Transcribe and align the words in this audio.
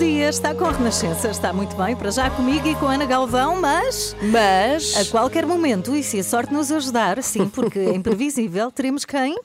Bom 0.00 0.06
dia, 0.06 0.19
está 0.30 0.54
com 0.54 0.64
a 0.64 0.70
Renascença, 0.70 1.28
está 1.28 1.52
muito 1.52 1.74
bem, 1.76 1.96
para 1.96 2.10
já 2.10 2.30
comigo 2.30 2.66
e 2.68 2.74
com 2.76 2.86
a 2.86 2.92
Ana 2.94 3.04
Galvão, 3.04 3.60
mas 3.60 4.14
Mas 4.22 4.96
a 4.96 5.04
qualquer 5.10 5.44
momento, 5.44 5.94
e 5.96 6.02
se 6.04 6.20
a 6.20 6.24
sorte 6.24 6.52
nos 6.54 6.70
ajudar, 6.70 7.20
sim, 7.22 7.48
porque 7.48 7.78
é 7.80 7.94
imprevisível, 7.94 8.70
teremos 8.72 9.04
quem? 9.04 9.36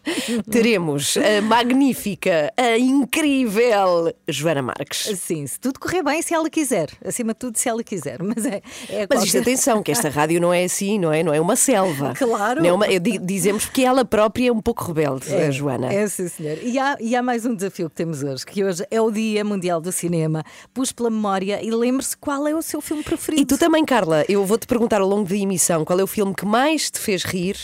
teremos 0.49 1.17
a 1.17 1.41
magnífica, 1.41 2.53
a 2.55 2.77
incrível 2.77 4.13
Joana 4.27 4.61
Marques. 4.61 5.09
Sim, 5.19 5.47
se 5.47 5.59
tudo 5.59 5.79
correr 5.79 6.03
bem, 6.03 6.21
se 6.21 6.33
ela 6.35 6.49
quiser, 6.49 6.89
acima 7.03 7.33
de 7.33 7.39
tudo, 7.39 7.57
se 7.57 7.67
ela 7.67 7.83
quiser, 7.83 8.21
mas 8.21 8.45
é. 8.45 8.61
é 8.89 9.07
Mas 9.09 9.23
isto, 9.23 9.33
qualquer- 9.33 9.41
atenção, 9.41 9.81
que 9.81 9.91
esta 9.91 10.09
rádio 10.09 10.39
não 10.39 10.53
é 10.53 10.63
assim, 10.65 10.99
não 10.99 11.11
é? 11.11 11.23
Não 11.23 11.33
é 11.33 11.41
uma 11.41 11.55
selva. 11.55 12.13
Claro. 12.25 12.61
Não 12.61 12.69
é 12.69 12.73
uma- 12.73 12.87
dizemos 13.21 13.65
porque 13.65 13.81
ela 13.83 14.05
própria 14.05 14.49
é 14.49 14.51
um 14.51 14.61
pouco 14.61 14.83
rebelde, 14.85 15.33
a 15.33 15.49
Joana. 15.51 15.91
É, 15.91 16.07
sim, 16.07 16.27
senhor. 16.27 16.57
E 16.61 16.77
há, 16.77 16.95
e 16.99 17.15
há 17.15 17.21
mais 17.23 17.45
um 17.45 17.55
desafio 17.55 17.89
que 17.89 17.95
temos 17.95 18.23
hoje, 18.23 18.45
que 18.45 18.63
hoje 18.63 18.85
é 18.91 18.99
o 19.01 19.09
Dia 19.11 19.43
Mundial 19.43 19.79
do 19.81 19.91
Cinema. 19.91 20.43
Pus 20.75 20.91
pela 20.91 21.09
memória 21.09 21.63
e 21.63 21.71
lembre-se 21.71 22.17
qual 22.17 22.45
é 22.45 22.53
o 22.53 22.61
seu 22.61 22.81
filme 22.81 23.01
preferido. 23.01 23.41
E 23.41 23.45
tu 23.45 23.57
também, 23.57 23.85
Carla, 23.85 24.25
eu 24.27 24.43
vou-te 24.43 24.67
perguntar 24.67 24.99
ao 24.99 25.07
longo 25.07 25.27
da 25.27 25.33
emissão 25.33 25.85
qual 25.85 25.97
é 25.97 26.03
o 26.03 26.07
filme 26.07 26.35
que 26.35 26.45
mais 26.45 26.91
te 26.91 26.99
fez 26.99 27.23
rir, 27.23 27.55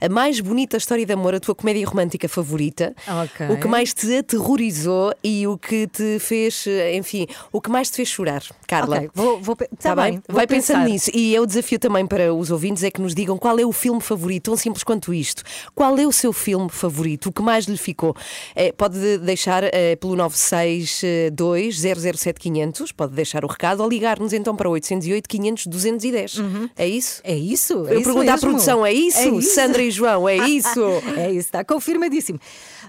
a 0.00 0.08
mais 0.08 0.40
bonita 0.40 0.76
história 0.76 1.04
de 1.06 1.12
amor, 1.12 1.34
a 1.34 1.40
tua 1.40 1.54
comédia 1.54 1.86
romântica 1.86 2.28
favorita, 2.28 2.94
Ok. 3.22 3.48
o 3.50 3.56
que 3.58 3.68
mais 3.68 3.92
te 3.94 4.16
aterrorizou 4.16 5.12
e 5.22 5.46
o 5.46 5.56
que 5.58 5.86
te 5.86 6.18
fez, 6.18 6.64
enfim, 6.94 7.26
o 7.52 7.60
que 7.60 7.70
mais 7.70 7.90
te 7.90 7.96
fez 7.96 8.08
chorar, 8.08 8.42
Carla. 8.66 8.96
Ok, 8.98 9.10
vou, 9.14 9.40
vou, 9.40 9.56
Tá 9.56 9.66
tá 9.78 9.96
bem? 9.96 10.12
bem, 10.12 10.22
vou 10.28 10.36
Vai 10.36 10.46
pensando 10.46 10.78
pensar. 10.78 10.88
nisso. 10.90 11.10
E 11.14 11.34
é 11.34 11.40
o 11.40 11.46
desafio 11.46 11.78
também 11.78 12.06
para 12.06 12.32
os 12.34 12.50
ouvintes 12.50 12.82
é 12.82 12.90
que 12.90 13.00
nos 13.00 13.14
digam 13.14 13.36
qual 13.38 13.58
é 13.58 13.64
o 13.64 13.72
filme 13.72 14.00
favorito, 14.00 14.44
tão 14.44 14.56
simples 14.56 14.82
quanto 14.84 15.12
isto. 15.14 15.42
Qual 15.74 15.96
é 15.98 16.06
o 16.06 16.12
seu 16.12 16.32
filme 16.32 16.68
favorito? 16.70 17.26
O 17.28 17.32
que 17.32 17.42
mais 17.42 17.64
lhe 17.66 17.76
ficou? 17.76 18.14
Eh, 18.54 18.72
pode 18.72 18.98
de- 18.98 19.18
deixar 19.18 19.62
eh, 19.64 19.96
pelo 19.96 20.14
962 20.16 21.78
007 21.80 22.40
500, 22.40 22.92
pode 22.92 23.14
deixar 23.14 23.44
o 23.44 23.48
recado 23.48 23.82
ou 23.82 23.88
ligar-nos 23.88 24.32
então 24.32 24.54
para 24.56 24.68
808 24.68 25.28
500 25.28 25.66
210. 25.66 26.36
É 26.76 26.86
isso? 26.88 27.20
É 27.24 27.34
isso? 27.36 27.72
é 27.88 27.94
Eu 27.94 28.00
isso 28.00 28.04
pergunto 28.12 28.30
à 28.30 28.38
produção, 28.38 28.84
é 28.86 28.92
isso? 28.92 29.18
É 29.18 29.28
isso. 29.28 29.55
Sandra 29.56 29.82
e 29.82 29.90
João, 29.90 30.28
é 30.28 30.36
isso? 30.36 30.80
É 31.16 31.30
isso, 31.30 31.38
está 31.48 31.64
confirmadíssimo. 31.64 32.38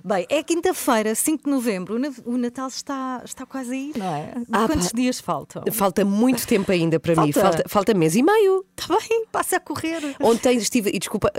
Bem, 0.04 0.26
é 0.30 0.44
quinta-feira, 0.44 1.16
5 1.16 1.44
de 1.46 1.50
novembro. 1.50 1.96
O 1.96 2.00
na- 2.00 2.12
O 2.26 2.38
Natal 2.38 2.68
está, 2.68 3.22
está 3.26 3.46
quase 3.46 3.74
aí, 3.74 3.92
não 3.96 4.06
é? 4.16 4.34
Ah, 4.52 4.68
Quantos 4.68 4.90
pá. 4.92 4.96
dias 4.96 5.20
faltam? 5.20 5.64
Falta 5.72 6.06
muito 6.06 6.46
tempo 6.48 6.72
ainda 6.72 7.00
para 7.00 7.16
mim, 7.16 7.32
Falta. 7.32 7.42
falta, 7.58 7.64
falta 7.70 7.94
mês 7.94 8.16
e 8.16 8.22
meio. 8.24 8.66
Está 8.78 8.96
bem, 8.98 9.26
passa 9.32 9.58
a 9.58 9.60
correr. 9.60 10.16
Ontem 10.22 10.58
estive, 10.58 10.92
e 10.94 11.00
desculpa, 11.00 11.32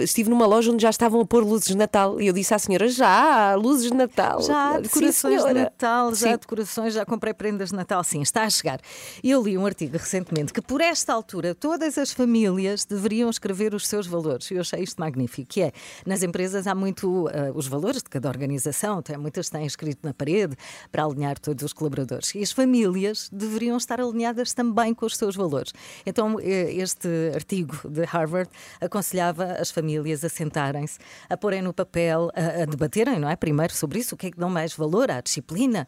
estive 0.00 0.28
numa 0.28 0.46
loja 0.46 0.70
onde 0.72 0.82
já 0.82 0.90
estavam 0.90 1.20
a 1.20 1.24
pôr 1.26 1.44
luzes 1.44 1.68
de 1.68 1.76
Natal 1.76 2.20
e 2.20 2.26
eu 2.26 2.32
disse 2.32 2.52
à 2.52 2.58
senhora: 2.58 2.88
já, 2.88 3.54
luzes 3.54 3.90
de 3.90 3.96
Natal. 3.96 4.42
Já 4.42 4.74
Sim, 4.76 4.82
decorações 4.82 5.44
de. 5.44 5.52
Natal, 5.54 6.14
já 6.14 6.28
há 6.28 6.32
Sim. 6.32 6.38
decorações, 6.38 6.94
já 6.94 7.04
comprei 7.06 7.32
prendas 7.32 7.70
de 7.70 7.76
Natal, 7.76 8.02
sim, 8.02 8.20
está 8.22 8.42
a 8.42 8.50
chegar. 8.50 8.80
Eu 9.22 9.42
li 9.42 9.56
um 9.56 9.64
artigo 9.66 9.96
recentemente 9.96 10.52
que 10.52 10.60
por 10.60 10.80
esta 10.80 11.12
altura 11.12 11.54
todas 11.54 11.96
as 11.96 12.12
famílias 12.12 12.84
deveriam 12.84 13.30
escrever 13.30 13.72
os 13.74 13.86
seus 13.86 14.06
valores. 14.06 14.50
Eu 14.50 14.60
achei 14.70 14.84
isto 14.84 15.00
magnífico, 15.00 15.48
que 15.48 15.62
é, 15.62 15.72
nas 16.06 16.22
empresas 16.22 16.66
há 16.66 16.74
muito 16.74 17.28
ah, 17.28 17.50
os 17.54 17.66
valores 17.66 18.02
de 18.02 18.08
cada 18.08 18.28
organização, 18.28 19.02
tem, 19.02 19.16
muitas 19.16 19.50
têm 19.50 19.66
escrito 19.66 20.00
na 20.02 20.14
parede 20.14 20.56
para 20.90 21.04
alinhar 21.04 21.38
todos 21.38 21.64
os 21.64 21.72
colaboradores. 21.72 22.34
E 22.34 22.42
as 22.42 22.52
famílias 22.52 23.28
deveriam 23.32 23.76
estar 23.76 24.00
alinhadas 24.00 24.54
também 24.54 24.94
com 24.94 25.06
os 25.06 25.16
seus 25.16 25.34
valores. 25.34 25.72
Então, 26.06 26.38
eh, 26.40 26.72
este 26.74 27.08
artigo 27.34 27.76
de 27.88 28.04
Harvard 28.04 28.50
aconselhava 28.80 29.44
as 29.44 29.70
famílias 29.70 30.24
a 30.24 30.28
sentarem-se, 30.28 30.98
a 31.28 31.36
porem 31.36 31.62
no 31.62 31.72
papel, 31.72 32.30
a, 32.34 32.62
a 32.62 32.64
debaterem, 32.64 33.18
não 33.18 33.28
é? 33.28 33.36
Primeiro 33.36 33.74
sobre 33.74 33.98
isso, 33.98 34.14
o 34.14 34.18
que 34.18 34.28
é 34.28 34.30
que 34.30 34.38
dão 34.38 34.50
mais 34.50 34.74
valor 34.74 35.10
à 35.10 35.20
disciplina, 35.20 35.86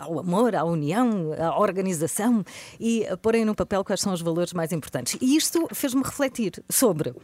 ao 0.00 0.18
amor, 0.18 0.54
à 0.54 0.64
união, 0.64 1.32
à 1.38 1.58
organização 1.58 2.44
e 2.80 3.06
a 3.06 3.16
porem 3.16 3.44
no 3.44 3.54
papel 3.54 3.84
quais 3.84 4.00
são 4.00 4.12
os 4.12 4.22
valores 4.22 4.52
mais 4.52 4.72
importantes. 4.72 5.18
E 5.20 5.36
isto 5.36 5.68
fez-me 5.72 6.02
refletir 6.02 6.62
sobre. 6.68 7.14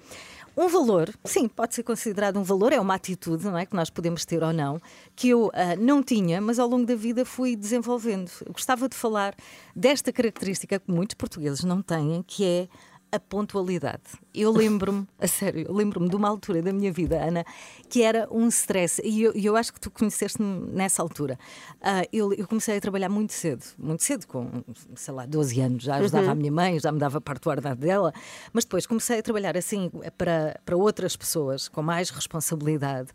Um 0.56 0.68
valor, 0.68 1.12
sim, 1.24 1.48
pode 1.48 1.74
ser 1.74 1.82
considerado 1.82 2.38
um 2.38 2.44
valor, 2.44 2.72
é 2.72 2.80
uma 2.80 2.94
atitude, 2.94 3.44
não 3.44 3.58
é? 3.58 3.66
Que 3.66 3.74
nós 3.74 3.90
podemos 3.90 4.24
ter 4.24 4.42
ou 4.42 4.52
não, 4.52 4.80
que 5.16 5.28
eu 5.28 5.50
ah, 5.52 5.74
não 5.76 6.02
tinha, 6.02 6.40
mas 6.40 6.60
ao 6.60 6.68
longo 6.68 6.86
da 6.86 6.94
vida 6.94 7.24
fui 7.24 7.56
desenvolvendo. 7.56 8.30
Eu 8.46 8.52
gostava 8.52 8.88
de 8.88 8.94
falar 8.94 9.34
desta 9.74 10.12
característica 10.12 10.78
que 10.78 10.90
muitos 10.90 11.14
portugueses 11.14 11.64
não 11.64 11.82
têm, 11.82 12.22
que 12.26 12.44
é 12.44 12.68
a 13.14 13.20
pontualidade. 13.20 14.02
Eu 14.34 14.50
lembro-me, 14.50 15.06
a 15.18 15.28
sério, 15.28 15.72
lembro-me 15.72 16.08
de 16.08 16.16
uma 16.16 16.28
altura 16.28 16.60
da 16.60 16.72
minha 16.72 16.92
vida, 16.92 17.22
Ana, 17.22 17.44
que 17.88 18.02
era 18.02 18.26
um 18.30 18.48
stress. 18.48 19.00
E 19.04 19.22
eu, 19.22 19.32
eu 19.32 19.56
acho 19.56 19.72
que 19.72 19.80
tu 19.80 19.90
conheceste-me 19.90 20.66
nessa 20.72 21.00
altura. 21.00 21.38
Ah, 21.80 22.02
eu, 22.12 22.32
eu 22.32 22.46
comecei 22.48 22.76
a 22.76 22.80
trabalhar 22.80 23.08
muito 23.08 23.32
cedo, 23.32 23.64
muito 23.78 24.02
cedo, 24.02 24.26
com, 24.26 24.50
sei 24.96 25.14
lá, 25.14 25.26
12 25.26 25.60
anos. 25.60 25.84
Já 25.84 25.96
ajudava 25.96 26.32
a 26.32 26.34
minha 26.34 26.50
mãe, 26.50 26.80
já 26.80 26.90
me 26.90 26.98
dava 26.98 27.20
parte 27.20 27.42
do 27.42 27.44
guardado 27.44 27.78
dela. 27.78 28.12
Mas 28.52 28.64
depois 28.64 28.86
comecei 28.86 29.20
a 29.20 29.22
trabalhar 29.22 29.56
assim 29.56 29.90
para, 30.18 30.60
para 30.64 30.76
outras 30.76 31.16
pessoas, 31.16 31.68
com 31.68 31.82
mais 31.82 32.10
responsabilidade. 32.10 33.10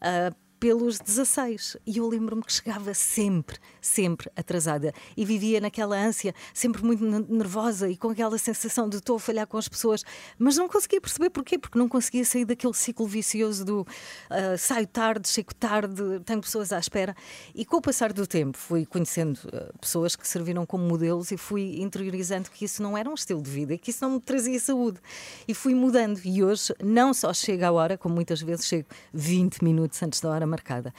ah, 0.00 0.32
pelos 0.64 0.98
16. 0.98 1.76
E 1.86 1.98
eu 1.98 2.08
lembro-me 2.08 2.42
que 2.42 2.50
chegava 2.50 2.94
sempre, 2.94 3.58
sempre 3.82 4.30
atrasada. 4.34 4.94
E 5.14 5.22
vivia 5.22 5.60
naquela 5.60 5.94
ânsia, 5.94 6.34
sempre 6.54 6.82
muito 6.82 7.04
ne- 7.04 7.26
nervosa 7.28 7.90
e 7.90 7.98
com 7.98 8.08
aquela 8.08 8.38
sensação 8.38 8.88
de 8.88 8.96
estou 8.96 9.16
a 9.16 9.20
falhar 9.20 9.46
com 9.46 9.58
as 9.58 9.68
pessoas. 9.68 10.02
Mas 10.38 10.56
não 10.56 10.66
conseguia 10.66 11.02
perceber 11.02 11.28
porquê, 11.28 11.58
porque 11.58 11.78
não 11.78 11.86
conseguia 11.86 12.24
sair 12.24 12.46
daquele 12.46 12.72
ciclo 12.72 13.06
vicioso 13.06 13.62
do 13.62 13.86
ah, 14.30 14.56
saio 14.56 14.86
tarde, 14.86 15.28
chego 15.28 15.54
tarde, 15.54 16.02
tenho 16.24 16.40
pessoas 16.40 16.72
à 16.72 16.78
espera. 16.78 17.14
E 17.54 17.66
com 17.66 17.76
o 17.76 17.82
passar 17.82 18.10
do 18.14 18.26
tempo 18.26 18.56
fui 18.56 18.86
conhecendo 18.86 19.38
ah, 19.52 19.70
pessoas 19.78 20.16
que 20.16 20.26
serviram 20.26 20.64
como 20.64 20.88
modelos 20.88 21.30
e 21.30 21.36
fui 21.36 21.82
interiorizando 21.82 22.50
que 22.50 22.64
isso 22.64 22.82
não 22.82 22.96
era 22.96 23.10
um 23.10 23.14
estilo 23.14 23.42
de 23.42 23.50
vida 23.50 23.74
e 23.74 23.78
que 23.78 23.90
isso 23.90 24.02
não 24.02 24.12
me 24.12 24.20
trazia 24.20 24.58
saúde. 24.58 24.98
E 25.46 25.52
fui 25.52 25.74
mudando. 25.74 26.18
E 26.24 26.42
hoje 26.42 26.74
não 26.82 27.12
só 27.12 27.34
chego 27.34 27.66
à 27.66 27.70
hora, 27.70 27.98
como 27.98 28.14
muitas 28.14 28.40
vezes 28.40 28.64
chego 28.64 28.88
20 29.12 29.62
minutos 29.62 30.02
antes 30.02 30.22
da 30.22 30.30
hora 30.30 30.53
marcada. 30.54 30.94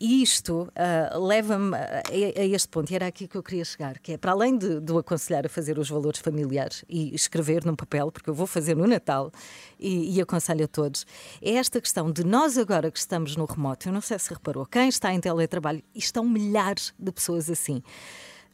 E 0.00 0.22
isto 0.22 0.68
ah, 0.74 1.18
leva-me 1.18 1.76
a, 1.76 2.02
a 2.40 2.44
este 2.44 2.68
ponto, 2.68 2.90
e 2.90 2.94
era 2.94 3.06
aqui 3.06 3.28
que 3.28 3.36
eu 3.36 3.42
queria 3.42 3.64
chegar, 3.64 3.98
que 3.98 4.12
é 4.12 4.18
para 4.18 4.32
além 4.32 4.56
de, 4.56 4.80
de 4.80 4.96
aconselhar 4.96 5.44
a 5.46 5.48
fazer 5.48 5.78
os 5.78 5.88
valores 5.88 6.20
familiares 6.20 6.84
e 6.88 7.14
escrever 7.14 7.64
num 7.64 7.76
papel, 7.76 8.10
porque 8.10 8.30
eu 8.30 8.34
vou 8.34 8.46
fazer 8.46 8.74
no 8.76 8.86
Natal 8.86 9.30
e, 9.78 10.16
e 10.16 10.20
aconselho 10.20 10.64
a 10.64 10.68
todos, 10.68 11.06
é 11.42 11.52
esta 11.52 11.80
questão 11.80 12.10
de 12.10 12.24
nós 12.24 12.56
agora 12.58 12.90
que 12.90 12.98
estamos 12.98 13.36
no 13.36 13.44
remoto, 13.44 13.88
eu 13.88 13.92
não 13.92 14.00
sei 14.00 14.18
se 14.18 14.32
reparou, 14.32 14.66
quem 14.66 14.88
está 14.88 15.12
em 15.12 15.20
teletrabalho, 15.20 15.82
e 15.94 15.98
estão 15.98 16.24
milhares 16.24 16.92
de 16.98 17.12
pessoas 17.12 17.50
assim. 17.50 17.82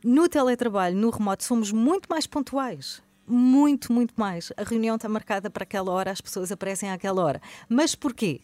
No 0.03 0.29
teletrabalho, 0.29 0.97
no 0.97 1.11
remoto, 1.11 1.45
somos 1.45 1.71
muito 1.73 2.07
mais 2.09 2.27
pontuais. 2.27 3.03
Muito, 3.27 3.93
muito 3.93 4.13
mais. 4.17 4.51
A 4.57 4.65
reunião 4.65 4.97
está 4.97 5.09
marcada 5.09 5.49
para 5.49 5.63
aquela 5.63 5.93
hora, 5.93 6.11
as 6.11 6.21
pessoas 6.21 6.51
aparecem 6.51 6.91
àquela 6.91 7.23
hora. 7.23 7.41
Mas 7.69 7.95
porquê? 7.95 8.41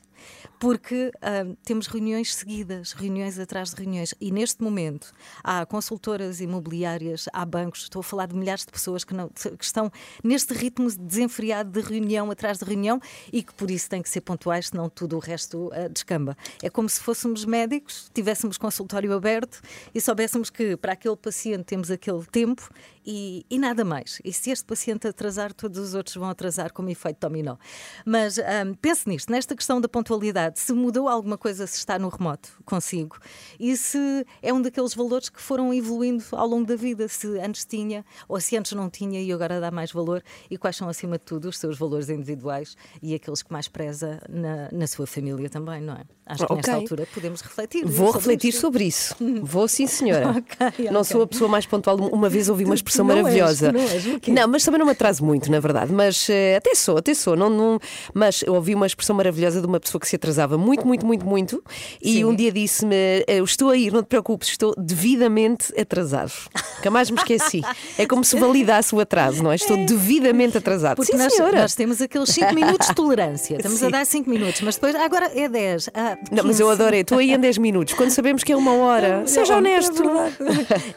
Porque 0.59 1.13
ah, 1.21 1.45
temos 1.65 1.87
reuniões 1.87 2.35
seguidas, 2.35 2.93
reuniões 2.93 3.39
atrás 3.39 3.71
de 3.71 3.77
reuniões. 3.77 4.15
E 4.21 4.31
neste 4.31 4.63
momento 4.63 5.13
há 5.43 5.65
consultoras 5.67 6.41
imobiliárias, 6.41 7.27
há 7.33 7.45
bancos, 7.45 7.83
estou 7.83 8.01
a 8.01 8.03
falar 8.03 8.27
de 8.27 8.35
milhares 8.35 8.65
de 8.65 8.73
pessoas 8.73 9.05
que, 9.05 9.15
não- 9.15 9.29
que 9.29 9.65
estão 9.65 9.91
neste 10.23 10.55
ritmo 10.55 10.91
desenfreado 10.91 11.71
de 11.71 11.81
reunião 11.87 12.31
atrás 12.31 12.59
de 12.59 12.65
reunião 12.65 13.01
e 13.33 13.43
que 13.43 13.53
por 13.55 13.71
isso 13.71 13.89
têm 13.89 14.03
que 14.03 14.09
ser 14.09 14.21
pontuais, 14.23 14.69
senão 14.69 14.89
tudo 14.89 15.17
o 15.17 15.19
resto 15.19 15.71
ah, 15.73 15.89
descamba. 15.89 16.37
É 16.63 16.71
como 16.71 16.89
se 16.89 17.01
fôssemos 17.01 17.45
médicos, 17.45 18.11
tivéssemos 18.15 18.57
consultório 18.59 19.13
aberto 19.13 19.61
e 19.95 20.01
soubéssemos 20.01 20.51
que 20.51 20.77
para 20.77 20.93
aquele 20.93 21.17
paciente 21.17 21.65
temos 21.65 21.91
aquele 21.91 22.25
tempo 22.27 22.69
e, 23.05 23.47
e 23.49 23.59
nada 23.59 23.85
mais. 23.85 24.21
E 24.25 24.33
se 24.33 24.51
este 24.51 24.65
paciente 24.65 25.07
atrasar, 25.07 25.53
todos 25.53 25.79
os 25.79 25.95
outros 25.95 26.17
vão 26.17 26.29
atrasar 26.29 26.73
como 26.73 26.89
efeito 26.89 27.21
dominó. 27.21 27.57
Mas 28.05 28.39
ah, 28.39 28.45
pense 28.81 29.09
nisto, 29.09 29.31
nesta 29.31 29.55
questão 29.55 29.81
da 29.81 29.89
pontualidade 29.89 30.06
pontualidade, 30.11 30.61
se 30.61 30.73
mudou 30.73 31.09
alguma 31.09 31.37
coisa, 31.37 31.67
se 31.67 31.79
está 31.79 31.99
no 31.99 32.09
remoto 32.09 32.49
consigo 32.65 33.17
e 33.59 33.77
se 33.77 34.25
é 34.41 34.53
um 34.53 34.63
daqueles 34.63 34.95
valores 34.95 35.29
que 35.29 35.41
foram 35.43 35.75
evoluindo 35.75 36.23
ao 36.33 36.47
longo 36.47 36.65
da 36.67 36.77
vida, 36.77 37.09
se 37.09 37.27
antes 37.41 37.65
tinha 37.65 38.05
ou 38.29 38.39
se 38.41 38.57
antes 38.57 38.73
não 38.73 38.89
tinha 38.89 39.21
e 39.21 39.33
agora 39.33 39.61
dá 39.61 39.71
mais 39.71 39.91
valor 39.91 40.23
e 40.51 40.57
quais 40.57 40.77
são, 40.77 40.89
acima 40.89 41.19
de 41.19 41.25
tudo, 41.25 41.49
os 41.49 41.59
seus 41.59 41.77
valores 41.77 42.09
individuais 42.09 42.77
e 43.03 43.15
aqueles 43.15 43.43
que 43.43 43.53
mais 43.53 43.67
preza 43.69 44.21
na, 44.29 44.69
na 44.73 44.87
sua 44.87 45.07
família 45.07 45.51
também, 45.51 45.81
não 45.81 45.95
é? 45.95 46.05
Acho 46.25 46.45
que 46.47 46.55
nesta 46.55 46.73
Ok. 46.73 46.83
altura 46.83 47.07
podemos 47.15 47.41
refletir. 47.41 47.85
Vou 47.87 48.07
sobre 48.09 48.19
refletir 48.19 48.49
isto. 48.49 48.61
sobre 48.61 48.85
isso. 48.85 49.15
Vou 49.43 49.67
sim, 49.69 49.87
senhora. 49.87 50.27
Ok, 50.37 50.87
Não 50.91 51.01
ok. 51.01 51.05
sou 51.05 51.23
a 51.23 51.27
pessoa 51.27 51.49
mais 51.49 51.67
pontual. 51.67 51.97
Uma 51.97 52.29
vez 52.29 52.49
ouvi 52.49 52.65
uma 52.65 52.75
expressão 52.75 53.05
não 53.07 53.15
és, 53.15 53.23
maravilhosa. 53.23 53.73
tu 53.73 53.79
não 53.79 53.81
és? 53.89 54.05
Não, 54.29 54.49
mas 54.49 54.65
também 54.65 54.79
não 54.79 54.87
me 54.87 54.93
atraso 54.93 55.25
muito, 55.25 55.51
na 55.51 55.61
verdade. 55.61 55.93
Mas 55.93 56.29
eh, 56.29 56.57
até 56.57 56.75
sou, 56.75 56.97
até 56.99 57.15
sou. 57.15 57.37
Não, 57.37 57.49
não- 57.49 57.79
mas 58.13 58.43
ouvi 58.49 58.75
uma 58.75 58.87
expressão 58.87 59.15
maravilhosa 59.17 59.61
de 59.61 59.67
uma 59.67 59.79
pessoa 59.79 59.96
que 60.01 60.09
se 60.09 60.17
atrasava 60.17 60.57
muito, 60.59 60.87
muito, 60.87 61.05
muito, 61.07 61.27
muito. 61.27 61.63
E 62.03 62.15
Sim. 62.15 62.25
um 62.25 62.35
dia 62.35 62.53
disse-me: 62.53 63.25
Estou 63.45 63.71
a 63.71 63.77
ir, 63.77 63.93
não 63.93 64.03
te 64.03 64.07
preocupes, 64.07 64.49
estou 64.49 64.75
devidamente 64.77 65.73
atrasado. 65.79 66.33
Nunca 66.77 66.91
mais 66.91 67.11
me 67.11 67.17
esqueci. 67.19 67.63
É 67.99 68.07
como 68.07 68.25
se 68.25 68.39
validasse 68.39 68.95
o 68.95 69.01
atraso, 69.01 69.43
não 69.43 69.53
é? 69.53 69.57
Estou 69.57 69.77
devidamente 69.85 70.59
atrasado. 70.59 70.97
Porque 70.97 71.13
sim, 71.13 71.19
nós, 71.19 71.37
nós 71.55 71.75
temos 71.75 72.01
aqueles 72.01 72.29
5 72.31 72.55
minutos 72.55 72.89
de 72.89 72.95
tolerância. 72.95 73.57
Estamos 73.57 73.83
a 73.83 73.87
Sim. 73.87 73.93
dar 73.93 74.07
5 74.07 74.29
minutos, 74.31 74.61
mas 74.61 74.75
depois 74.77 74.95
agora 74.95 75.31
é 75.35 75.49
10. 75.49 75.91
Ah, 75.95 76.17
Não, 76.31 76.45
mas 76.45 76.61
eu 76.61 76.69
15. 76.69 76.83
adorei. 76.83 77.01
Estou 77.01 77.19
aí 77.19 77.33
em 77.33 77.39
10 77.39 77.59
minutos. 77.59 77.95
Quando 77.95 78.11
sabemos 78.11 78.43
que 78.45 78.53
é 78.53 78.57
uma 78.57 78.75
hora, 78.75 79.27
seja 79.27 79.57
honesto. 79.57 80.03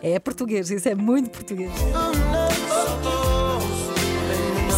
É. 0.01 0.16
É 0.16 0.19
português, 0.19 0.69
isso 0.69 0.88
é 0.88 0.96
muito 0.96 1.30
português. 1.30 1.72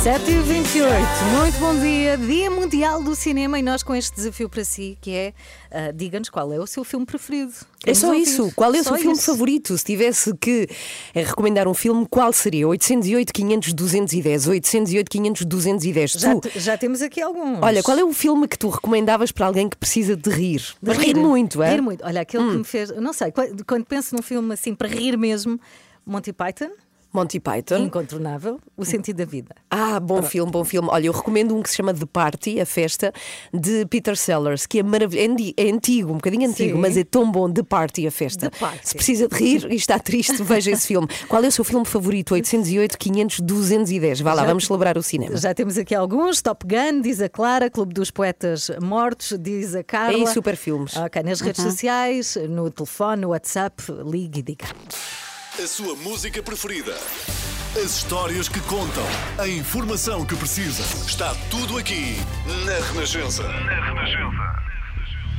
7 0.03 0.31
e 0.31 0.39
28 0.39 0.91
muito 1.39 1.59
bom 1.59 1.79
dia, 1.79 2.17
Dia 2.17 2.49
Mundial 2.49 3.03
do 3.03 3.13
Cinema 3.15 3.59
e 3.59 3.61
nós 3.61 3.83
com 3.83 3.93
este 3.93 4.15
desafio 4.15 4.49
para 4.49 4.63
si 4.63 4.97
que 4.99 5.11
é, 5.11 5.33
ah, 5.69 5.91
diga-nos 5.93 6.27
qual 6.27 6.51
é 6.51 6.59
o 6.59 6.65
seu 6.65 6.83
filme 6.83 7.05
preferido. 7.05 7.53
É 7.85 7.93
só 7.93 8.07
ouvir. 8.07 8.21
isso. 8.23 8.51
Qual 8.55 8.73
é 8.73 8.79
o 8.79 8.83
seu 8.83 8.95
filme 8.95 9.19
favorito? 9.19 9.77
Se 9.77 9.85
tivesse 9.85 10.35
que 10.37 10.67
eh, 11.13 11.21
recomendar 11.23 11.67
um 11.67 11.73
filme, 11.75 12.07
qual 12.09 12.33
seria? 12.33 12.67
808, 12.67 13.31
500, 13.31 13.73
210. 13.73 14.47
808, 14.47 15.09
500, 15.11 15.45
210. 15.45 16.11
Já, 16.13 16.35
Tu, 16.35 16.49
já 16.55 16.77
temos 16.77 17.01
aqui 17.03 17.21
alguns. 17.21 17.59
olha, 17.61 17.83
qual 17.83 17.97
é 17.97 18.03
o 18.03 18.11
filme 18.13 18.47
que 18.47 18.57
tu 18.57 18.69
recomendavas 18.69 19.31
para 19.31 19.45
alguém 19.45 19.69
que 19.69 19.77
precisa 19.77 20.15
de 20.15 20.29
rir? 20.31 20.61
De 20.81 20.89
Mas 20.89 20.97
rir 20.97 21.15
muito, 21.15 21.61
é? 21.61 21.71
Rir 21.75 21.81
muito. 21.81 22.03
Olha, 22.03 22.21
aquele 22.21 22.49
que 22.49 22.57
me 22.57 22.63
fez, 22.63 22.89
não 22.97 23.13
sei, 23.13 23.31
quando 23.67 23.85
penso 23.85 24.15
num 24.15 24.23
filme 24.23 24.51
assim 24.53 24.73
para 24.73 24.87
rir 24.87 25.15
mesmo, 25.17 25.59
Monty 26.05 26.33
Python, 26.33 26.71
Monty 27.13 27.39
Python. 27.39 27.77
incontornável, 27.79 28.59
O 28.77 28.85
Sentido 28.85 29.17
da 29.17 29.25
Vida. 29.25 29.53
Ah, 29.69 29.99
bom 29.99 30.21
filme, 30.23 30.51
bom 30.51 30.63
filme. 30.63 30.87
Olha, 30.91 31.07
eu 31.07 31.11
recomendo 31.13 31.55
um 31.55 31.61
que 31.61 31.69
se 31.69 31.75
chama 31.77 31.93
The 31.93 32.05
Party, 32.05 32.59
a 32.59 32.65
festa, 32.65 33.11
de 33.53 33.85
Peter 33.87 34.15
Sellers, 34.17 34.65
que 34.65 34.79
é 34.79 34.83
maravilhoso. 34.83 35.21
É 35.57 35.67
É 35.67 35.71
antigo, 35.71 36.11
um 36.11 36.15
bocadinho 36.15 36.49
antigo, 36.49 36.75
Sim. 36.75 36.81
mas 36.81 36.95
é 36.97 37.03
tão 37.03 37.29
bom. 37.31 37.51
The 37.51 37.63
Party, 37.63 38.07
a 38.07 38.11
festa. 38.11 38.49
Party. 38.51 38.79
Se 38.87 38.95
precisa 38.95 39.27
de 39.27 39.35
rir 39.35 39.67
e 39.71 39.75
está 39.75 39.99
triste, 39.99 40.41
veja 40.43 40.71
esse 40.71 40.87
filme. 40.87 41.07
Qual 41.27 41.43
é 41.43 41.47
o 41.47 41.51
seu 41.51 41.63
filme 41.63 41.85
favorito? 41.85 42.33
808, 42.33 42.97
500, 42.97 43.39
210. 43.41 44.21
Vá 44.21 44.33
lá, 44.33 44.41
Já- 44.43 44.47
vamos 44.47 44.65
celebrar 44.65 44.97
o 44.97 45.03
cinema. 45.03 45.35
Já 45.37 45.53
temos 45.53 45.77
aqui 45.77 45.93
alguns. 45.93 46.41
Top 46.41 46.65
Gun, 46.65 47.01
diz 47.01 47.21
a 47.21 47.29
Clara. 47.29 47.69
Clube 47.69 47.93
dos 47.93 48.09
Poetas 48.11 48.71
Mortos, 48.81 49.37
diz 49.39 49.75
a 49.75 49.83
Carla. 49.83 50.17
Isso, 50.17 50.33
super 50.33 50.55
filmes. 50.55 50.95
Ok, 50.95 51.21
nas 51.23 51.41
redes 51.41 51.61
sociais, 51.63 52.37
no 52.49 52.69
telefone, 52.71 53.21
no 53.23 53.29
WhatsApp, 53.29 53.83
ligue 54.05 54.39
e 54.39 54.43
diga. 54.43 54.65
A 55.61 55.67
sua 55.67 55.95
música 55.95 56.41
preferida. 56.41 56.95
As 57.75 57.97
histórias 57.97 58.49
que 58.49 58.59
contam. 58.61 59.03
A 59.37 59.47
informação 59.47 60.25
que 60.25 60.35
precisa. 60.35 60.81
Está 61.05 61.35
tudo 61.51 61.77
aqui 61.77 62.15
na 62.65 62.79
Renascença. 62.87 63.43
Na 63.43 63.85
Renascença. 63.85 64.70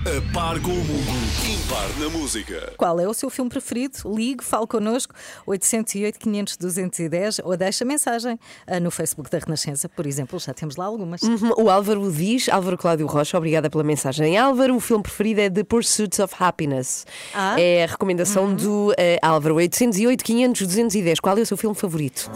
A 0.04 0.34
par 0.34 0.60
com 0.60 0.70
o 0.70 0.75
mundo. 0.75 1.12
Impar 1.49 1.88
na 2.00 2.08
música. 2.10 2.72
Qual 2.76 2.99
é 2.99 3.06
o 3.06 3.14
seu 3.14 3.31
filme 3.31 3.49
preferido? 3.49 3.99
Ligue, 4.12 4.43
fale 4.43 4.66
connosco, 4.66 5.14
808 5.46 6.19
500 6.19 6.56
210 6.56 7.40
ou 7.44 7.56
deixa 7.56 7.84
mensagem 7.84 8.37
ah, 8.66 8.81
no 8.81 8.90
Facebook 8.90 9.31
da 9.31 9.38
Renascença, 9.38 9.88
por 9.88 10.04
exemplo. 10.04 10.40
Já 10.40 10.52
temos 10.52 10.75
lá 10.75 10.87
algumas. 10.87 11.22
Uhum, 11.22 11.52
O 11.56 11.70
Álvaro 11.70 12.10
diz, 12.10 12.49
Álvaro 12.49 12.76
Cláudio 12.76 13.06
Rocha, 13.06 13.38
obrigada 13.38 13.70
pela 13.70 13.84
mensagem. 13.84 14.37
Álvaro, 14.37 14.75
o 14.75 14.81
filme 14.81 15.04
preferido 15.04 15.40
é 15.40 15.49
The 15.49 15.62
Pursuit 15.62 16.20
of 16.20 16.34
Happiness. 16.37 17.06
Ah. 17.32 17.60
É 17.60 17.84
a 17.84 17.87
recomendação 17.87 18.52
do 18.55 18.93
eh, 18.98 19.20
Álvaro. 19.22 19.55
808, 19.55 20.25
500, 20.25 20.66
210. 20.66 21.20
Qual 21.20 21.38
é 21.38 21.43
o 21.43 21.46
seu 21.46 21.56
filme 21.56 21.76
favorito? 21.76 22.28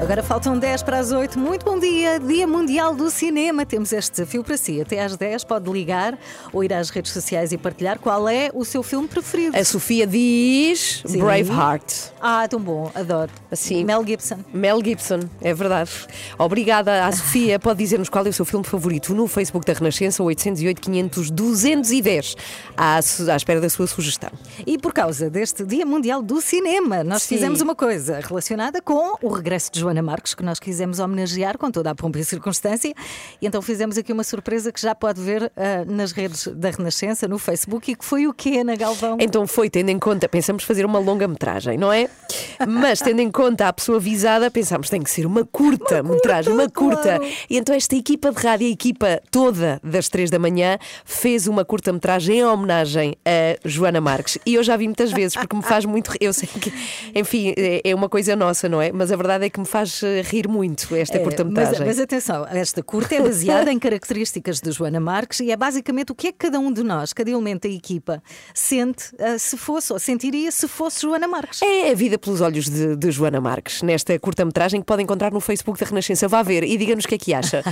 Agora 0.00 0.22
faltam 0.22 0.56
10 0.56 0.84
para 0.84 1.00
as 1.00 1.10
8. 1.10 1.36
Muito 1.36 1.64
bom 1.64 1.76
dia, 1.76 2.20
Dia 2.20 2.46
Mundial 2.46 2.94
do 2.94 3.10
Cinema. 3.10 3.66
Temos 3.66 3.92
este 3.92 4.12
desafio 4.12 4.44
para 4.44 4.56
si. 4.56 4.80
Até 4.80 5.02
às 5.02 5.16
10 5.16 5.42
pode 5.42 5.68
ligar 5.70 6.16
ou 6.52 6.62
ir 6.62 6.72
às 6.72 6.88
redes 6.88 7.10
sociais 7.10 7.50
e 7.50 7.58
partilhar 7.58 7.98
qual 7.98 8.28
é 8.28 8.48
o 8.54 8.64
seu 8.64 8.84
filme 8.84 9.08
preferido. 9.08 9.56
A 9.58 9.64
Sofia 9.64 10.06
diz 10.06 11.02
Sim. 11.04 11.18
Braveheart. 11.18 12.12
Ah, 12.20 12.46
tão 12.48 12.60
bom, 12.60 12.90
adoro. 12.94 13.30
Assim. 13.50 13.84
Mel 13.84 14.06
Gibson. 14.06 14.38
Mel 14.54 14.80
Gibson, 14.82 15.20
é 15.42 15.52
verdade. 15.52 15.90
Obrigada 16.38 17.04
à 17.04 17.10
Sofia. 17.10 17.58
Pode 17.60 17.80
dizer-nos 17.80 18.08
qual 18.08 18.24
é 18.24 18.28
o 18.28 18.32
seu 18.32 18.44
filme 18.44 18.64
favorito 18.64 19.12
no 19.12 19.26
Facebook 19.26 19.66
da 19.66 19.72
Renascença, 19.72 20.22
808 20.22 20.80
500 20.80 21.30
210, 21.30 22.36
à, 22.76 22.96
à 22.96 23.36
espera 23.36 23.60
da 23.60 23.68
sua 23.68 23.88
sugestão. 23.88 24.30
E 24.64 24.78
por 24.78 24.92
causa 24.92 25.28
deste 25.28 25.64
Dia 25.64 25.84
Mundial 25.84 26.22
do 26.22 26.40
Cinema, 26.40 27.02
nós 27.02 27.24
Sim. 27.24 27.34
fizemos 27.34 27.60
uma 27.60 27.74
coisa 27.74 28.20
relacionada 28.20 28.80
com 28.80 29.18
o 29.20 29.28
regresso 29.28 29.72
de 29.72 29.87
Joana 29.88 30.02
Marques, 30.02 30.34
que 30.34 30.42
nós 30.42 30.58
quisemos 30.58 30.98
homenagear 30.98 31.56
com 31.56 31.70
toda 31.70 31.90
a 31.90 31.94
pompa 31.94 32.18
e 32.18 32.24
circunstância. 32.24 32.94
E 33.40 33.46
então 33.46 33.62
fizemos 33.62 33.96
aqui 33.96 34.12
uma 34.12 34.22
surpresa 34.22 34.70
que 34.70 34.80
já 34.80 34.94
pode 34.94 35.20
ver 35.20 35.50
ah, 35.56 35.84
nas 35.86 36.12
redes 36.12 36.46
da 36.48 36.70
Renascença, 36.70 37.26
no 37.26 37.38
Facebook, 37.38 37.90
e 37.90 37.96
que 37.96 38.04
foi 38.04 38.26
o 38.26 38.34
quê, 38.34 38.58
Ana 38.60 38.76
Galvão? 38.76 39.16
Então 39.20 39.46
foi, 39.46 39.70
tendo 39.70 39.88
em 39.88 39.98
conta, 39.98 40.28
pensamos 40.28 40.64
fazer 40.64 40.84
uma 40.84 40.98
longa-metragem, 40.98 41.78
não 41.78 41.92
é? 41.92 42.08
Mas 42.66 43.00
tendo 43.00 43.20
em 43.20 43.30
conta 43.30 43.68
a 43.68 43.72
pessoa 43.72 43.98
avisada, 43.98 44.50
pensámos 44.50 44.90
tem 44.90 45.02
que 45.02 45.10
ser 45.10 45.24
uma 45.24 45.44
curta-metragem, 45.44 46.52
uma 46.52 46.68
curta. 46.68 47.18
claro. 47.18 47.24
E 47.48 47.56
então 47.56 47.74
esta 47.74 47.96
equipa 47.96 48.30
de 48.30 48.42
rádio, 48.42 48.66
a 48.66 48.70
equipa 48.70 49.22
toda 49.30 49.80
das 49.82 50.08
três 50.08 50.30
da 50.30 50.38
manhã, 50.38 50.78
fez 51.04 51.46
uma 51.46 51.64
curta-metragem 51.64 52.38
em 52.38 52.44
homenagem 52.44 53.16
a 53.24 53.58
Joana 53.66 54.00
Marques. 54.00 54.38
E 54.44 54.54
eu 54.54 54.62
já 54.62 54.76
vi 54.76 54.84
muitas 54.84 55.10
vezes, 55.12 55.34
porque 55.34 55.56
me 55.56 55.62
faz 55.62 55.84
muito. 55.84 56.12
Eu 56.20 56.32
sei 56.32 56.48
que, 56.48 56.72
enfim, 57.14 57.54
é 57.56 57.88
é 57.90 57.94
uma 57.94 58.08
coisa 58.08 58.36
nossa, 58.36 58.68
não 58.68 58.80
é? 58.82 58.92
Mas 58.92 59.12
a 59.12 59.16
verdade 59.16 59.44
é 59.46 59.50
que 59.50 59.58
me 59.58 59.66
faz 59.66 59.77
eh, 60.02 60.22
rir 60.22 60.48
muito 60.48 60.94
esta 60.94 61.18
É, 61.18 61.20
curta-metragem. 61.20 61.78
Mas, 61.80 61.96
mas 61.96 62.00
atenção, 62.00 62.46
esta 62.50 62.82
curta 62.82 63.14
é 63.14 63.20
baseada 63.20 63.72
em 63.72 63.78
características 63.78 64.60
de 64.60 64.70
Joana 64.72 65.00
Marques 65.00 65.40
e 65.40 65.50
é 65.50 65.56
basicamente 65.56 66.12
o 66.12 66.14
que 66.14 66.28
é 66.28 66.32
que 66.32 66.38
cada 66.38 66.58
um 66.58 66.72
de 66.72 66.82
nós, 66.82 67.12
cada 67.12 67.30
elemento 67.30 67.68
da 67.68 67.74
equipa, 67.74 68.22
sente 68.54 69.14
ah, 69.18 69.38
se 69.38 69.56
fosse, 69.56 69.92
ou 69.92 69.98
sentiria 69.98 70.50
se 70.50 70.66
fosse 70.66 71.02
Joana 71.02 71.28
Marques. 71.28 71.62
É 71.62 71.90
a 71.90 71.94
vida 71.94 72.18
pelos 72.18 72.40
olhos 72.40 72.68
de, 72.68 72.96
de 72.96 73.10
Joana 73.10 73.40
Marques, 73.40 73.82
nesta 73.82 74.18
curta-metragem 74.18 74.80
que 74.80 74.86
pode 74.86 75.02
encontrar 75.02 75.32
no 75.32 75.40
Facebook 75.40 75.78
da 75.78 75.86
Renascença. 75.86 76.28
Vá 76.28 76.42
ver 76.42 76.64
e 76.64 76.76
diga-nos 76.76 77.04
o 77.04 77.08
que 77.08 77.14
é 77.14 77.18
que 77.18 77.34
acha. 77.34 77.62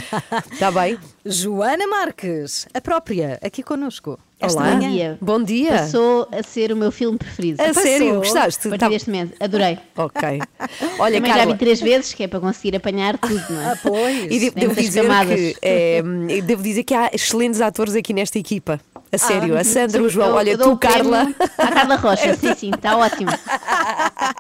Está 0.53 0.71
bem? 0.73 0.99
Joana 1.25 1.87
Marques, 1.87 2.67
a 2.73 2.81
própria, 2.81 3.39
aqui 3.43 3.63
connosco. 3.63 4.19
Esta 4.39 4.61
Olá. 4.61 4.75
manhã. 4.75 4.87
Bom 4.87 4.93
dia. 4.93 5.19
Bom 5.21 5.43
dia. 5.43 5.71
Passou 5.79 6.29
a 6.31 6.43
ser 6.43 6.71
o 6.71 6.77
meu 6.77 6.93
filme 6.93 7.17
preferido. 7.17 7.63
A 7.63 7.71
A 7.71 7.75
sério, 7.75 8.17
gostaste? 8.17 8.69
partir 8.69 8.79
Tá- 8.79 8.89
deste 8.91 9.11
momento. 9.11 9.35
Adorei. 9.41 9.79
Ok. 9.97 10.23
Olha, 11.01 11.15
Também 11.17 11.31
já 11.33 11.39
Carla, 11.39 11.53
vi 11.55 11.59
três 11.59 11.81
vezes, 11.81 12.13
que 12.13 12.23
é 12.25 12.29
para 12.29 12.41
conseguir 12.41 12.77
apanhar 12.77 13.17
tudo, 13.17 13.43
não 13.49 13.61
é? 13.63 13.65
Ah, 13.73 13.79
pois. 13.83 14.25
e 14.31 14.51
Tem 14.51 14.69
devo 14.69 14.75
dizer 14.75 15.05
que, 15.27 15.57
é, 15.63 16.03
devo 16.43 16.63
dizer 16.63 16.83
que 16.85 16.93
há 16.95 17.11
excelentes 17.15 17.63
atores 17.63 17.95
aqui 17.95 18.13
nesta 18.13 18.39
equipa. 18.39 18.79
A 19.13 19.19
sério, 19.19 19.57
a 19.57 19.63
Sandra, 19.65 20.03
o 20.03 20.09
João, 20.09 20.27
Ah, 20.27 20.31
Eu- 20.31 20.35
olha, 20.37 20.51
eu 20.51 20.59
tu, 20.59 20.77
Carla. 20.77 21.29
À 21.57 21.69
Carla 21.69 21.95
Rocha, 21.97 22.35
sim, 22.35 22.55
sim, 22.55 22.71
está 22.75 22.97
ótimo. 22.97 23.31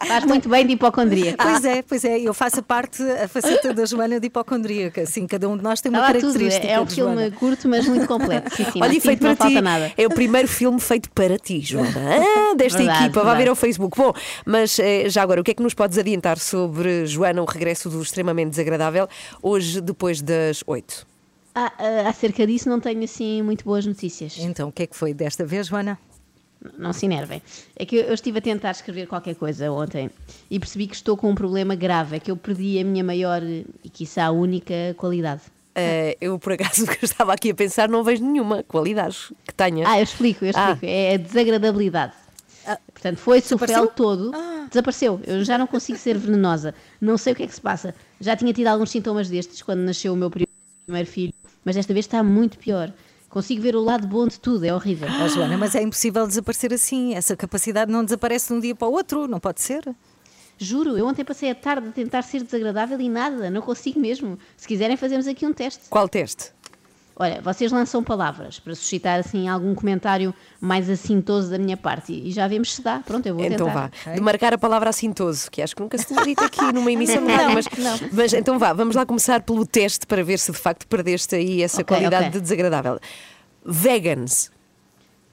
Faz 0.06 0.24
muito 0.24 0.48
bem 0.48 0.66
de 0.66 0.72
hipocondria. 0.72 1.36
Pois 1.40 1.64
é, 1.64 1.82
pois 1.82 2.04
é, 2.04 2.18
eu 2.20 2.34
faço 2.34 2.60
a 2.60 2.62
parte, 2.62 3.02
a 3.02 3.28
faceta 3.28 3.72
da 3.72 3.84
Joana 3.86 4.18
de 4.18 4.26
hipocondríaca, 4.26 5.02
assim, 5.02 5.26
cada 5.26 5.48
um 5.48 5.56
de 5.56 5.62
nós 5.62 5.80
tem 5.80 5.90
uma 5.90 5.98
Está 6.00 6.08
lá 6.08 6.14
tudo. 6.14 6.22
característica. 6.32 6.66
É, 6.66 6.72
é 6.72 6.80
um 6.80 6.86
filme 6.86 7.14
Joana. 7.14 7.30
curto, 7.36 7.68
mas 7.68 7.86
muito 7.86 8.06
completo. 8.06 8.54
Sim, 8.56 8.64
sim, 8.64 8.80
Olha, 8.82 8.88
não 8.90 8.96
e 8.96 9.00
feito 9.00 9.20
para 9.20 9.48
ti. 9.48 9.60
nada. 9.60 9.92
É 9.96 10.06
o 10.06 10.10
primeiro 10.10 10.48
filme 10.48 10.80
feito 10.80 11.10
para 11.12 11.38
ti, 11.38 11.60
Joana. 11.60 11.92
Ah, 11.96 12.54
desta 12.58 12.78
Verdade, 12.78 13.04
equipa. 13.04 13.22
Vá 13.24 13.34
ver 13.34 13.48
ao 13.48 13.54
Facebook. 13.56 13.96
Bom, 13.96 14.12
mas 14.44 14.78
eh, 14.78 15.08
já 15.08 15.22
agora, 15.22 15.40
o 15.40 15.44
que 15.44 15.52
é 15.52 15.54
que 15.54 15.62
nos 15.62 15.74
podes 15.74 15.96
adiantar 15.96 16.38
sobre 16.38 17.06
Joana, 17.06 17.40
o 17.40 17.44
regresso 17.46 17.88
do 17.88 18.02
extremamente 18.02 18.50
desagradável, 18.50 19.08
hoje 19.42 19.80
depois 19.80 20.20
das 20.20 20.62
oito? 20.66 21.06
Ah, 21.58 21.72
ah, 21.78 22.08
acerca 22.10 22.46
disso 22.46 22.68
não 22.68 22.78
tenho 22.78 23.02
assim 23.02 23.40
muito 23.40 23.64
boas 23.64 23.86
notícias. 23.86 24.36
Então, 24.38 24.68
o 24.68 24.72
que 24.72 24.82
é 24.82 24.86
que 24.86 24.94
foi 24.94 25.14
desta 25.14 25.42
vez, 25.44 25.68
Joana? 25.68 25.98
Não 26.76 26.92
se 26.92 27.06
enervem. 27.06 27.40
É 27.74 27.86
que 27.86 27.96
eu, 27.96 28.12
estive 28.12 28.38
a 28.38 28.42
tentar 28.42 28.72
escrever 28.72 29.06
qualquer 29.06 29.34
coisa 29.36 29.70
ontem 29.72 30.10
e 30.50 30.58
percebi 30.58 30.86
que 30.86 30.94
estou 30.94 31.16
com 31.16 31.30
um 31.30 31.34
problema 31.34 31.74
grave. 31.74 32.16
É 32.16 32.20
que 32.20 32.30
eu 32.30 32.36
perdi 32.36 32.78
a 32.78 32.84
minha 32.84 33.02
maior 33.02 33.42
e, 33.42 33.64
quiçá, 33.90 34.30
única 34.30 34.74
qualidade. 34.98 35.42
Eh, 35.74 36.16
eu, 36.20 36.38
por 36.38 36.52
acaso, 36.52 36.84
que 36.88 37.04
eu 37.04 37.06
estava 37.06 37.32
aqui 37.32 37.50
a 37.50 37.54
pensar, 37.54 37.88
não 37.88 38.04
vejo 38.04 38.22
nenhuma 38.22 38.62
qualidade 38.62 39.16
que 39.46 39.54
tenha. 39.54 39.88
Ah, 39.88 39.98
eu 39.98 40.04
explico, 40.04 40.44
eu 40.44 40.52
Ah. 40.54 40.72
explico. 40.72 40.86
É 40.86 41.14
a 41.14 41.16
desagradabilidade. 41.18 42.12
Portanto, 42.92 43.18
foi-se 43.18 43.54
o 43.54 43.56
Desapareceu? 43.56 43.84
fel 43.84 43.94
todo, 43.94 44.32
desapareceu. 44.68 45.20
Eu 45.24 45.44
já 45.44 45.56
não 45.56 45.66
consigo 45.68 45.96
ser 45.98 46.18
venenosa. 46.18 46.74
Não 47.00 47.16
sei 47.16 47.32
o 47.32 47.36
que 47.36 47.44
é 47.44 47.46
que 47.46 47.54
se 47.54 47.60
passa. 47.60 47.94
Já 48.20 48.34
tinha 48.34 48.52
tido 48.52 48.66
alguns 48.66 48.90
sintomas 48.90 49.28
destes 49.30 49.62
quando 49.62 49.80
nasceu 49.80 50.12
o 50.12 50.16
meu 50.16 50.28
primeiro 50.30 51.08
filho, 51.08 51.32
mas 51.66 51.74
desta 51.74 51.92
vez 51.92 52.06
está 52.06 52.22
muito 52.22 52.56
pior. 52.58 52.92
Consigo 53.28 53.60
ver 53.60 53.74
o 53.74 53.82
lado 53.82 54.06
bom 54.06 54.26
de 54.28 54.38
tudo, 54.38 54.64
é 54.64 54.72
horrível. 54.72 55.08
Oh, 55.22 55.28
Joana, 55.28 55.58
mas 55.58 55.74
é 55.74 55.82
impossível 55.82 56.24
desaparecer 56.26 56.72
assim. 56.72 57.14
Essa 57.14 57.36
capacidade 57.36 57.90
não 57.90 58.04
desaparece 58.04 58.48
de 58.48 58.54
um 58.54 58.60
dia 58.60 58.74
para 58.74 58.86
o 58.86 58.92
outro, 58.92 59.26
não 59.26 59.40
pode 59.40 59.60
ser? 59.60 59.84
Juro, 60.56 60.96
eu 60.96 61.06
ontem 61.06 61.24
passei 61.24 61.50
a 61.50 61.54
tarde 61.54 61.88
a 61.88 61.90
tentar 61.90 62.22
ser 62.22 62.42
desagradável 62.42 62.98
e 62.98 63.08
nada, 63.08 63.50
não 63.50 63.60
consigo 63.60 64.00
mesmo. 64.00 64.38
Se 64.56 64.66
quiserem, 64.66 64.96
fazemos 64.96 65.26
aqui 65.26 65.44
um 65.44 65.52
teste. 65.52 65.88
Qual 65.90 66.08
teste? 66.08 66.52
Olha, 67.18 67.40
vocês 67.40 67.72
lançam 67.72 68.04
palavras 68.04 68.58
para 68.58 68.74
suscitar 68.74 69.18
assim 69.18 69.48
algum 69.48 69.74
comentário 69.74 70.34
mais 70.60 70.90
assintoso 70.90 71.50
da 71.50 71.58
minha 71.58 71.76
parte 71.76 72.12
e 72.12 72.30
já 72.30 72.46
vemos 72.46 72.74
se 72.74 72.82
dá. 72.82 73.00
Pronto, 73.06 73.24
eu 73.26 73.34
vou 73.34 73.44
Então 73.44 73.66
tentar. 73.68 73.90
vá, 74.04 74.12
de 74.12 74.20
marcar 74.20 74.52
a 74.52 74.58
palavra 74.58 74.90
assintoso, 74.90 75.50
que 75.50 75.62
acho 75.62 75.74
que 75.74 75.80
nunca 75.80 75.96
se 75.96 76.04
tinha 76.06 76.22
dito 76.22 76.44
aqui 76.44 76.60
numa 76.74 76.92
emissão 76.92 77.24
de 77.24 77.32
rádio, 77.32 77.54
mas, 77.54 77.66
mas 78.12 78.32
então 78.34 78.58
vá, 78.58 78.74
vamos 78.74 78.94
lá 78.94 79.06
começar 79.06 79.40
pelo 79.40 79.64
teste 79.64 80.06
para 80.06 80.22
ver 80.22 80.38
se 80.38 80.52
de 80.52 80.58
facto 80.58 80.86
perdeste 80.86 81.34
aí 81.36 81.62
essa 81.62 81.80
Ok, 81.80 81.96
qualidade 81.96 82.26
ok. 82.26 82.32
de 82.32 82.40
desagradável. 82.42 82.98
Vegans. 83.64 84.50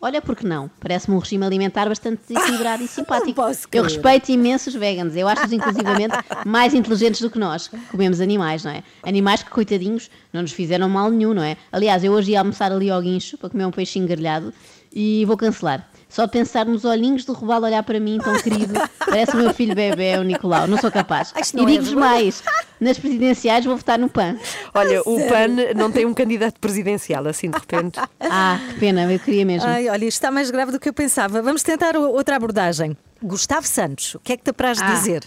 Olha, 0.03 0.21
porque 0.21 0.45
não? 0.45 0.69
Parece-me 0.81 1.15
um 1.15 1.19
regime 1.19 1.45
alimentar 1.45 1.87
bastante 1.87 2.21
equilibrado 2.29 2.83
e 2.83 2.89
simpático. 2.89 3.39
Eu 3.71 3.83
respeito 3.83 4.33
imenso 4.33 4.69
os 4.69 4.75
veganos. 4.75 5.15
Eu 5.15 5.29
acho-os, 5.29 5.53
inclusivamente, 5.53 6.13
mais 6.45 6.73
inteligentes 6.73 7.21
do 7.21 7.29
que 7.29 7.39
nós. 7.39 7.69
Comemos 7.89 8.19
animais, 8.19 8.65
não 8.65 8.71
é? 8.71 8.83
Animais 9.01 9.43
que, 9.43 9.49
coitadinhos, 9.49 10.11
não 10.33 10.41
nos 10.41 10.51
fizeram 10.51 10.89
mal 10.89 11.09
nenhum, 11.09 11.33
não 11.33 11.41
é? 11.41 11.55
Aliás, 11.71 12.03
eu 12.03 12.11
hoje 12.11 12.31
ia 12.31 12.39
almoçar 12.39 12.69
ali 12.69 12.91
ao 12.91 13.01
guincho 13.01 13.37
para 13.37 13.49
comer 13.49 13.65
um 13.65 13.71
peixinho 13.71 14.05
grelhado 14.05 14.53
e 14.91 15.23
vou 15.23 15.37
cancelar. 15.37 15.89
Só 16.13 16.27
pensar 16.27 16.63
nos 16.67 16.85
olhinhos 16.85 17.25
do 17.25 17.33
robalo 17.33 17.65
olhar 17.65 17.81
para 17.81 17.99
mim, 17.99 18.19
tão 18.23 18.39
querido, 18.39 18.73
parece 19.03 19.31
o 19.35 19.37
meu 19.39 19.51
filho 19.51 19.73
bebê, 19.73 20.15
o 20.19 20.21
Nicolau. 20.23 20.67
Não 20.67 20.77
sou 20.77 20.91
capaz. 20.91 21.33
E 21.35 21.39
é 21.39 21.41
digo-vos 21.65 21.89
verdade. 21.89 21.95
mais: 21.95 22.43
nas 22.79 22.99
presidenciais 22.99 23.65
vou 23.65 23.75
votar 23.75 23.97
no 23.97 24.07
PAN. 24.07 24.37
Olha, 24.75 25.01
o 25.01 25.17
PAN 25.27 25.73
não 25.75 25.91
tem 25.91 26.05
um 26.05 26.13
candidato 26.13 26.59
presidencial, 26.59 27.25
assim 27.27 27.49
de 27.49 27.57
repente. 27.57 27.99
Ah, 28.35 28.59
que 28.69 28.79
pena, 28.79 29.11
eu 29.11 29.19
queria 29.19 29.43
mesmo. 29.45 29.67
Ai, 29.67 29.89
olha, 29.89 30.05
isto 30.05 30.17
está 30.17 30.31
mais 30.31 30.49
grave 30.51 30.71
do 30.71 30.79
que 30.79 30.87
eu 30.87 30.93
pensava. 30.93 31.41
Vamos 31.41 31.61
tentar 31.63 31.95
outra 31.97 32.35
abordagem. 32.35 32.95
Gustavo 33.21 33.65
Santos, 33.67 34.15
o 34.15 34.19
que 34.19 34.33
é 34.33 34.37
que 34.37 34.43
te 34.43 34.49
apraz 34.51 34.79
Ah. 34.81 34.85
dizer? 34.93 35.23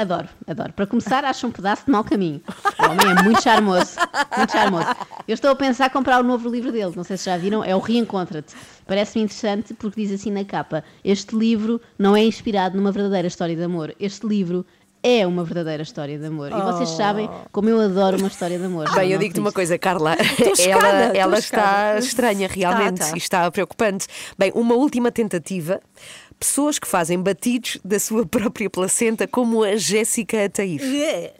Adoro, 0.00 0.28
adoro. 0.46 0.72
Para 0.72 0.86
começar, 0.86 1.26
acho 1.26 1.46
um 1.46 1.50
pedaço 1.50 1.84
de 1.84 1.92
mau 1.92 2.02
caminho. 2.02 2.40
O 2.78 2.84
homem 2.84 3.18
é 3.18 3.22
muito 3.22 3.42
charmoso, 3.42 3.96
muito 4.34 4.50
charmoso. 4.50 4.86
Eu 5.28 5.34
estou 5.34 5.50
a 5.50 5.54
pensar 5.54 5.88
em 5.88 5.90
comprar 5.90 6.20
o 6.20 6.22
novo 6.22 6.48
livro 6.48 6.72
dele, 6.72 6.92
não 6.96 7.04
sei 7.04 7.18
se 7.18 7.26
já 7.26 7.36
viram, 7.36 7.62
é 7.62 7.76
o 7.76 7.78
Reencontra-te. 7.78 8.54
Parece-me 8.86 9.24
interessante 9.24 9.74
porque 9.74 10.00
diz 10.00 10.18
assim 10.18 10.30
na 10.30 10.42
capa: 10.42 10.82
Este 11.04 11.36
livro 11.36 11.82
não 11.98 12.16
é 12.16 12.24
inspirado 12.24 12.78
numa 12.78 12.90
verdadeira 12.90 13.28
história 13.28 13.54
de 13.54 13.62
amor. 13.62 13.94
Este 14.00 14.26
livro 14.26 14.64
é 15.02 15.26
uma 15.26 15.44
verdadeira 15.44 15.82
história 15.82 16.18
de 16.18 16.24
amor. 16.24 16.50
E 16.50 16.60
vocês 16.62 16.88
sabem 16.90 17.28
como 17.52 17.68
eu 17.68 17.78
adoro 17.78 18.16
uma 18.16 18.28
história 18.28 18.58
de 18.58 18.64
amor. 18.64 18.90
Bem, 18.94 19.10
eu 19.10 19.18
digo-te 19.18 19.40
uma 19.40 19.52
coisa, 19.52 19.78
Carla. 19.78 20.16
chocada, 20.56 20.86
ela 20.88 21.18
ela 21.18 21.38
está 21.38 21.98
estranha, 21.98 22.48
realmente, 22.48 22.94
Está, 23.00 23.04
está. 23.04 23.16
e 23.16 23.18
está 23.18 23.50
preocupante. 23.50 24.06
Bem, 24.38 24.50
uma 24.54 24.74
última 24.74 25.10
tentativa. 25.10 25.80
Pessoas 26.40 26.78
que 26.78 26.88
fazem 26.88 27.22
batidos 27.22 27.78
da 27.84 28.00
sua 28.00 28.24
própria 28.26 28.70
placenta, 28.70 29.28
como 29.28 29.62
a 29.62 29.76
Jéssica 29.76 30.46
Atair. 30.46 30.80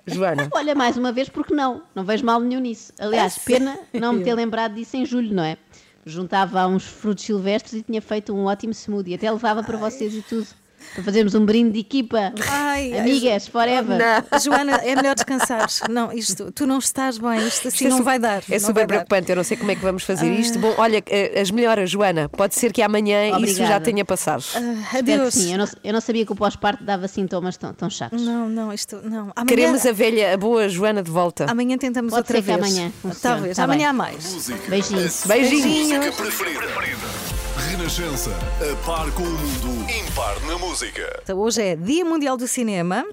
Joana. 0.07 0.47
Olha, 0.53 0.75
mais 0.75 0.99
uma 0.99 1.11
vez, 1.11 1.31
porque 1.31 1.55
não? 1.55 1.83
Não 1.95 2.05
vejo 2.05 2.23
mal 2.25 2.39
nenhum 2.39 2.61
nisso. 2.61 2.93
Aliás, 2.99 3.39
pena 3.39 3.79
não 3.95 4.13
me 4.13 4.23
ter 4.23 4.35
lembrado 4.35 4.75
disso 4.75 4.99
em 4.99 5.07
julho, 5.07 5.35
não 5.35 5.43
é? 5.43 5.57
Juntava 6.05 6.67
uns 6.67 6.85
frutos 6.85 7.25
silvestres 7.25 7.73
e 7.81 7.83
tinha 7.83 8.03
feito 8.03 8.35
um 8.35 8.45
ótimo 8.45 8.73
smoothie. 8.75 9.15
Até 9.15 9.31
levava 9.31 9.63
para 9.63 9.79
vocês 9.79 10.15
e 10.15 10.21
tudo. 10.21 10.47
Para 10.95 11.05
fazermos 11.05 11.35
um 11.35 11.45
brinde 11.45 11.73
de 11.73 11.81
equipa. 11.81 12.33
Ai, 12.49 12.93
ai, 12.93 12.99
Amigas, 13.01 13.49
forever. 13.49 13.99
Joana, 14.43 14.77
é 14.83 14.95
melhor 14.97 15.15
descansar. 15.15 15.69
Não, 15.89 16.13
isto, 16.13 16.51
tu 16.53 16.67
não 16.67 16.79
estás 16.79 17.19
bem, 17.19 17.47
isto 17.47 17.69
assim 17.69 17.85
Isto 17.85 17.87
é 17.87 17.91
não 17.91 18.03
vai 18.03 18.19
dar. 18.19 18.43
É 18.49 18.53
não 18.55 18.61
super 18.61 18.73
vai 18.73 18.83
dar. 18.83 18.87
preocupante, 18.89 19.31
eu 19.31 19.37
não 19.37 19.45
sei 19.45 19.57
como 19.57 19.71
é 19.71 19.75
que 19.75 19.83
vamos 19.83 20.03
fazer 20.05 20.31
isto. 20.33 20.59
Bom, 20.59 20.75
olha, 20.79 21.03
eh, 21.09 21.41
as 21.41 21.51
melhoras, 21.51 21.91
Joana. 21.91 22.29
Pode 22.29 22.55
ser 22.55 22.73
que 22.73 22.83
amanhã 22.83 23.27
isso 23.41 23.57
já 23.57 23.63
Obrigada. 23.65 23.85
tenha 23.85 24.05
passado. 24.05 24.45
Ah, 24.55 24.87
que 24.91 24.99
adeus. 24.99 25.35
sim. 25.35 25.53
Eu 25.53 25.59
não, 25.59 25.69
eu 25.85 25.93
não 25.93 26.01
sabia 26.01 26.25
que 26.27 26.33
o 26.33 26.37
pós-parto 26.37 26.83
dava 26.85 27.07
sintomas 27.09 27.57
tão, 27.57 27.73
tão 27.75 27.89
chatos. 27.91 28.21
Não, 28.23 28.49
não, 28.49 28.73
isto 28.73 28.97
não. 29.05 29.33
Amanhã, 29.37 29.47
Queremos 29.47 29.85
a 29.87 29.93
velha, 29.93 30.35
a 30.35 30.37
boa 30.37 30.69
Joana 30.69 31.03
de 31.03 31.11
volta. 31.11 31.47
amanhã 31.51 31.77
tentamos 31.79 32.11
Pode 32.11 32.21
outra 32.21 32.37
ser 32.39 32.43
que 32.43 32.47
vez. 32.59 32.59
amanhã 32.59 32.93
funcione, 33.03 33.21
Talvez, 33.23 33.57
tá 33.57 33.65
amanhã 33.65 33.79
bem. 33.79 33.87
há 33.87 33.93
mais. 33.93 34.33
Música. 34.35 34.59
Beijinhos. 34.69 35.23
Beijinhos. 35.27 36.07
Música 36.07 36.13
preferida. 36.23 37.30
Renascença. 37.69 38.31
A 38.61 38.87
par 38.87 39.11
com 39.13 39.23
o 39.23 39.27
mundo. 39.27 39.91
Impar 39.91 40.41
na 40.47 40.57
música. 40.59 41.21
Então, 41.23 41.39
Hoje 41.39 41.61
é 41.63 41.77
Dia 41.77 42.05
Mundial 42.05 42.37
do 42.37 42.49
Cinema 42.49 43.05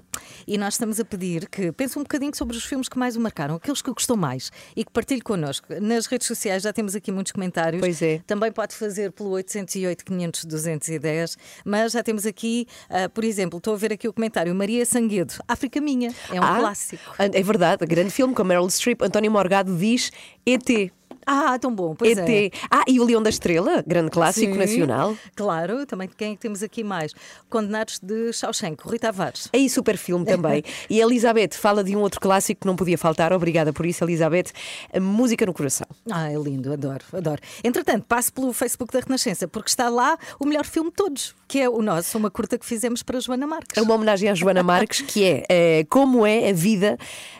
e 0.46 0.56
nós 0.56 0.74
estamos 0.74 0.98
a 0.98 1.04
pedir 1.04 1.48
que 1.48 1.70
pense 1.72 1.98
um 1.98 2.02
bocadinho 2.02 2.34
sobre 2.34 2.56
os 2.56 2.64
filmes 2.64 2.88
que 2.88 2.98
mais 2.98 3.14
o 3.16 3.20
marcaram, 3.20 3.56
aqueles 3.56 3.82
que 3.82 3.90
gostou 3.92 4.16
mais 4.16 4.50
e 4.74 4.84
que 4.84 4.90
partilhe 4.90 5.20
connosco. 5.20 5.66
Nas 5.80 6.06
redes 6.06 6.26
sociais 6.26 6.62
já 6.62 6.72
temos 6.72 6.94
aqui 6.94 7.12
muitos 7.12 7.32
comentários. 7.32 7.80
Pois 7.80 8.00
é. 8.00 8.20
Também 8.26 8.50
pode 8.50 8.74
fazer 8.74 9.12
pelo 9.12 9.30
808 9.30 10.04
500 10.04 10.44
210, 10.46 11.36
mas 11.64 11.92
já 11.92 12.02
temos 12.02 12.24
aqui, 12.24 12.66
ah, 12.88 13.08
por 13.08 13.24
exemplo, 13.24 13.58
estou 13.58 13.74
a 13.74 13.76
ver 13.76 13.92
aqui 13.92 14.08
o 14.08 14.12
comentário 14.12 14.54
Maria 14.54 14.84
Sanguedo, 14.86 15.34
África 15.46 15.80
Minha, 15.80 16.12
é 16.32 16.40
um 16.40 16.44
Ah, 16.44 16.58
clássico. 16.60 17.02
É 17.18 17.42
verdade, 17.42 17.84
grande 17.86 18.10
filme 18.10 18.34
com 18.34 18.42
a 18.42 18.44
Meryl 18.44 18.66
Streep. 18.70 19.02
António 19.02 19.30
Morgado 19.30 19.76
diz 19.76 20.10
ET. 20.46 20.90
Ah, 21.30 21.58
tão 21.58 21.74
bom, 21.74 21.94
pois 21.94 22.16
é. 22.16 22.46
ET. 22.46 22.54
Ah, 22.70 22.84
e 22.88 22.98
o 22.98 23.04
Leão 23.04 23.22
da 23.22 23.28
Estrela, 23.28 23.84
grande 23.86 24.10
clássico 24.10 24.54
Sim, 24.54 24.58
nacional. 24.58 25.14
Claro, 25.36 25.84
também 25.84 26.08
quem 26.08 26.32
é 26.32 26.36
temos 26.36 26.62
aqui 26.62 26.82
mais? 26.82 27.12
Condenados 27.50 27.98
de 28.02 28.32
Shawshank, 28.32 28.82
Rui 28.82 28.98
Tavares. 28.98 29.50
Aí, 29.52 29.68
super 29.68 29.98
filme 29.98 30.24
também. 30.24 30.64
E 30.88 31.02
a 31.02 31.04
Elizabeth 31.04 31.50
fala 31.52 31.84
de 31.84 31.94
um 31.94 32.00
outro 32.00 32.18
clássico 32.18 32.62
que 32.62 32.66
não 32.66 32.74
podia 32.74 32.96
faltar. 32.96 33.30
Obrigada 33.32 33.74
por 33.74 33.84
isso, 33.84 34.04
Elizabeth. 34.04 34.46
A 34.92 34.98
Música 34.98 35.44
no 35.44 35.52
Coração. 35.52 35.86
Ah, 36.10 36.32
é 36.32 36.36
lindo, 36.36 36.72
adoro, 36.72 37.04
adoro. 37.12 37.42
Entretanto, 37.62 38.06
passe 38.08 38.32
pelo 38.32 38.52
Facebook 38.54 38.92
da 38.92 39.00
Renascença, 39.00 39.46
porque 39.46 39.68
está 39.68 39.90
lá 39.90 40.16
o 40.40 40.46
melhor 40.46 40.64
filme 40.64 40.88
de 40.88 40.96
todos, 40.96 41.34
que 41.48 41.58
é 41.60 41.68
o 41.68 41.80
nosso, 41.80 42.18
uma 42.18 42.30
curta 42.30 42.58
que 42.58 42.66
fizemos 42.66 43.02
para 43.02 43.18
Joana 43.18 43.46
Marques. 43.46 43.76
É 43.76 43.82
uma 43.82 43.94
homenagem 43.94 44.28
à 44.28 44.34
Joana 44.34 44.62
Marques, 44.62 45.00
que 45.00 45.24
é 45.24 45.44
eh, 45.48 45.86
como 45.88 46.26
é 46.26 46.50
a 46.50 46.52
vida 46.52 46.98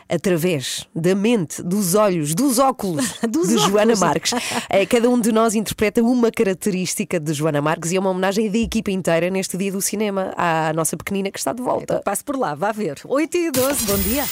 através 0.09 0.87
da 0.95 1.13
mente, 1.13 1.61
dos 1.61 1.93
olhos, 1.93 2.33
dos 2.33 2.57
óculos 2.57 3.05
Dos 3.29 3.49
de 3.49 3.55
óculos. 3.55 3.61
Joana 3.71 3.95
Marques. 3.95 4.31
Eh, 4.69 4.85
cada 4.87 5.07
um 5.09 5.19
de 5.19 5.31
nós 5.31 5.53
interpreta 5.53 6.01
uma 6.01 6.31
característica 6.31 7.19
de 7.19 7.31
Joana 7.33 7.61
Marques 7.61 7.91
e 7.91 7.97
é 7.97 7.99
uma 7.99 8.09
homenagem 8.09 8.49
da 8.49 8.57
equipa 8.57 8.89
inteira 8.89 9.29
neste 9.29 9.55
dia 9.55 9.71
do 9.71 9.81
cinema 9.81 10.33
à 10.35 10.73
nossa 10.73 10.97
pequenina 10.97 11.29
que 11.29 11.37
está 11.37 11.53
de 11.53 11.61
volta. 11.61 12.01
Passe 12.03 12.23
por 12.23 12.35
lá, 12.35 12.55
vá 12.55 12.71
ver. 12.71 12.99
8 13.05 13.37
e 13.37 13.51
12, 13.51 13.85
bom 13.85 13.97
dia. 13.97 14.23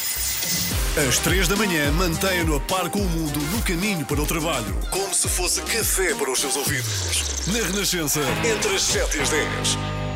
Às 0.97 1.19
três 1.19 1.47
da 1.47 1.55
manhã, 1.55 1.91
mantenha-no 1.91 2.55
a 2.55 2.59
par 2.59 2.89
com 2.89 2.97
o 2.97 3.07
mundo 3.07 3.39
no 3.39 3.61
caminho 3.61 4.03
para 4.03 4.19
o 4.19 4.25
trabalho. 4.25 4.75
Como 4.89 5.13
se 5.13 5.29
fosse 5.29 5.61
café 5.61 6.15
para 6.15 6.31
os 6.31 6.39
seus 6.39 6.55
ouvidos. 6.55 7.45
Na 7.45 7.67
Renascença, 7.67 8.21
entre 8.43 8.73
as 8.73 8.81
7 8.81 9.17
e 9.17 9.21
as 9.21 9.29
10. 9.29 10.06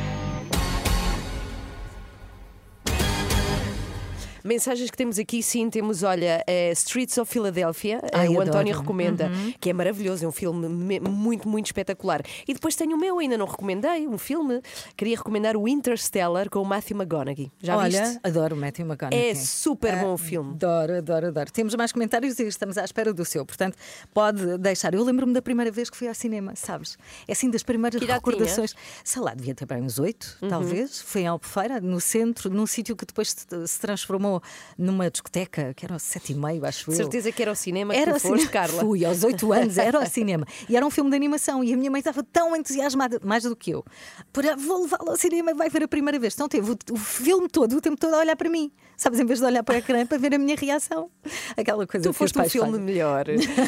Mensagens 4.43 4.89
que 4.89 4.97
temos 4.97 5.17
aqui, 5.19 5.41
sim, 5.43 5.69
temos, 5.69 6.03
olha, 6.03 6.43
eh, 6.47 6.71
Streets 6.71 7.17
of 7.17 7.31
Philadelphia, 7.31 7.99
eh, 8.03 8.09
Ai, 8.13 8.27
o 8.27 8.31
adoro. 8.33 8.49
António 8.49 8.77
recomenda, 8.77 9.29
que 9.59 9.69
é 9.69 9.73
maravilhoso, 9.73 10.25
é 10.25 10.27
um 10.27 10.31
filme 10.31 10.67
me- 10.67 10.99
muito, 10.99 11.47
muito 11.47 11.67
espetacular. 11.67 12.21
E 12.47 12.53
depois 12.53 12.75
tenho 12.75 12.95
o 12.95 12.99
meu, 12.99 13.19
ainda 13.19 13.37
não 13.37 13.45
recomendei, 13.45 14.07
um 14.07 14.17
filme, 14.17 14.61
queria 14.97 15.17
recomendar 15.17 15.55
o 15.55 15.67
Interstellar 15.67 16.49
com 16.49 16.59
o 16.59 16.65
Matthew 16.65 16.97
McConaughey. 16.97 17.51
Já 17.61 17.77
Olha, 17.77 18.03
viste? 18.03 18.19
adoro 18.23 18.55
o 18.55 18.59
Matthew 18.59 18.85
McConaughey. 18.85 19.29
É 19.29 19.35
super 19.35 19.95
bom 19.97 20.13
o 20.13 20.17
filme. 20.17 20.51
Adoro, 20.51 20.97
adoro, 20.97 21.27
adoro. 21.27 21.51
Temos 21.51 21.75
mais 21.75 21.91
comentários 21.91 22.39
e 22.39 22.43
estamos 22.47 22.77
à 22.77 22.83
espera 22.83 23.13
do 23.13 23.23
seu. 23.25 23.45
Portanto, 23.45 23.77
pode 24.13 24.57
deixar. 24.57 24.93
Eu 24.93 25.03
lembro-me 25.03 25.33
da 25.33 25.41
primeira 25.41 25.71
vez 25.71 25.89
que 25.89 25.97
fui 25.97 26.07
ao 26.07 26.13
cinema, 26.15 26.53
sabes? 26.55 26.97
É 27.27 27.31
assim 27.33 27.49
das 27.49 27.63
primeiras 27.63 27.99
Que 28.01 28.05
recordações. 28.11 28.73
Sei 29.03 29.21
lá, 29.21 29.33
devia 29.33 29.53
ter 29.55 29.65
bem 29.65 29.81
uns 29.81 29.99
oito, 29.99 30.37
Uhum. 30.41 30.49
talvez. 30.49 31.01
Foi 31.01 31.21
em 31.21 31.27
Albufeira, 31.27 31.79
no 31.79 31.99
centro, 32.01 32.49
num 32.49 32.65
sítio 32.67 32.95
que 32.95 33.05
depois 33.05 33.31
se 33.31 33.41
se 33.67 33.79
numa 34.77 35.09
discoteca, 35.09 35.73
que 35.73 35.85
era 35.85 35.95
aos 35.95 36.03
sete 36.03 36.33
e 36.33 36.35
meio, 36.35 36.63
acho 36.65 36.91
eu. 36.91 36.95
certeza 36.95 37.31
que 37.31 37.41
era 37.41 37.51
o 37.51 37.55
cinema 37.55 37.93
que 37.93 37.99
Era 37.99 38.11
tu 38.11 38.13
ao 38.15 38.19
foste, 38.19 38.35
cinema. 38.45 38.51
Carla. 38.51 38.81
Fui 38.81 39.03
aos 39.03 39.23
oito 39.23 39.51
anos, 39.53 39.77
era 39.77 39.97
ao 39.97 40.05
cinema. 40.05 40.45
E 40.69 40.75
era 40.77 40.85
um 40.85 40.89
filme 40.91 41.09
de 41.09 41.15
animação. 41.15 41.63
E 41.63 41.73
a 41.73 41.77
minha 41.77 41.89
mãe 41.89 41.99
estava 41.99 42.23
tão 42.23 42.55
entusiasmada, 42.55 43.19
mais 43.23 43.43
do 43.43 43.55
que 43.55 43.71
eu. 43.71 43.83
Por 44.31 44.43
vou 44.57 44.83
levá-lo 44.83 45.09
ao 45.09 45.17
cinema 45.17 45.51
e 45.51 45.53
vai 45.53 45.69
ver 45.69 45.83
a 45.83 45.87
primeira 45.87 46.19
vez. 46.19 46.33
Então 46.35 46.47
teve 46.47 46.71
o, 46.71 46.77
o 46.91 46.97
filme 46.97 47.47
todo, 47.49 47.75
o 47.75 47.81
tempo 47.81 47.97
todo 47.97 48.13
a 48.13 48.19
olhar 48.19 48.35
para 48.35 48.49
mim. 48.49 48.71
Sabes, 48.97 49.19
em 49.19 49.25
vez 49.25 49.39
de 49.39 49.45
olhar 49.45 49.63
para 49.63 49.75
o 49.75 49.77
ecrã 49.79 50.05
para 50.05 50.17
ver 50.19 50.35
a 50.35 50.37
minha 50.37 50.55
reação. 50.55 51.09
Aquela 51.57 51.87
coisa 51.87 52.03
Tu 52.03 52.09
que 52.09 52.09
os 52.09 52.17
foste 52.17 52.39
um 52.39 52.47
filme 52.49 52.71
fazem. 52.71 52.85
melhor. 52.85 53.25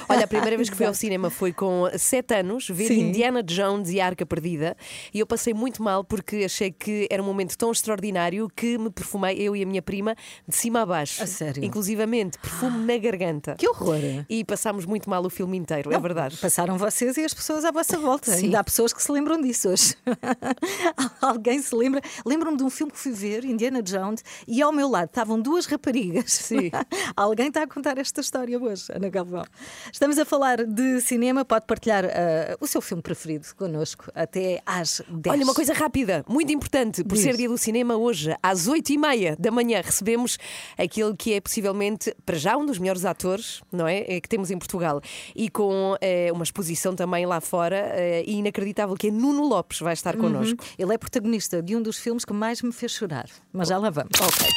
Olha, 0.08 0.26
a 0.26 0.28
primeira 0.28 0.56
vez 0.56 0.70
que 0.70 0.76
fui 0.76 0.86
ao 0.86 0.94
cinema 0.94 1.30
foi 1.32 1.52
com 1.52 1.86
sete 1.98 2.36
anos, 2.36 2.68
ver 2.70 2.88
Sim. 2.88 3.10
Indiana 3.10 3.42
Jones 3.42 3.90
e 3.90 4.00
a 4.00 4.06
Arca 4.06 4.26
Perdida. 4.28 4.78
E 5.12 5.20
eu 5.20 5.26
passei 5.26 5.52
muito 5.54 5.82
mal 5.82 6.04
porque 6.04 6.44
achei 6.46 6.72
que 6.72 7.08
era 7.10 7.22
um 7.22 7.26
momento 7.26 7.58
tão 7.58 7.72
extraordinário 7.72 8.48
que 8.56 8.78
me 8.78 8.92
perfumei, 8.92 9.36
eu 9.40 9.56
e 9.56 9.64
a 9.64 9.66
minha 9.66 9.82
prima, 9.82 10.16
de 10.54 10.60
cima 10.60 10.82
a 10.82 10.86
baixo. 10.86 11.22
A 11.24 11.28
sério? 11.28 11.64
Inclusivamente, 11.64 12.38
perfume 12.38 12.86
na 12.86 12.98
garganta. 12.98 13.56
Que 13.56 13.68
horror! 13.68 14.00
E 14.30 14.44
passámos 14.46 14.86
muito 14.86 15.10
mal 15.10 15.26
o 15.26 15.30
filme 15.30 15.58
inteiro, 15.58 15.92
é 15.92 15.96
Não, 15.96 16.02
verdade. 16.02 16.38
Passaram 16.38 16.78
vocês 16.78 17.18
e 17.18 17.26
as 17.26 17.34
pessoas 17.34 17.66
à 17.66 17.72
vossa 17.72 17.98
volta. 17.98 18.32
Sim. 18.32 18.46
Ainda 18.46 18.60
há 18.60 18.64
pessoas 18.64 18.94
que 18.94 19.02
se 19.02 19.12
lembram 19.12 19.42
disso 19.42 19.70
hoje. 19.70 19.96
Alguém 21.22 21.62
se 21.62 21.76
lembra? 21.76 22.02
Lembro-me 22.26 22.58
de 22.58 22.64
um 22.64 22.70
filme 22.70 22.92
que 22.92 23.00
fui 23.00 23.12
ver, 23.12 23.44
Indiana 23.44 23.82
Jones, 23.82 24.24
e 24.48 24.62
ao 24.62 24.72
meu 24.72 24.88
lado 24.88 25.08
estavam 25.08 25.40
duas 25.42 25.66
raparigas. 25.66 26.32
Sim. 26.32 26.70
Alguém 27.16 27.48
está 27.48 27.64
a 27.64 27.68
contar 27.68 27.98
esta 27.98 28.22
história 28.22 28.60
hoje, 28.60 28.86
Ana 28.94 29.10
Galvão. 29.10 29.46
Estamos 29.92 30.18
a 30.18 30.26
falar 30.26 30.64
de 30.66 31.02
cinema, 31.02 31.44
pode 31.44 31.66
partilhar 31.66 32.06
ah, 32.06 32.58
o 32.60 32.68
seu 32.68 32.82
filme 32.82 33.02
preferido 33.02 33.48
connosco 33.56 34.06
até 34.14 34.62
às 34.66 35.02
10. 35.10 35.34
Olha, 35.34 35.44
uma 35.44 35.54
coisa 35.54 35.74
rápida, 35.74 36.24
muito 36.28 36.52
importante, 36.52 37.04
por 37.04 37.16
Diz. 37.16 37.24
ser 37.24 37.36
dia 37.38 37.50
do 37.50 37.58
cinema, 37.58 37.96
hoje, 37.96 38.36
às 38.42 38.68
8h30 38.68 39.38
da 39.40 39.52
manhã, 39.52 39.82
recebemos 39.84 40.38
aquele 40.78 41.16
que 41.16 41.34
é 41.34 41.42
possivelmente, 41.42 42.14
para 42.26 42.38
já, 42.38 42.56
um 42.58 42.66
dos 42.66 42.78
melhores 42.80 43.06
atores, 43.06 43.62
não 43.72 43.88
é? 43.88 44.06
Eh, 44.08 44.22
Que 44.22 44.30
temos 44.30 44.52
em 44.52 44.58
Portugal. 44.58 45.02
E 45.36 45.50
com 45.50 45.96
eh, 46.02 46.32
uma 46.32 46.44
exposição 46.44 46.96
também 46.96 47.26
lá 47.26 47.42
fora, 47.42 47.78
eh, 47.94 48.24
e 48.26 48.36
inacreditável, 48.36 48.96
que 48.96 49.08
é 49.08 49.12
Nuno 49.12 49.48
Lopes, 49.48 49.80
vai 49.80 49.94
estar 49.94 50.16
connosco. 50.18 50.64
Ele 50.78 50.94
é 50.94 50.98
protagonista 50.98 51.62
de 51.62 51.76
um 51.76 51.82
dos 51.82 51.98
filmes 52.00 52.24
que 52.26 52.34
mais 52.34 52.62
me 52.62 52.72
fez 52.72 52.92
chorar. 52.94 53.28
Mas 53.52 53.68
já 53.70 53.78
lá 53.78 53.90
vamos. 53.90 54.12
Ok. 54.22 54.48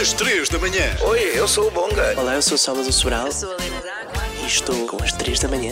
Às 0.00 0.12
3 0.12 0.48
da 0.48 0.58
manhã. 0.58 0.96
Oi, 1.06 1.20
eu 1.38 1.46
sou 1.46 1.68
o 1.68 1.70
Bonga. 1.70 2.18
Olá, 2.18 2.34
eu 2.34 2.42
sou 2.42 2.54
o 2.56 2.58
Salvador 2.58 2.92
Sobral 2.92 3.30
Sou 3.30 3.52
a 3.52 3.56
Lena 3.56 3.80
D'Água. 3.80 4.22
e 4.42 4.46
estou 4.46 4.86
com 4.86 5.02
as 5.02 5.12
3 5.12 5.38
da 5.40 5.48
manhã. 5.48 5.70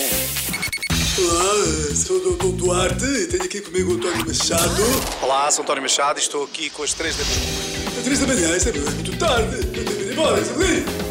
Olá, 1.19 1.95
sou 1.95 2.17
o 2.17 2.37
Dr. 2.37 2.57
Duarte 2.57 3.05
e 3.05 3.27
tenho 3.27 3.45
aqui 3.45 3.61
comigo 3.61 3.93
o 3.93 3.97
António 3.97 4.27
Machado. 4.27 4.83
Olá, 5.21 5.51
sou 5.51 5.63
António 5.63 5.83
Machado 5.83 6.19
e 6.19 6.23
estou 6.23 6.45
aqui 6.45 6.71
com 6.71 6.83
as 6.83 6.95
três 6.95 7.15
da 7.17 7.25
manhã. 7.25 7.99
Às 7.99 8.05
três 8.05 8.19
da 8.19 8.27
manhã, 8.27 8.57
isso 8.57 8.69
é 8.71 8.73
muito 8.73 9.19
tarde. 9.19 9.57
Eu 9.57 9.73
tenho 9.73 9.85
de 9.85 10.05
ir 10.05 10.13
embora, 10.13 10.41
Isabeli. 10.41 11.02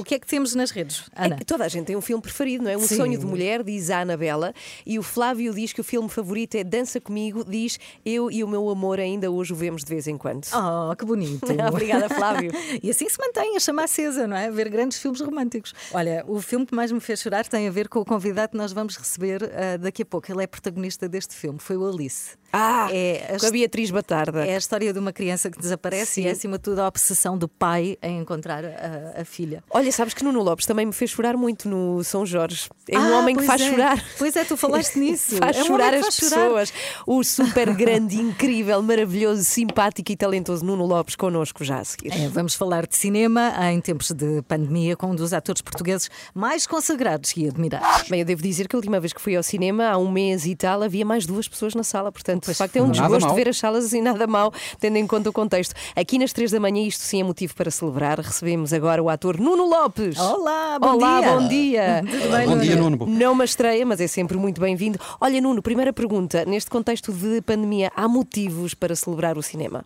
O 0.00 0.04
que 0.04 0.14
é 0.14 0.18
que 0.18 0.26
temos 0.26 0.54
nas 0.54 0.70
redes, 0.70 1.04
Ana? 1.14 1.36
É, 1.40 1.44
Toda 1.44 1.64
a 1.64 1.68
gente 1.68 1.84
tem 1.84 1.96
um 1.96 2.00
filme 2.00 2.22
preferido, 2.22 2.64
não 2.64 2.70
é? 2.70 2.76
Um 2.76 2.80
Sim. 2.80 2.96
sonho 2.96 3.18
de 3.18 3.26
mulher, 3.26 3.62
diz 3.62 3.90
a 3.90 4.00
Anabela, 4.00 4.54
e 4.86 4.98
o 4.98 5.02
Flávio 5.02 5.52
diz 5.52 5.74
que 5.74 5.80
o 5.80 5.84
filme 5.84 6.08
favorito 6.08 6.54
é 6.54 6.64
Dança 6.64 6.98
Comigo, 6.98 7.44
diz 7.44 7.78
eu 8.04 8.30
e 8.30 8.42
o 8.42 8.48
meu 8.48 8.70
amor 8.70 8.98
ainda 8.98 9.30
hoje 9.30 9.52
o 9.52 9.56
vemos 9.56 9.84
de 9.84 9.90
vez 9.90 10.08
em 10.08 10.16
quando. 10.16 10.46
Oh, 10.54 10.96
que 10.96 11.04
bonito. 11.04 11.46
Obrigada, 11.68 12.08
Flávio. 12.08 12.50
e 12.82 12.88
assim 12.90 13.08
se 13.08 13.18
mantém 13.18 13.56
a 13.56 13.60
chama 13.60 13.84
acesa, 13.84 14.26
não 14.26 14.36
é? 14.36 14.50
Ver 14.50 14.70
grandes 14.70 14.98
filmes 14.98 15.20
românticos. 15.20 15.74
Olha, 15.92 16.24
o 16.26 16.40
filme 16.40 16.64
que 16.64 16.74
mais 16.74 16.90
me 16.90 17.00
fez 17.00 17.20
chorar 17.20 17.46
tem 17.46 17.68
a 17.68 17.70
ver 17.70 17.88
com 17.88 18.00
o 18.00 18.04
convidado 18.04 18.52
que 18.52 18.56
nós 18.56 18.72
vamos 18.72 18.96
receber 18.96 19.44
ah, 19.44 19.76
daqui 19.76 20.02
a 20.02 20.06
pouco. 20.06 20.32
Ele 20.32 20.42
é 20.42 20.46
protagonista 20.46 21.06
deste 21.08 21.34
filme, 21.34 21.58
foi 21.58 21.76
o 21.76 21.86
Alice. 21.86 22.39
Ah, 22.52 22.88
é 22.92 23.34
a, 23.34 23.38
com 23.38 23.46
a 23.46 23.50
Beatriz 23.50 23.90
Batarda. 23.90 24.44
é 24.46 24.54
a 24.54 24.58
história 24.58 24.92
de 24.92 24.98
uma 24.98 25.12
criança 25.12 25.50
que 25.50 25.58
desaparece 25.58 26.14
Sim. 26.14 26.22
e 26.22 26.26
é, 26.28 26.30
acima 26.32 26.56
de 26.58 26.64
tudo, 26.64 26.80
a 26.80 26.88
obsessão 26.88 27.38
do 27.38 27.48
pai 27.48 27.96
em 28.02 28.18
encontrar 28.18 28.64
a, 28.64 29.20
a 29.20 29.24
filha. 29.24 29.62
Olha, 29.70 29.90
sabes 29.92 30.14
que 30.14 30.24
Nuno 30.24 30.42
Lopes 30.42 30.66
também 30.66 30.84
me 30.86 30.92
fez 30.92 31.10
chorar 31.10 31.36
muito 31.36 31.68
no 31.68 32.02
São 32.02 32.26
Jorge. 32.26 32.68
É 32.88 32.98
um 32.98 33.14
Ah, 33.14 33.18
homem 33.18 33.36
que 33.36 33.44
faz 33.44 33.60
é. 33.60 33.70
chorar. 33.70 34.04
Pois 34.18 34.34
é, 34.36 34.44
tu 34.44 34.56
falaste 34.56 34.96
nisso. 34.98 35.36
Faz 35.36 35.56
É 35.58 35.62
um 35.62 35.66
chorar 35.66 35.90
que 35.90 35.96
as 35.96 36.02
faz 36.02 36.14
chorar. 36.16 36.42
pessoas. 36.44 36.72
O 37.06 37.22
super 37.22 37.72
grande, 37.74 38.16
incrível, 38.16 38.82
maravilhoso, 38.82 39.44
simpático 39.44 40.10
e 40.10 40.16
talentoso 40.16 40.64
Nuno 40.64 40.86
Lopes 40.86 41.14
connosco 41.16 41.62
já 41.64 41.78
a 41.78 41.84
seguir. 41.84 42.12
É, 42.12 42.28
vamos 42.28 42.54
falar 42.54 42.86
de 42.86 42.96
cinema 42.96 43.52
em 43.70 43.80
tempos 43.80 44.10
de 44.10 44.42
pandemia 44.42 44.96
com 44.96 45.10
um 45.12 45.14
dos 45.14 45.32
atores 45.32 45.62
portugueses 45.62 46.10
mais 46.34 46.66
consagrados 46.66 47.32
e 47.36 47.46
admirados. 47.46 48.08
Bem, 48.08 48.20
eu 48.20 48.26
devo 48.26 48.42
dizer 48.42 48.66
que 48.66 48.74
a 48.74 48.78
última 48.78 48.98
vez 48.98 49.12
que 49.12 49.20
fui 49.20 49.36
ao 49.36 49.42
cinema, 49.42 49.88
há 49.88 49.96
um 49.98 50.10
mês 50.10 50.46
e 50.46 50.56
tal, 50.56 50.82
havia 50.82 51.04
mais 51.04 51.26
duas 51.26 51.46
pessoas 51.46 51.74
na 51.74 51.84
sala. 51.84 52.10
Portanto, 52.10 52.39
de 52.48 52.54
facto, 52.54 52.76
é 52.76 52.82
um 52.82 52.86
Nada 52.86 53.00
desgosto 53.00 53.26
mal. 53.26 53.34
ver 53.34 53.48
as 53.48 53.56
salas 53.58 53.84
assim, 53.84 54.00
nada 54.00 54.26
mal, 54.26 54.52
tendo 54.78 54.96
em 54.96 55.06
conta 55.06 55.28
o 55.30 55.32
contexto. 55.32 55.74
Aqui 55.94 56.18
nas 56.18 56.32
três 56.32 56.50
da 56.50 56.58
manhã, 56.60 56.82
isto 56.86 57.02
sim 57.02 57.20
é 57.20 57.24
motivo 57.24 57.54
para 57.54 57.70
celebrar. 57.70 58.18
Recebemos 58.20 58.72
agora 58.72 59.02
o 59.02 59.08
ator 59.08 59.38
Nuno 59.38 59.68
Lopes. 59.68 60.18
Olá, 60.18 60.78
bom 60.78 60.94
Olá, 60.94 61.20
dia. 61.20 61.30
bom 61.32 61.48
dia. 61.48 62.04
Tudo 62.10 62.36
bem, 62.36 62.46
Bom 62.48 62.58
dia, 62.58 62.76
Nuno? 62.76 62.96
Nuno. 62.96 63.06
Não 63.18 63.32
uma 63.32 63.44
estreia, 63.44 63.84
mas 63.84 64.00
é 64.00 64.06
sempre 64.06 64.36
muito 64.36 64.60
bem-vindo. 64.60 64.98
Olha, 65.20 65.40
Nuno, 65.40 65.62
primeira 65.62 65.92
pergunta. 65.92 66.44
Neste 66.44 66.70
contexto 66.70 67.12
de 67.12 67.40
pandemia, 67.42 67.90
há 67.94 68.08
motivos 68.08 68.74
para 68.74 68.94
celebrar 68.96 69.36
o 69.38 69.42
cinema? 69.42 69.84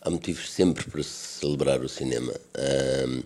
Há 0.00 0.10
motivos 0.10 0.50
sempre 0.52 0.84
para 0.90 1.02
celebrar 1.02 1.80
o 1.80 1.88
cinema. 1.88 2.32
Ahm, 2.56 3.22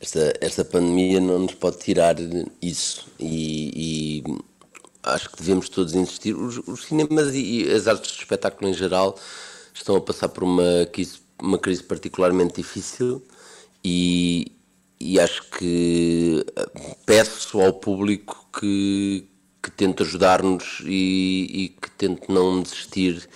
esta, 0.00 0.34
esta 0.40 0.64
pandemia 0.64 1.18
não 1.18 1.38
nos 1.40 1.54
pode 1.54 1.78
tirar 1.78 2.16
isso 2.60 3.06
e, 3.18 4.22
e 4.24 4.34
acho 5.04 5.30
que 5.30 5.36
devemos 5.38 5.68
todos 5.68 5.94
insistir. 5.94 6.34
Os, 6.34 6.58
os 6.66 6.84
cinemas 6.84 7.34
e 7.34 7.70
as 7.70 7.86
artes 7.86 8.12
de 8.12 8.18
espetáculo 8.18 8.70
em 8.70 8.74
geral 8.74 9.18
estão 9.72 9.96
a 9.96 10.00
passar 10.00 10.28
por 10.28 10.44
uma 10.44 10.86
crise, 10.92 11.18
uma 11.40 11.58
crise 11.58 11.82
particularmente 11.82 12.56
difícil 12.56 13.22
e, 13.84 14.52
e 15.00 15.18
acho 15.20 15.42
que 15.50 16.44
ah, 16.56 16.66
peço 17.06 17.60
ao 17.60 17.72
público 17.72 18.46
que, 18.58 19.26
que 19.62 19.70
tente 19.70 20.02
ajudar-nos 20.02 20.80
e, 20.84 21.46
e 21.52 21.68
que 21.80 21.90
tente 21.90 22.30
não 22.30 22.62
desistir 22.62 23.28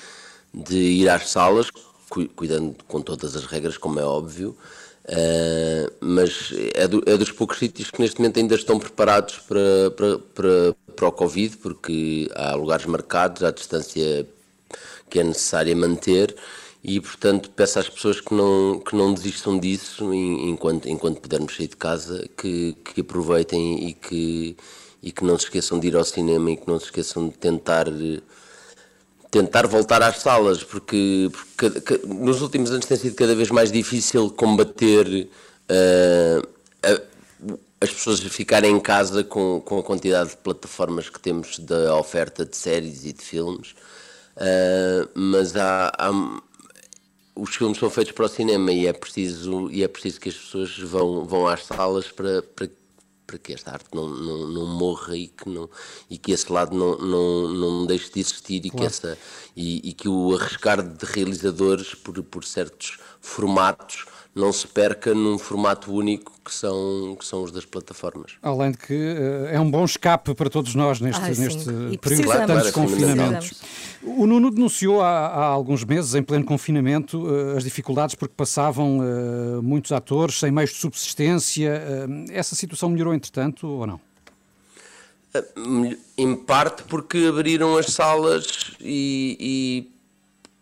de 0.54 0.76
ir 0.76 1.08
às 1.08 1.28
salas, 1.30 1.70
cu- 2.08 2.28
cuidando 2.34 2.76
com 2.86 3.00
todas 3.00 3.36
as 3.36 3.44
regras, 3.44 3.76
como 3.76 4.00
é 4.00 4.04
óbvio, 4.04 4.56
ah, 5.08 5.90
mas 6.00 6.52
é, 6.74 6.86
do- 6.88 7.02
é 7.06 7.16
dos 7.16 7.32
poucos 7.32 7.58
sítios 7.58 7.90
que 7.90 8.00
neste 8.00 8.18
momento 8.20 8.38
ainda 8.38 8.54
estão 8.54 8.78
preparados 8.78 9.38
para, 9.38 9.90
para, 9.96 10.18
para, 10.18 10.76
para 10.96 11.08
o 11.08 11.12
Covid, 11.12 11.56
porque 11.58 12.28
há 12.34 12.54
lugares 12.54 12.86
marcados, 12.86 13.42
há 13.42 13.50
distância 13.50 14.26
que 15.10 15.18
é 15.20 15.24
necessária 15.24 15.74
manter 15.76 16.34
e, 16.82 17.00
portanto, 17.00 17.50
peço 17.50 17.78
às 17.78 17.88
pessoas 17.88 18.20
que 18.20 18.34
não, 18.34 18.80
que 18.80 18.94
não 18.96 19.12
desistam 19.12 19.58
disso 19.58 20.12
enquanto, 20.14 20.88
enquanto 20.88 21.20
pudermos 21.20 21.56
sair 21.56 21.68
de 21.68 21.76
casa, 21.76 22.28
que, 22.36 22.74
que 22.84 23.00
aproveitem 23.00 23.88
e 23.88 23.94
que, 23.94 24.56
e 25.02 25.12
que 25.12 25.24
não 25.24 25.38
se 25.38 25.44
esqueçam 25.46 25.78
de 25.80 25.88
ir 25.88 25.96
ao 25.96 26.04
cinema 26.04 26.50
e 26.50 26.56
que 26.56 26.68
não 26.68 26.78
se 26.78 26.86
esqueçam 26.86 27.28
de 27.28 27.36
tentar 27.36 27.88
eh, 27.88 28.20
tentar 29.30 29.66
voltar 29.66 30.02
às 30.02 30.18
salas, 30.20 30.62
porque, 30.64 31.30
porque 31.56 32.00
nos 32.06 32.40
últimos 32.42 32.70
anos 32.70 32.86
tem 32.86 32.96
sido 32.96 33.14
cada 33.14 33.34
vez 33.34 33.50
mais 33.50 33.70
difícil 33.70 34.30
combater 34.30 35.28
eh, 35.68 36.42
a- 36.82 37.02
as 37.80 37.90
pessoas 37.90 38.20
ficarem 38.20 38.72
em 38.74 38.80
casa 38.80 39.22
com, 39.22 39.60
com 39.64 39.78
a 39.78 39.82
quantidade 39.82 40.30
de 40.30 40.36
plataformas 40.38 41.08
que 41.08 41.20
temos 41.20 41.58
da 41.60 41.94
oferta 41.96 42.44
de 42.44 42.56
séries 42.56 43.04
e 43.04 43.12
de 43.12 43.22
filmes. 43.22 43.74
Eh, 44.36 45.08
mas 45.14 45.56
há, 45.56 45.92
há- 45.98 46.40
os 47.36 47.54
filmes 47.54 47.78
são 47.78 47.88
feitos 47.90 48.12
para 48.12 48.24
o 48.24 48.28
cinema 48.28 48.72
e 48.72 48.86
é 48.86 48.92
preciso, 48.92 49.70
e 49.70 49.84
é 49.84 49.88
preciso 49.88 50.20
que 50.20 50.28
as 50.28 50.34
pessoas 50.34 50.76
vão, 50.78 51.24
vão 51.24 51.46
às 51.46 51.64
salas 51.66 52.08
para, 52.10 52.42
para, 52.42 52.68
para 53.28 53.38
que 53.38 53.52
esta 53.52 53.72
arte 53.72 53.90
não, 53.92 54.08
não, 54.08 54.48
não 54.48 54.66
morra 54.66 55.14
e 55.14 55.28
que, 55.28 55.46
não, 55.50 55.68
e 56.08 56.16
que 56.16 56.32
esse 56.32 56.50
lado 56.50 56.74
não, 56.74 56.96
não, 56.96 57.48
não 57.48 57.86
deixe 57.86 58.10
de 58.10 58.20
existir 58.20 58.64
e, 58.64 58.70
que, 58.70 58.82
essa, 58.82 59.18
e, 59.54 59.90
e 59.90 59.92
que 59.92 60.08
o 60.08 60.34
arriscar 60.34 60.82
de 60.82 61.04
realizadores 61.04 61.94
por, 61.94 62.20
por 62.22 62.42
certos 62.42 62.98
formatos 63.20 64.06
não 64.38 64.52
se 64.52 64.66
perca 64.66 65.12
num 65.14 65.36
formato 65.38 65.92
único 65.92 66.32
que 66.44 66.54
são, 66.54 67.16
que 67.18 67.24
são 67.24 67.42
os 67.42 67.50
das 67.50 67.64
plataformas. 67.64 68.32
Além 68.40 68.70
de 68.70 68.78
que 68.78 68.94
eh, 68.94 69.50
é 69.54 69.60
um 69.60 69.70
bom 69.70 69.84
escape 69.84 70.34
para 70.34 70.48
todos 70.48 70.74
nós 70.74 71.00
neste, 71.00 71.34
sim. 71.34 71.42
neste 71.42 71.98
período 71.98 72.30
de 72.32 72.46
tantos 72.46 72.70
confinamentos. 72.70 73.52
O 74.02 74.26
Nuno 74.26 74.50
denunciou 74.50 75.02
há, 75.02 75.26
há 75.26 75.44
alguns 75.44 75.84
meses, 75.84 76.14
em 76.14 76.22
pleno 76.22 76.44
confinamento, 76.44 77.26
eh, 77.28 77.56
as 77.56 77.64
dificuldades 77.64 78.14
porque 78.14 78.34
passavam 78.36 79.00
eh, 79.02 79.60
muitos 79.60 79.92
atores 79.92 80.38
sem 80.38 80.50
meios 80.50 80.70
de 80.70 80.76
subsistência. 80.76 81.82
Essa 82.30 82.54
situação 82.54 82.88
melhorou 82.88 83.12
entretanto 83.12 83.66
ou 83.66 83.86
não? 83.86 84.00
Em 86.16 86.34
parte 86.34 86.84
porque 86.84 87.26
abriram 87.28 87.76
as 87.76 87.86
salas 87.86 88.72
e, 88.80 89.36
e 89.38 89.92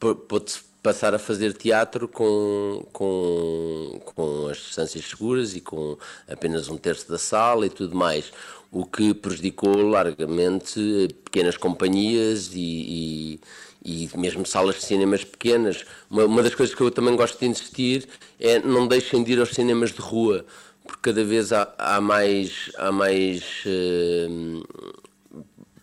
pô- 0.00 0.14
pôde-se 0.14 0.65
passar 0.86 1.12
a 1.12 1.18
fazer 1.18 1.52
teatro 1.52 2.06
com, 2.06 2.86
com, 2.92 4.00
com 4.04 4.46
as 4.46 4.58
distâncias 4.58 5.04
seguras 5.04 5.56
e 5.56 5.60
com 5.60 5.98
apenas 6.30 6.68
um 6.68 6.76
terço 6.76 7.10
da 7.10 7.18
sala 7.18 7.66
e 7.66 7.68
tudo 7.68 7.96
mais, 7.96 8.32
o 8.70 8.86
que 8.86 9.12
prejudicou 9.12 9.74
largamente 9.88 11.08
pequenas 11.24 11.56
companhias 11.56 12.52
e, 12.54 13.40
e, 13.84 14.04
e 14.06 14.16
mesmo 14.16 14.46
salas 14.46 14.76
de 14.76 14.84
cinemas 14.84 15.24
pequenas. 15.24 15.84
Uma, 16.08 16.24
uma 16.24 16.40
das 16.40 16.54
coisas 16.54 16.72
que 16.72 16.80
eu 16.80 16.90
também 16.92 17.16
gosto 17.16 17.36
de 17.36 17.46
insistir 17.46 18.06
é 18.38 18.60
não 18.60 18.86
deixem 18.86 19.24
de 19.24 19.32
ir 19.32 19.40
aos 19.40 19.50
cinemas 19.50 19.90
de 19.90 20.00
rua, 20.00 20.46
porque 20.84 21.00
cada 21.02 21.24
vez 21.24 21.52
há, 21.52 21.74
há 21.76 22.00
mais, 22.00 22.70
há 22.78 22.92
mais 22.92 23.42
eh, 23.66 24.28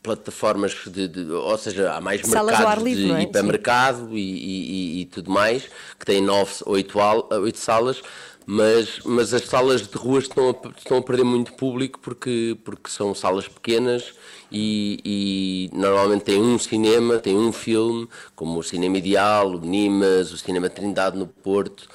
plataformas 0.04 0.74
de, 0.86 1.08
de- 1.08 1.32
ou 1.32 1.58
seja, 1.58 1.94
há 1.94 2.02
mais 2.02 2.22
Salas 2.22 2.60
mercados 2.60 2.84
livre, 2.84 3.06
de 3.06 3.12
é? 3.14 3.22
hipermercado 3.24 4.18
e, 4.18 4.20
e- 4.20 5.02
e- 5.02 5.06
tudo 5.06 5.32
mais, 5.32 5.64
que 6.00 6.06
têm 6.06 6.22
nove, 6.22 6.52
oito, 6.66 7.00
oito 7.42 7.58
salas, 7.58 8.02
mas, 8.46 9.00
mas 9.06 9.34
as 9.34 9.44
salas 9.44 9.88
de 9.88 9.98
rua 9.98 10.20
estão 10.20 10.50
a, 10.50 10.78
estão 10.78 10.98
a 10.98 11.02
perder 11.02 11.24
muito 11.24 11.54
público 11.54 12.00
porque, 12.02 12.58
porque 12.66 12.90
são 12.90 13.16
salas 13.16 13.48
pequenas 13.48 14.14
e, 14.52 15.70
e 15.74 15.78
normalmente 15.78 16.24
tem 16.26 16.42
um 16.42 16.60
cinema, 16.60 17.20
tem 17.20 17.38
um 17.38 17.52
filme, 17.54 18.08
como 18.36 18.60
o 18.60 18.64
Cinema 18.64 18.98
Ideal, 18.98 19.52
o 19.52 19.60
Nimas, 19.62 20.32
o 20.34 20.38
Cinema 20.38 20.70
Trindade 20.70 21.18
no 21.18 21.28
Porto, 21.28 21.88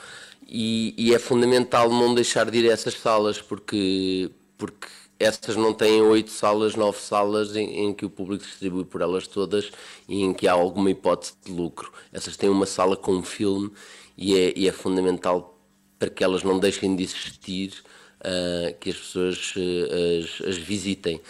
e, 0.47 0.95
e 0.97 1.15
é 1.15 1.19
fundamental 1.19 1.91
não 1.91 2.15
deixar 2.15 2.51
de 2.51 2.59
ir 2.59 2.71
a 2.71 2.73
essas 2.73 2.95
salas, 2.95 3.41
porque, 3.43 4.31
porque 4.57 4.89
essas 5.19 5.57
não 5.57 5.75
têm 5.75 6.01
oito 6.01 6.31
salas, 6.31 6.77
nove 6.77 6.99
salas 6.99 7.57
em, 7.57 7.87
em, 7.87 7.93
que 7.93 8.07
o 8.07 8.11
público 8.11 8.45
distribui 8.45 8.85
por 8.85 9.01
elas 9.01 9.27
todas 9.27 9.71
e 10.09 10.23
em 10.23 10.33
que 10.33 10.47
há 10.47 10.53
alguma 10.53 10.91
hipótese 10.91 11.33
de 11.45 11.51
lucro. 11.51 11.93
Essas 12.13 12.37
têm 12.37 12.49
uma 12.49 12.67
sala 12.67 12.97
com 12.97 13.13
um 13.13 13.23
filme 13.23 13.71
e 14.17 14.37
é, 14.37 14.53
e 14.57 14.69
é 14.69 14.73
fundamental 14.73 15.59
para 15.99 16.09
que 16.09 16.23
elas 16.23 16.45
não 16.45 16.61
deixem 16.61 16.95
de 16.95 17.03
existir, 17.03 17.73
uh, 18.21 18.75
que 18.79 18.91
as 18.91 18.97
pessoas 18.97 19.55
uh, 19.57 20.23
as, 20.23 20.49
as 20.49 20.57
visitem. 20.57 21.21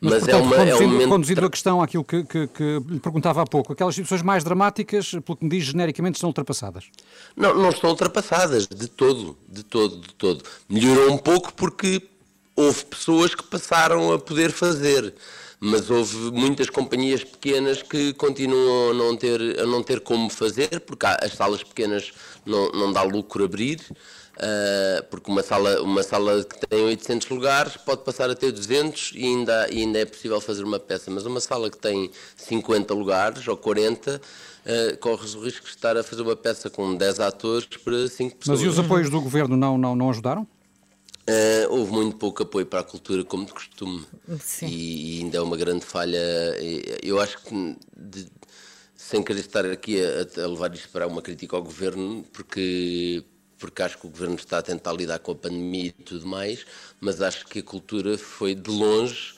Mas, 0.00 0.12
Mas 0.12 0.22
portanto, 0.24 0.42
é 0.42 0.44
uma, 0.44 0.56
conduzindo, 0.56 0.70
é 0.70 0.86
um 0.86 0.90
momento... 0.90 1.08
conduzindo 1.08 1.46
a 1.46 1.50
questão 1.50 1.82
àquilo 1.82 2.04
que, 2.04 2.24
que, 2.24 2.46
que, 2.48 2.82
lhe 2.88 3.00
perguntava 3.00 3.42
há 3.42 3.46
pouco, 3.46 3.72
aquelas 3.72 3.94
situações 3.94 4.22
mais 4.22 4.44
dramáticas, 4.44 5.12
pelo 5.24 5.36
que 5.36 5.44
me 5.44 5.50
diz 5.50 5.64
genericamente, 5.64 6.16
estão 6.16 6.28
ultrapassadas? 6.28 6.84
Não, 7.34 7.54
não 7.54 7.70
estão 7.70 7.90
ultrapassadas, 7.90 8.66
de 8.66 8.88
todo, 8.88 9.36
de 9.48 9.62
todo, 9.62 9.96
de 9.96 10.14
todo. 10.14 10.44
Melhorou 10.68 11.12
um 11.12 11.18
pouco 11.18 11.54
porque 11.54 12.02
houve 12.56 12.84
pessoas 12.86 13.34
que 13.34 13.44
passaram 13.44 14.12
a 14.12 14.18
poder 14.18 14.50
fazer, 14.50 15.14
mas 15.60 15.90
houve 15.90 16.16
muitas 16.32 16.70
companhias 16.70 17.22
pequenas 17.22 17.82
que 17.82 18.14
continuam 18.14 18.90
a 18.90 18.94
não 18.94 19.16
ter, 19.16 19.60
a 19.60 19.66
não 19.66 19.82
ter 19.82 20.00
como 20.00 20.30
fazer, 20.30 20.80
porque 20.80 21.06
as 21.06 21.34
salas 21.34 21.62
pequenas 21.62 22.12
não, 22.44 22.72
não 22.72 22.92
dá 22.92 23.02
lucro 23.02 23.44
abrir. 23.44 23.80
Uh, 24.36 25.02
porque 25.08 25.30
uma 25.30 25.42
sala, 25.42 25.80
uma 25.80 26.02
sala 26.02 26.44
que 26.44 26.66
tem 26.66 26.84
800 26.84 27.30
lugares 27.30 27.78
pode 27.78 28.04
passar 28.04 28.28
a 28.28 28.34
ter 28.34 28.52
200 28.52 29.12
e 29.14 29.24
ainda, 29.24 29.66
e 29.70 29.78
ainda 29.78 29.98
é 29.98 30.04
possível 30.04 30.38
fazer 30.42 30.62
uma 30.62 30.78
peça, 30.78 31.10
mas 31.10 31.24
uma 31.24 31.40
sala 31.40 31.70
que 31.70 31.78
tem 31.78 32.10
50 32.36 32.92
lugares 32.92 33.48
ou 33.48 33.56
40 33.56 34.20
uh, 34.20 34.98
corres 34.98 35.34
o 35.34 35.40
risco 35.40 35.64
de 35.64 35.70
estar 35.70 35.96
a 35.96 36.02
fazer 36.02 36.20
uma 36.20 36.36
peça 36.36 36.68
com 36.68 36.94
10 36.94 37.20
atores 37.20 37.66
para 37.82 38.06
5 38.06 38.36
pessoas. 38.36 38.58
Mas 38.58 38.66
e 38.66 38.68
os 38.68 38.78
apoios 38.78 39.08
do 39.08 39.22
governo 39.22 39.56
não, 39.56 39.78
não, 39.78 39.96
não 39.96 40.10
ajudaram? 40.10 40.46
Uh, 41.28 41.66
houve 41.70 41.92
muito 41.92 42.16
pouco 42.16 42.44
apoio 42.44 42.66
para 42.66 42.80
a 42.80 42.84
cultura, 42.84 43.24
como 43.24 43.44
de 43.44 43.52
costume, 43.52 44.06
e, 44.62 45.18
e, 45.18 45.22
ainda 45.22 45.38
é 45.38 45.40
uma 45.40 45.56
grande 45.56 45.84
falha. 45.84 46.18
Eu 47.02 47.20
acho 47.20 47.42
que, 47.42 47.76
de, 47.96 48.28
sem 48.94 49.22
querer 49.22 49.40
estar 49.40 49.66
aqui 49.66 50.00
a, 50.00 50.44
a 50.44 50.46
levar 50.46 50.72
isto 50.72 50.88
para 50.90 51.06
uma 51.06 51.20
crítica 51.20 51.56
ao 51.56 51.62
governo, 51.62 52.24
porque 52.32 53.24
porque 53.58 53.82
acho 53.82 53.98
que 53.98 54.06
o 54.06 54.10
governo 54.10 54.34
está 54.34 54.58
a 54.58 54.62
tentar 54.62 54.92
lidar 54.92 55.18
com 55.18 55.32
a 55.32 55.34
pandemia 55.34 55.86
e 55.86 55.92
tudo 55.92 56.26
mais, 56.26 56.66
mas 57.00 57.22
acho 57.22 57.46
que 57.46 57.60
a 57.60 57.62
cultura 57.62 58.18
foi 58.18 58.54
de 58.54 58.70
longe 58.70 59.34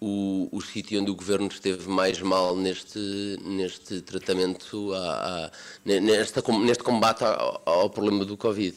o, 0.00 0.48
o 0.50 0.60
sítio 0.60 1.00
onde 1.00 1.12
o 1.12 1.14
governo 1.14 1.46
esteve 1.46 1.88
mais 1.88 2.20
mal 2.20 2.56
neste, 2.56 2.98
neste 3.44 4.00
tratamento, 4.00 4.92
a, 4.92 5.46
a, 5.46 5.50
nesta, 5.84 6.42
neste 6.58 6.82
combate 6.82 7.22
ao, 7.22 7.62
ao, 7.64 7.88
problema 7.88 8.24
do 8.24 8.36
Covid. 8.36 8.76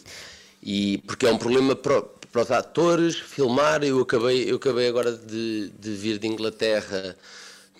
E 0.62 1.00
porque 1.00 1.26
é 1.26 1.32
um 1.32 1.38
problema 1.38 1.76
para 2.36 2.42
os 2.42 2.52
atores 2.52 3.16
filmar. 3.16 3.82
Eu 3.82 4.02
acabei, 4.02 4.52
eu 4.52 4.58
acabei 4.58 4.90
agora 4.90 5.14
de, 5.14 5.72
de 5.80 5.92
vir 5.92 6.20
de 6.20 6.28
Inglaterra. 6.28 7.16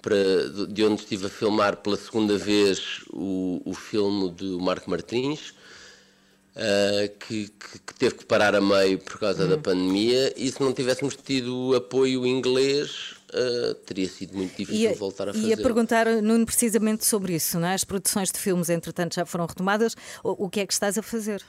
Para, 0.02 0.68
de 0.70 0.86
onde 0.86 1.02
estive 1.02 1.26
a 1.26 1.30
filmar 1.30 1.78
pela 1.78 1.98
segunda 1.98 2.38
vez 2.38 3.02
o, 3.12 3.60
o 3.66 3.74
filme 3.74 4.30
do 4.30 4.60
Marco 4.60 4.90
Martins, 4.90 5.54
Uh, 6.56 7.10
que, 7.20 7.50
que, 7.50 7.80
que, 7.86 7.96
teve 7.96 8.16
que 8.16 8.24
parar 8.24 8.56
a 8.56 8.62
meio 8.62 8.98
por 9.00 9.20
causa 9.20 9.44
uhum. 9.44 9.50
da 9.50 9.58
pandemia 9.58 10.34
e 10.38 10.50
se 10.50 10.62
não 10.62 10.72
tivéssemos 10.72 11.14
tido 11.18 11.76
apoio 11.76 12.26
inglês 12.26 13.12
uh, 13.34 13.76
teria 13.86 14.08
sido 14.08 14.38
muito 14.38 14.56
difícil 14.56 14.96
voltar 14.96 15.28
a 15.28 15.34
fazer. 15.34 15.48
Ia 15.50 15.58
perguntar, 15.58 16.06
Nuno, 16.22 16.46
precisamente 16.46 17.04
sobre 17.04 17.36
isso, 17.36 17.60
não 17.60 17.68
é? 17.68 17.74
As 17.74 17.84
produções 17.84 18.32
de 18.32 18.40
filmes, 18.40 18.70
entretanto, 18.70 19.16
já 19.16 19.26
foram 19.26 19.46
retomadas. 19.46 19.98
O, 20.24 20.46
o 20.46 20.50
que 20.50 20.62
é 20.62 20.66
que 20.66 20.72
estás 20.72 20.98
a 20.98 21.02
fazer? 21.02 21.44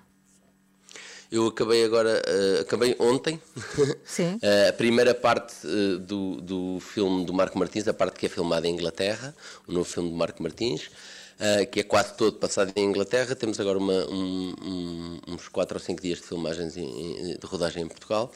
Eu 1.30 1.46
acabei 1.48 1.84
agora, 1.84 2.22
uh, 2.26 2.60
acabei 2.60 2.96
ontem, 2.98 3.40
a 4.68 4.72
primeira 4.72 5.14
parte 5.14 5.54
do, 6.00 6.40
do 6.40 6.80
filme 6.80 7.24
do 7.24 7.32
Marco 7.32 7.58
Martins, 7.58 7.88
a 7.88 7.94
parte 7.94 8.18
que 8.18 8.26
é 8.26 8.28
filmada 8.28 8.66
em 8.66 8.74
Inglaterra, 8.74 9.34
o 9.66 9.72
novo 9.72 9.84
filme 9.84 10.10
do 10.10 10.16
Marco 10.16 10.42
Martins 10.42 10.90
uh, 11.36 11.66
que 11.70 11.80
é 11.80 11.82
quase 11.82 12.14
todo 12.14 12.36
passado 12.38 12.72
em 12.74 12.84
Inglaterra. 12.84 13.34
Temos 13.34 13.60
agora 13.60 13.78
uma, 13.78 14.06
um, 14.08 14.54
um, 14.62 15.20
uns 15.28 15.48
4 15.48 15.76
ou 15.76 15.80
5 15.80 16.02
dias 16.02 16.18
de 16.18 16.26
filmagens 16.26 16.76
em, 16.76 17.36
de 17.38 17.46
rodagem 17.46 17.82
em 17.82 17.88
Portugal. 17.88 18.32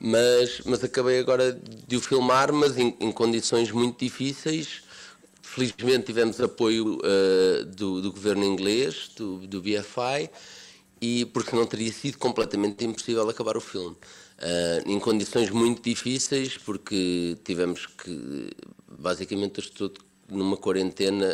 Mas, 0.00 0.60
mas 0.64 0.82
acabei 0.84 1.18
agora 1.18 1.58
de 1.86 1.96
o 1.96 2.00
filmar, 2.00 2.52
mas 2.52 2.78
em, 2.78 2.96
em 3.00 3.10
condições 3.10 3.70
muito 3.70 4.04
difíceis. 4.04 4.82
Felizmente 5.42 6.06
tivemos 6.06 6.40
apoio 6.40 6.98
uh, 6.98 7.64
do, 7.64 8.00
do, 8.00 8.12
governo 8.12 8.44
inglês, 8.44 9.10
do, 9.16 9.38
do 9.46 9.60
BFI, 9.60 10.30
e 11.00 11.24
porque 11.26 11.54
não 11.54 11.66
teria 11.66 11.92
sido 11.92 12.18
completamente 12.18 12.84
impossível 12.84 13.28
acabar 13.28 13.56
o 13.56 13.60
filme. 13.60 13.96
Uh, 14.38 14.88
em 14.88 14.98
condições 15.00 15.50
muito 15.50 15.82
difíceis, 15.82 16.56
porque 16.58 17.36
tivemos 17.44 17.86
que, 17.86 18.50
basicamente, 18.86 19.58
estou 19.58 19.92
numa 20.30 20.56
quarentena, 20.56 21.26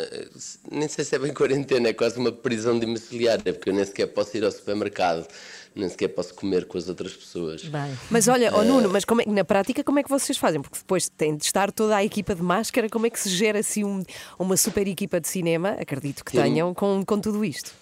nem 0.71 0.87
sei 0.87 1.03
se 1.03 1.15
é 1.15 1.19
bem 1.19 1.33
quarentena, 1.33 1.89
é 1.89 1.93
quase 1.93 2.17
uma 2.17 2.31
prisão 2.31 2.79
domiciliária, 2.79 3.53
porque 3.53 3.69
eu 3.69 3.73
nem 3.73 3.85
sequer 3.85 4.07
posso 4.07 4.35
ir 4.37 4.45
ao 4.45 4.51
supermercado, 4.51 5.27
nem 5.75 5.89
sequer 5.89 6.07
posso 6.07 6.33
comer 6.33 6.65
com 6.65 6.77
as 6.77 6.87
outras 6.87 7.13
pessoas. 7.13 7.63
Bem. 7.65 7.97
Mas 8.09 8.27
olha, 8.29 8.55
oh 8.55 8.63
Nuno, 8.63 8.89
mas 8.89 9.03
como 9.03 9.21
é, 9.21 9.25
na 9.25 9.43
prática 9.43 9.83
como 9.83 9.99
é 9.99 10.03
que 10.03 10.09
vocês 10.09 10.37
fazem? 10.37 10.61
Porque 10.61 10.77
depois 10.77 11.09
tem 11.09 11.35
de 11.35 11.43
estar 11.43 11.71
toda 11.71 11.97
a 11.97 12.05
equipa 12.05 12.33
de 12.33 12.41
máscara, 12.41 12.89
como 12.89 13.05
é 13.05 13.09
que 13.09 13.19
se 13.19 13.29
gera 13.29 13.59
assim 13.59 13.83
um, 13.83 14.01
uma 14.39 14.55
super 14.55 14.87
equipa 14.87 15.19
de 15.19 15.27
cinema, 15.27 15.71
acredito 15.71 16.23
que 16.23 16.31
tenham, 16.31 16.73
com, 16.73 17.03
com 17.05 17.19
tudo 17.19 17.43
isto? 17.43 17.73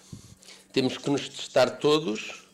Temos 0.74 0.98
que 0.98 1.08
nos 1.08 1.28
testar 1.28 1.78
todos, 1.78 2.44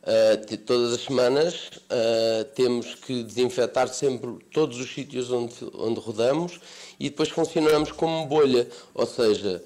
Uh, 0.00 0.56
todas 0.64 0.94
as 0.94 1.02
semanas 1.02 1.70
uh, 1.74 2.44
temos 2.54 2.94
que 2.94 3.22
desinfetar 3.22 3.86
sempre 3.88 4.38
todos 4.50 4.80
os 4.80 4.90
sítios 4.94 5.30
onde, 5.30 5.54
onde 5.74 6.00
rodamos 6.00 6.58
e 6.98 7.10
depois 7.10 7.28
funcionamos 7.28 7.92
como 7.92 8.24
bolha, 8.24 8.66
ou 8.94 9.06
seja, 9.06 9.62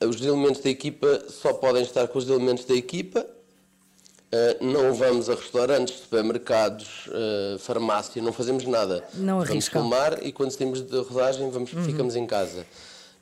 os 0.00 0.18
elementos 0.22 0.62
da 0.62 0.70
equipa 0.70 1.26
só 1.28 1.52
podem 1.52 1.82
estar 1.82 2.08
com 2.08 2.18
os 2.18 2.26
elementos 2.26 2.64
da 2.64 2.74
equipa, 2.74 3.20
uh, 3.20 4.64
não 4.64 4.94
vamos 4.94 5.28
a 5.28 5.34
restaurantes, 5.34 5.94
supermercados, 6.00 7.10
farmácia, 7.58 8.22
não 8.22 8.32
fazemos 8.32 8.64
nada. 8.64 9.06
Não 9.12 9.42
arriscam. 9.42 9.82
Vamos 9.82 9.98
filmar 9.98 10.26
e 10.26 10.32
quando 10.32 10.52
saímos 10.52 10.80
de 10.80 10.98
rodagem 11.00 11.50
vamos, 11.50 11.70
uhum. 11.74 11.84
ficamos 11.84 12.16
em 12.16 12.26
casa. 12.26 12.66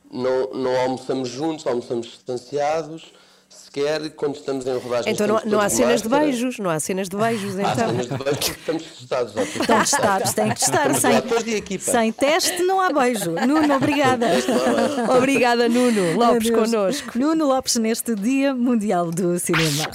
Não, 0.09 0.55
não 0.55 0.77
almoçamos 0.83 1.29
juntos, 1.29 1.67
almoçamos 1.67 2.07
distanciados 2.07 3.13
sequer 3.55 4.11
quando 4.11 4.37
estamos 4.37 4.67
em 4.67 4.79
rodagem. 4.79 5.13
Então 5.13 5.27
não, 5.27 5.41
não 5.45 5.61
há 5.61 5.69
cenas 5.69 6.03
de 6.03 6.09
beijos, 6.09 6.59
não 6.59 6.71
há 6.71 6.81
cenas 6.81 7.09
de 7.09 7.17
beijos. 7.17 7.55
Então. 7.55 7.71
Há 7.71 7.75
cenas 7.75 8.09
de 8.09 8.17
beijos 8.17 8.39
porque 8.39 8.51
estamos 8.51 8.83
testados. 8.85 9.35
Estão 9.37 9.81
testados, 9.81 10.33
têm 10.33 10.49
que 10.51 10.61
testar. 10.61 10.95
Sem, 10.95 11.79
sem 11.79 12.13
teste 12.13 12.63
não 12.63 12.81
há 12.81 12.93
beijo. 12.93 13.33
Nuno, 13.33 13.75
obrigada. 13.75 14.27
obrigada, 15.17 15.69
Nuno 15.69 16.17
Lopes 16.17 16.51
connosco. 16.51 17.19
Nuno 17.19 17.47
Lopes 17.47 17.77
neste 17.77 18.15
Dia 18.15 18.55
Mundial 18.55 19.11
do 19.11 19.39
Cinema. 19.39 19.91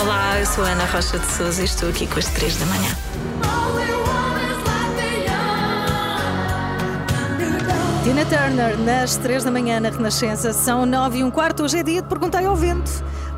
Olá, 0.00 0.38
eu 0.38 0.46
sou 0.46 0.64
Ana 0.64 0.84
Rocha 0.84 1.18
de 1.18 1.26
Souza 1.26 1.62
e 1.62 1.64
estou 1.64 1.88
aqui 1.88 2.06
com 2.06 2.18
as 2.18 2.26
três 2.26 2.56
da 2.56 2.66
manhã. 2.66 3.05
Tina 8.06 8.24
Turner, 8.24 8.78
nas 8.78 9.16
3 9.16 9.42
da 9.42 9.50
manhã 9.50 9.80
na 9.80 9.90
Renascença, 9.90 10.52
são 10.52 10.86
9 10.86 11.18
e 11.18 11.24
um 11.24 11.30
quarto. 11.30 11.64
Hoje 11.64 11.80
é 11.80 11.82
dia 11.82 12.00
de 12.00 12.08
perguntar 12.08 12.44
ao 12.44 12.54
vento, 12.54 12.88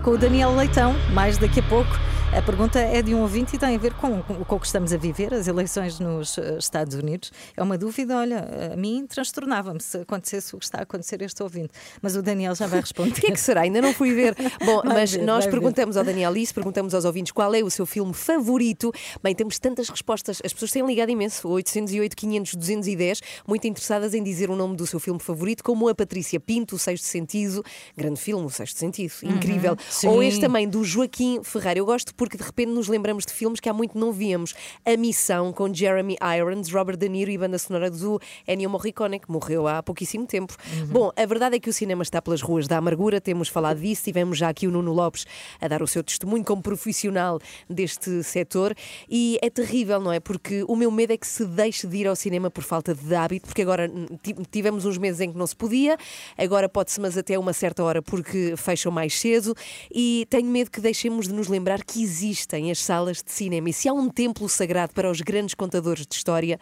com 0.03 0.11
o 0.11 0.19
Daniel 0.19 0.55
Leitão, 0.55 0.95
mais 1.15 1.39
daqui 1.39 1.61
a 1.61 1.63
pouco. 1.63 1.91
A 2.37 2.43
pergunta 2.43 2.79
é 2.79 3.01
de 3.01 3.15
um 3.15 3.23
ouvinte 3.23 3.57
e 3.57 3.59
tem 3.59 3.75
a 3.75 3.79
ver 3.79 3.95
com, 3.95 4.23
com, 4.23 4.45
com 4.45 4.57
o 4.57 4.61
que 4.61 4.67
estamos 4.67 4.93
a 4.93 4.99
viver, 4.99 5.33
as 5.33 5.49
eleições 5.49 5.99
nos 5.99 6.37
eh, 6.37 6.59
Estados 6.59 6.95
Unidos. 6.95 7.33
É 7.57 7.63
uma 7.63 7.79
dúvida, 7.79 8.17
olha, 8.19 8.71
a 8.73 8.77
mim 8.77 9.07
transtornava-me 9.09 9.81
se 9.81 9.97
acontecesse 9.97 10.55
o 10.55 10.59
que 10.59 10.65
está 10.67 10.79
a 10.79 10.83
acontecer 10.83 11.23
este 11.23 11.43
ouvinte. 11.43 11.71
Mas 12.03 12.17
o 12.17 12.23
Daniel 12.23 12.55
já 12.55 12.67
vai 12.67 12.81
responder. 12.81 13.09
O 13.19 13.21
que 13.21 13.29
é 13.29 13.31
que 13.33 13.41
será? 13.41 13.63
Ainda 13.63 13.81
não 13.81 13.95
fui 13.95 14.13
ver. 14.13 14.37
Bom, 14.65 14.83
mas 14.85 15.13
ver, 15.13 15.23
nós 15.23 15.47
perguntamos 15.47 15.95
ver. 15.95 16.01
ao 16.01 16.05
Daniel 16.05 16.37
isso, 16.37 16.55
perguntamos 16.55 16.95
aos 16.95 17.05
ouvintes 17.07 17.33
qual 17.33 17.53
é 17.55 17.63
o 17.63 17.71
seu 17.71 17.87
filme 17.87 18.13
favorito. 18.13 18.93
Bem, 19.23 19.35
temos 19.35 19.59
tantas 19.59 19.89
respostas. 19.89 20.41
As 20.45 20.53
pessoas 20.53 20.71
têm 20.71 20.87
ligado 20.87 21.11
imenso. 21.11 21.49
808, 21.49 22.15
500, 22.15 22.55
210, 22.55 23.21
muito 23.47 23.67
interessadas 23.67 24.13
em 24.15 24.23
dizer 24.23 24.51
o 24.51 24.57
nome 24.57 24.77
do 24.77 24.87
seu 24.87 25.01
filme 25.01 25.19
favorito, 25.19 25.65
como 25.65 25.89
a 25.89 25.95
Patrícia 25.95 26.39
Pinto, 26.39 26.77
O 26.77 26.79
Sexto 26.79 27.05
Sentido. 27.05 27.65
Grande 27.97 28.21
filme, 28.21 28.45
O 28.45 28.51
Sexto 28.51 28.79
Sentido. 28.79 29.13
Incrível. 29.23 29.77
Uhum, 30.05 30.11
Ou 30.11 30.23
este 30.23 30.41
também, 30.41 30.69
do 30.69 30.85
Joaquim 30.85 31.43
Ferreira. 31.43 31.81
Eu 31.81 31.87
gosto 31.87 32.15
porque 32.19 32.37
de 32.37 32.43
repente 32.43 32.71
nos 32.73 32.89
lembramos 32.89 33.25
de 33.25 33.33
filmes 33.33 33.61
que 33.61 33.69
há 33.71 33.73
muito 33.73 33.97
não 33.97 34.13
víamos. 34.13 34.55
A 34.85 34.95
Missão, 34.99 35.53
com 35.53 35.73
Jeremy 35.73 36.19
Irons, 36.37 36.71
Robert 36.71 36.99
De 36.99 37.09
Niro 37.09 37.31
e 37.31 37.39
banda 37.39 37.59
sonora 37.59 37.91
do 37.91 38.21
Ennio 38.47 38.69
Morricone, 38.69 39.19
que 39.19 39.31
morreu 39.31 39.67
há 39.67 39.83
pouquíssimo 39.83 40.27
tempo. 40.27 40.55
Bom, 40.91 41.11
a 41.17 41.25
verdade 41.25 41.57
é 41.57 41.61
que 41.61 41.71
o 41.71 41.73
cinema 41.73 42.03
está 42.03 42.21
pelas 42.21 42.43
ruas 42.43 42.67
da 42.69 42.77
amargura, 42.77 43.21
temos 43.21 43.49
falado 43.49 43.81
disso, 43.81 44.03
tivemos 44.05 44.37
já 44.37 44.49
aqui 44.49 44.67
o 44.67 44.71
Nuno 44.71 44.93
Lopes 44.93 45.25
a 45.61 45.69
dar 45.69 45.83
o 45.83 45.87
seu 45.87 46.03
testemunho 46.03 46.45
como 46.45 46.61
profissional 46.61 47.39
deste 47.71 48.23
setor 48.25 48.75
e 49.09 49.39
é 49.41 49.49
terrível, 49.49 50.01
não 50.01 50.13
é? 50.13 50.19
Porque 50.19 50.65
o 50.67 50.75
meu 50.75 50.91
medo 50.91 51.13
é 51.13 51.17
que 51.17 51.27
se 51.27 51.45
deixe 51.47 51.87
de 51.87 51.97
ir 51.99 52.09
ao 52.09 52.17
cinema 52.17 52.51
por 52.51 52.65
falta 52.65 52.93
de 52.95 53.15
hábito, 53.15 53.47
porque 53.47 53.63
agora 53.63 53.89
ti- 54.21 54.35
tivemos 54.51 54.85
uns 54.85 54.99
meses 54.99 55.21
em 55.21 55.31
que 55.31 55.39
não 55.39 55.47
se 55.47 55.55
podia, 55.55 55.97
agora 56.37 56.69
pode-se, 56.69 57.01
mas 57.01 57.17
até 57.17 57.39
uma 57.39 57.53
certa 57.53 57.85
hora 57.85 58.03
porque 58.03 58.55
fecham 58.57 58.91
mais 58.91 59.19
cedo 59.21 59.55
e 59.95 60.27
tenho 60.29 60.49
medo 60.49 60.71
que 60.71 60.81
deixemos 60.81 61.29
de 61.29 61.33
nos 61.33 61.47
lembrar 61.47 61.85
que 61.85 62.08
existem 62.09 62.71
as 62.71 62.83
salas 62.83 63.23
de 63.23 63.31
cinema 63.31 63.69
e 63.69 63.73
se 63.73 63.89
há 63.89 63.93
um 63.93 64.09
templo 64.09 64.49
sagrado 64.49 64.93
para 64.95 65.11
os 65.11 65.21
grandes 65.21 65.55
contadores 65.55 66.07
de 66.07 66.15
história 66.15 66.59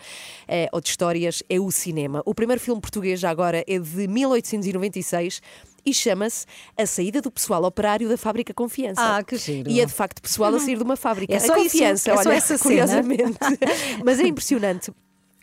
eh, 0.49 0.69
ou 0.73 0.81
de 0.81 0.89
histórias 0.89 1.43
é 1.49 1.61
o 1.61 1.71
cinema. 1.71 2.21
O 2.27 2.35
primeiro 2.35 2.61
filme 2.61 2.81
português 2.81 3.23
agora 3.23 3.65
é 3.67 3.79
de 3.79 4.09
1896 4.09 5.41
e 5.85 5.95
chama-se 5.95 6.45
A 6.77 6.85
Saída 6.85 7.21
do 7.23 7.31
Pessoal 7.31 7.63
Operário 7.63 8.09
da 8.09 8.17
Fábrica 8.19 8.53
Confiança. 8.53 9.01
Ah, 9.01 9.23
que 9.23 9.37
giro. 9.37 9.71
E 9.71 9.81
é 9.81 9.87
de 9.87 9.93
facto 9.93 10.21
pessoal 10.21 10.53
a 10.53 10.59
sair 10.59 10.77
de 10.77 10.83
uma 10.83 10.97
fábrica. 10.97 11.33
É 11.33 11.39
só 11.39 11.55
a 11.55 11.59
isso? 11.61 11.73
confiança, 11.75 12.11
É 12.11 12.15
só 12.15 12.29
olha, 12.29 12.37
essa 12.37 12.59
cena? 12.59 12.63
curiosamente. 12.63 13.39
Mas 14.05 14.19
é 14.19 14.27
impressionante. 14.27 14.91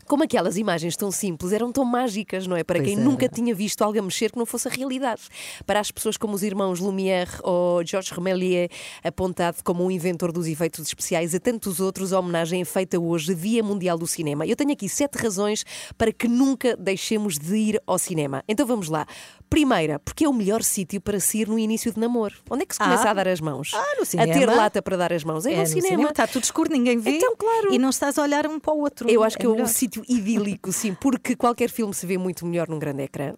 Como 0.08 0.24
aquelas 0.24 0.58
imagens 0.58 0.96
tão 0.96 1.12
simples 1.12 1.52
eram 1.52 1.72
tão 1.72 1.86
mágicas, 1.86 2.46
não 2.48 2.56
é? 2.56 2.63
Para 2.63 2.80
Pois 2.80 2.88
quem 2.89 2.98
era. 2.98 3.04
nunca 3.04 3.28
tinha 3.30 3.54
visto 3.56 3.82
algo 3.82 3.98
a 3.98 4.02
mexer 4.02 4.32
que 4.32 4.38
não 4.38 4.46
fosse 4.46 4.68
a 4.68 4.72
realidade. 4.72 5.22
Para 5.66 5.80
as 5.80 5.92
pessoas 5.92 6.18
como 6.18 6.34
os 6.34 6.44
irmãos 6.44 6.80
Lumière 6.80 7.32
ou 7.44 7.86
Georges 7.86 8.12
Remélier, 8.12 8.70
apontado 9.04 9.58
como 9.63 9.84
um 9.86 9.92
inventor 9.92 10.32
dos 10.32 10.48
efeitos 10.48 10.86
especiais, 10.86 11.34
a 11.34 11.39
tantos 11.39 11.80
outros, 11.80 12.13
a 12.13 12.20
homenagem 12.20 12.62
é 12.62 12.66
feita 12.66 13.00
hoje, 13.00 13.34
Dia 13.36 13.63
Mundial 13.63 13.98
do 13.98 14.08
Cinema. 14.08 14.46
Eu 14.46 14.56
tenho 14.56 14.72
aqui 14.72 14.89
sete 14.89 15.18
razões 15.18 15.63
para 15.98 16.12
que 16.12 16.28
nunca 16.28 16.76
deixemos 16.78 17.38
de 17.38 17.56
ir 17.56 17.82
ao 17.88 17.98
cinema. 17.98 18.44
Então 18.48 18.66
vamos 18.66 18.89
lá. 18.89 19.06
Primeira, 19.54 20.00
porque 20.00 20.26
é 20.26 20.28
o 20.28 20.34
melhor 20.34 20.63
sítio 20.63 21.00
para 21.00 21.20
se 21.20 21.38
ir 21.42 21.48
no 21.48 21.60
início 21.60 21.94
de 21.94 22.00
namoro. 22.00 22.34
Onde 22.50 22.63
é 22.63 22.66
que 22.66 22.74
se 22.74 22.80
começa 22.80 23.08
Ah. 23.08 23.12
a 23.12 23.13
dar 23.13 23.28
as 23.28 23.39
mãos? 23.39 23.72
Ah, 23.76 23.94
no 23.98 24.02
A 24.02 24.06
cinema. 24.06 24.34
ter 24.34 24.46
lata 24.48 24.82
para 24.82 24.98
dar 24.98 25.13
as 25.13 25.24
mãos. 25.24 25.46
É, 25.46 25.52
É, 25.52 25.56
no, 25.58 25.62
no 25.62 25.68
cinema. 25.68 25.88
cinema, 25.89 26.10
está 26.10 26.26
tudo 26.26 26.44
escuro, 26.44 26.72
ninguém 26.72 26.98
vê. 26.98 27.18
Então, 27.18 27.36
claro. 27.38 27.72
E 27.72 27.78
não 27.78 27.89
estás 27.92 28.18
a 28.18 28.24
olhar 28.24 28.48
um 28.48 28.60
para 28.60 28.74
o 28.74 28.80
outro. 28.80 29.08
Eu 29.08 29.24
acho 29.24 29.38
que 29.38 29.46
é, 29.46 29.50
melhor. 29.50 29.63
um 29.66 29.68
sítio 29.68 30.04
idílico, 30.10 30.72
sim, 30.72 30.96
porque 30.96 31.36
qualquer 31.36 31.70
filme 31.70 31.94
se 31.94 32.04
vê 32.08 32.18
muito 32.18 32.48
melhor 32.48 32.68
num 32.68 32.80
grande 32.80 33.04
ecrã, 33.04 33.36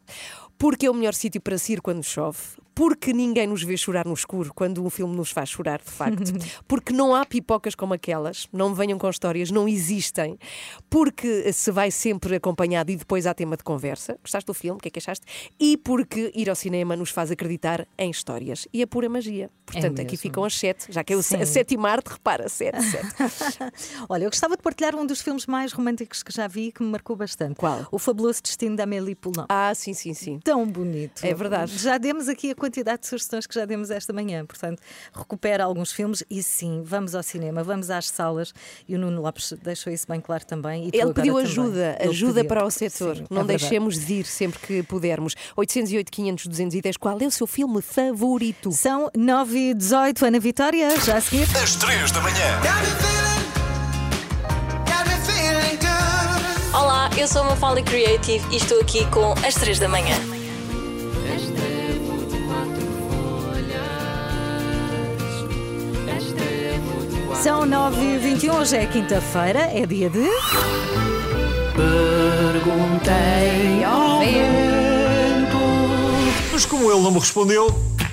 porque 0.57 0.85
é 0.85 0.89
o 0.89 0.93
melhor 0.93 1.13
sítio 1.13 1.41
para 1.41 1.57
se 1.57 1.73
ir 1.73 1.81
quando 1.81 2.01
chove, 2.01 2.39
porque 2.75 3.13
ninguém 3.13 3.47
nos 3.47 3.63
vê 3.63 3.77
chorar 3.77 4.05
no 4.05 4.13
escuro 4.13 4.53
quando 4.53 4.85
um 4.85 4.89
filme 4.89 5.15
nos 5.15 5.31
faz 5.31 5.49
chorar, 5.49 5.79
de 5.81 5.89
facto, 5.89 6.33
porque 6.67 6.91
não 6.91 7.15
há 7.15 7.25
pipocas 7.25 7.73
como 7.73 7.93
aquelas, 7.93 8.47
não 8.51 8.75
venham 8.75 8.99
com 8.99 9.09
histórias, 9.09 9.49
não 9.49 9.67
existem, 9.67 10.37
porque 10.89 11.51
se 11.53 11.71
vai 11.71 11.89
sempre 11.89 12.35
acompanhado 12.35 12.91
e 12.91 12.97
depois 12.97 13.25
há 13.25 13.33
tema 13.33 13.55
de 13.55 13.63
conversa. 13.63 14.17
Gostaste 14.21 14.45
do 14.45 14.53
filme? 14.53 14.77
O 14.77 14.81
que 14.81 14.89
é 14.89 14.91
que 14.91 14.99
achaste? 14.99 15.25
E 15.57 15.77
porque 15.77 16.31
ir 16.35 16.49
ao 16.49 16.55
cinema 16.55 16.95
nos 16.97 17.09
faz 17.09 17.31
acreditar 17.31 17.87
em 17.97 18.11
histórias. 18.11 18.67
E 18.73 18.81
é 18.81 18.85
pura 18.85 19.07
magia. 19.07 19.49
Portanto, 19.65 19.99
aqui 20.01 20.11
mesmo. 20.11 20.17
ficam 20.17 20.43
as 20.43 20.55
sete, 20.55 20.91
já 20.91 21.03
que 21.03 21.13
é 21.13 21.21
Sim. 21.21 21.37
a 21.37 21.45
sétima 21.45 21.89
arte, 21.89 22.07
repara, 22.09 22.49
sete, 22.49 22.81
sete. 22.83 23.71
Olha, 24.09 24.25
eu 24.25 24.29
gostava 24.29 24.57
de 24.57 24.61
partilhar 24.61 24.95
um 24.95 25.05
dos 25.05 25.21
filmes 25.21 25.45
mais 25.45 25.71
românticos 25.71 26.21
que 26.21 26.31
já 26.31 26.47
vi 26.47 26.71
que 26.71 26.83
me 26.83 26.89
marcou 26.89 27.15
bastante. 27.15 27.55
Qual? 27.55 27.87
O 27.91 27.97
Fabuloso 27.97 28.43
Destino 28.43 28.75
da 28.75 28.83
Amélie 28.83 29.15
Poulain. 29.15 29.45
Ah, 29.47 29.73
sim, 29.73 29.93
sim, 29.93 30.13
sim. 30.13 30.39
Tão 30.43 30.67
bonito. 30.67 31.23
É 31.23 31.33
verdade. 31.33 31.77
Já 31.77 31.97
demos 31.97 32.27
aqui 32.27 32.51
a 32.51 32.55
quantidade 32.65 33.01
de 33.01 33.07
sugestões 33.07 33.45
que 33.45 33.53
já 33.53 33.63
demos 33.65 33.91
esta 33.91 34.11
manhã. 34.11 34.45
Portanto, 34.45 34.81
recupera 35.13 35.63
alguns 35.63 35.91
filmes 35.91 36.23
e 36.29 36.41
sim, 36.41 36.81
vamos 36.83 37.13
ao 37.13 37.21
cinema, 37.21 37.63
vamos 37.63 37.89
às 37.91 38.07
salas. 38.09 38.53
E 38.87 38.95
o 38.95 38.99
Nuno 38.99 39.21
Lopes 39.21 39.53
deixou 39.63 39.93
isso 39.93 40.07
bem 40.09 40.19
claro 40.19 40.45
também. 40.45 40.89
E 40.91 40.97
Ele 40.97 41.13
pediu 41.13 41.37
ajuda, 41.37 41.95
Ele 41.99 42.09
ajuda 42.09 42.33
pediu. 42.35 42.47
para 42.49 42.65
o 42.65 42.71
setor. 42.71 43.17
Sim, 43.17 43.27
não 43.29 43.41
é 43.41 43.43
verdade. 43.43 43.59
deixemos 43.59 43.99
de 44.05 44.13
ir 44.15 44.25
sempre 44.25 44.59
que 44.59 44.83
pudermos. 44.83 45.35
808, 45.55 46.11
500, 46.11 46.47
210. 46.47 46.97
Qual 46.97 47.17
é 47.19 47.25
o 47.27 47.31
seu 47.31 47.45
filme 47.45 47.81
favorito? 47.81 48.71
São 48.71 49.09
9 49.15 49.57
e 49.69 49.73
18, 49.73 50.25
Ana 50.25 50.39
Vitória, 50.39 50.99
já 51.01 51.17
a 51.17 51.21
seguir. 51.21 51.47
Às 51.55 51.75
3 51.75 52.11
da 52.11 52.21
manhã. 52.21 52.59
Olá, 56.73 57.09
eu 57.17 57.27
sou 57.27 57.41
a 57.41 57.45
Mafalda 57.45 57.81
Creative 57.81 58.45
e 58.51 58.57
estou 58.57 58.79
aqui 58.81 59.05
com 59.11 59.31
As 59.45 59.55
3 59.55 59.79
da 59.79 59.87
manhã. 59.87 60.34
São 67.41 67.65
9 67.65 68.01
e 68.03 68.17
21, 68.17 68.53
hoje 68.55 68.75
é 68.77 68.85
quinta-feira, 68.85 69.59
é 69.59 69.85
dia 69.85 70.09
de. 70.09 70.27
Perguntei 72.53 73.83
ao 73.83 74.19
Mas 76.51 76.65
como 76.65 76.91
ele 76.91 77.01
não 77.01 77.11
me 77.11 77.19
respondeu, 77.19 77.67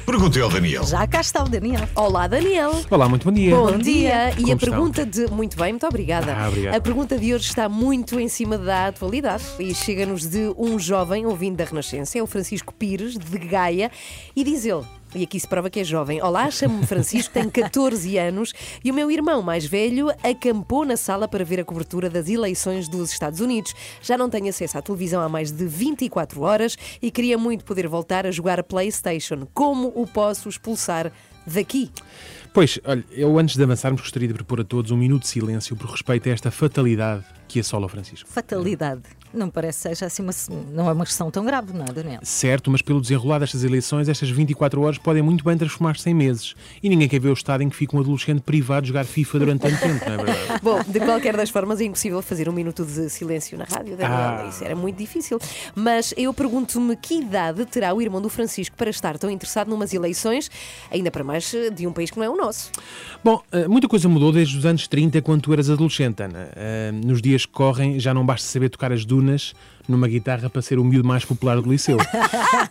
perguntei 0.05 0.43
ao 0.43 0.51
Daniel. 0.51 0.85
Já 0.85 1.07
cá 1.07 1.21
está 1.21 1.43
o 1.43 1.49
Daniel. 1.49 1.89
Olá, 1.95 2.27
Daniel. 2.27 2.73
Olá, 2.91 3.09
muito 3.09 3.25
bom 3.25 3.33
dia. 3.33 3.55
Bom 3.57 3.79
dia. 3.79 4.31
E 4.33 4.43
Como 4.43 4.53
a 4.53 4.55
estão? 4.55 4.59
pergunta 4.71 5.07
de. 5.07 5.27
Muito 5.31 5.57
bem, 5.57 5.73
muito 5.73 5.87
obrigada. 5.87 6.35
Ah, 6.37 6.49
obrigado. 6.49 6.75
A 6.75 6.81
pergunta 6.81 7.19
de 7.19 7.35
hoje 7.35 7.47
está 7.49 7.69
muito 7.69 8.19
em 8.21 8.29
cima 8.29 8.59
da 8.59 8.89
atualidade 8.89 9.45
e 9.59 9.75
chega-nos 9.75 10.27
de 10.29 10.53
um 10.59 10.79
jovem 10.79 11.25
ouvindo 11.27 11.57
da 11.57 11.65
Renascença, 11.65 12.19
é 12.19 12.23
o 12.23 12.27
Francisco 12.27 12.75
Pires, 12.75 13.17
de 13.17 13.39
Gaia, 13.39 13.91
e 14.37 14.45
diz 14.45 14.65
ele. 14.67 14.85
E 15.15 15.25
aqui 15.25 15.39
se 15.39 15.47
prova 15.47 15.69
que 15.69 15.81
é 15.81 15.85
jovem. 15.85 16.23
Olá, 16.23 16.51
chamo-me 16.51 16.87
Francisco, 16.87 17.35
tenho 17.35 17.51
14 17.51 18.17
anos 18.17 18.55
e 18.83 18.91
o 18.91 18.95
meu 18.95 19.11
irmão 19.11 19.43
mais 19.43 19.67
velho 19.67 20.09
acampou 20.23 20.87
na 20.87 20.97
sala 20.97 21.29
para 21.29 21.45
ver 21.45 21.61
a 21.61 21.65
cobertura 21.67 22.09
das 22.09 22.31
eleições 22.31 22.89
dos 22.89 23.13
Estados 23.13 23.39
Unidos. 23.41 23.75
Já 24.01 24.17
não 24.17 24.31
tenho 24.31 24.49
acesso 24.49 24.79
à 24.79 24.81
televisão 24.81 25.21
há 25.21 25.29
mais 25.29 25.53
de 25.53 25.67
24 25.67 26.41
horas 26.41 26.79
e 27.03 27.11
queria 27.11 27.37
muito 27.37 27.63
poder 27.63 27.87
voltar 27.89 28.27
a 28.27 28.31
jogar 28.31 28.63
PlayStation. 28.63 29.47
Como 29.53 29.93
o 29.95 30.07
posso 30.07 30.49
expulsar 30.49 31.13
daqui? 31.47 31.91
Pois, 32.53 32.79
olha, 32.85 33.03
eu 33.11 33.39
antes 33.39 33.57
de 33.57 33.63
avançarmos 33.63 34.03
gostaria 34.03 34.29
de 34.29 34.35
propor 34.35 34.61
a 34.61 34.65
todos 34.65 34.91
um 34.91 34.97
minuto 34.97 35.23
de 35.23 35.29
silêncio 35.29 35.75
por 35.75 35.91
respeito 35.91 36.29
a 36.29 36.33
esta 36.33 36.51
fatalidade 36.51 37.25
que 37.49 37.61
assola 37.61 37.87
o 37.87 37.89
Francisco. 37.89 38.29
Fatalidade. 38.29 39.03
Não 39.33 39.49
parece 39.49 39.89
que 39.89 39.95
seja 39.95 40.07
assim 40.07 40.23
uma. 40.23 40.33
Não 40.71 40.89
é 40.89 40.93
uma 40.93 41.05
questão 41.07 41.31
tão 41.31 41.45
grave, 41.45 41.73
não 41.73 41.85
é, 41.87 41.93
Daniel? 41.93 42.21
Certo, 42.23 42.71
mas 42.71 42.83
pelo 42.83 43.01
desenrolar 43.01 43.39
destas 43.39 43.65
eleições, 43.65 44.09
estas 44.09 44.29
24 44.29 44.81
horas 44.83 44.99
podem 44.99 45.23
muito 45.23 45.43
bem 45.43 45.57
transformar-se 45.57 46.09
em 46.11 46.15
meses. 46.15 46.55
E 46.83 46.89
ninguém 46.89 47.09
quer 47.09 47.19
ver 47.19 47.31
o 47.31 47.33
estado 47.33 47.63
em 47.63 47.71
que 47.71 47.77
fica 47.77 47.97
um 47.97 48.01
adolescente 48.01 48.43
privado 48.43 48.83
de 48.83 48.89
jogar 48.89 49.05
FIFA 49.05 49.39
durante 49.39 49.61
tanto 49.63 49.81
tempo, 49.81 50.05
não 50.05 50.15
é 50.15 50.17
verdade? 50.17 50.61
Bom, 50.63 50.83
de 50.87 51.01
qualquer 51.01 51.35
das 51.35 51.49
formas 51.49 51.81
é 51.81 51.85
impossível 51.85 52.21
fazer 52.21 52.49
um 52.49 52.53
minuto 52.53 52.85
de 52.85 53.09
silêncio 53.09 53.57
na 53.57 53.65
rádio, 53.65 53.97
Daniel. 53.97 54.19
Ah. 54.19 54.47
Isso 54.51 54.63
era 54.65 54.77
muito 54.77 54.99
difícil. 54.99 55.39
Mas 55.75 56.13
eu 56.17 56.33
pergunto-me 56.35 56.95
que 56.97 57.15
idade 57.21 57.65
terá 57.65 57.95
o 57.95 58.03
irmão 58.03 58.21
do 58.21 58.29
Francisco 58.29 58.77
para 58.77 58.91
estar 58.91 59.17
tão 59.17 59.31
interessado 59.31 59.69
numas 59.69 59.95
eleições, 59.95 60.51
ainda 60.91 61.11
para 61.11 61.25
mais 61.25 61.51
de 61.75 61.87
um 61.87 61.93
país 61.93 62.11
que 62.11 62.19
não 62.19 62.25
é 62.25 62.29
o 62.29 62.37
nosso. 62.43 62.71
Bom, 63.25 63.41
eh, 63.53 63.69
muita 63.69 63.87
coisa 63.89 64.09
mudou 64.09 64.33
desde 64.33 64.57
os 64.59 64.67
anos 64.67 64.87
30, 64.89 65.23
quando 65.23 65.43
tu 65.43 65.53
eras 65.53 65.71
adolescente, 65.71 66.23
Ana. 66.23 66.49
Eh, 66.57 66.93
Nos 66.93 67.23
dias 67.23 67.47
que 67.47 67.53
correm, 67.53 67.99
já 68.01 68.13
não 68.13 68.25
basta 68.27 68.47
saber 68.49 68.69
tocar 68.69 68.93
as 68.93 69.05
dunas 69.05 69.55
numa 69.89 70.07
guitarra 70.09 70.49
para 70.51 70.61
ser 70.63 70.79
o 70.79 70.85
miúdo 70.85 71.07
mais 71.07 71.25
popular 71.25 71.61
do 71.61 71.71
liceu. 71.71 71.99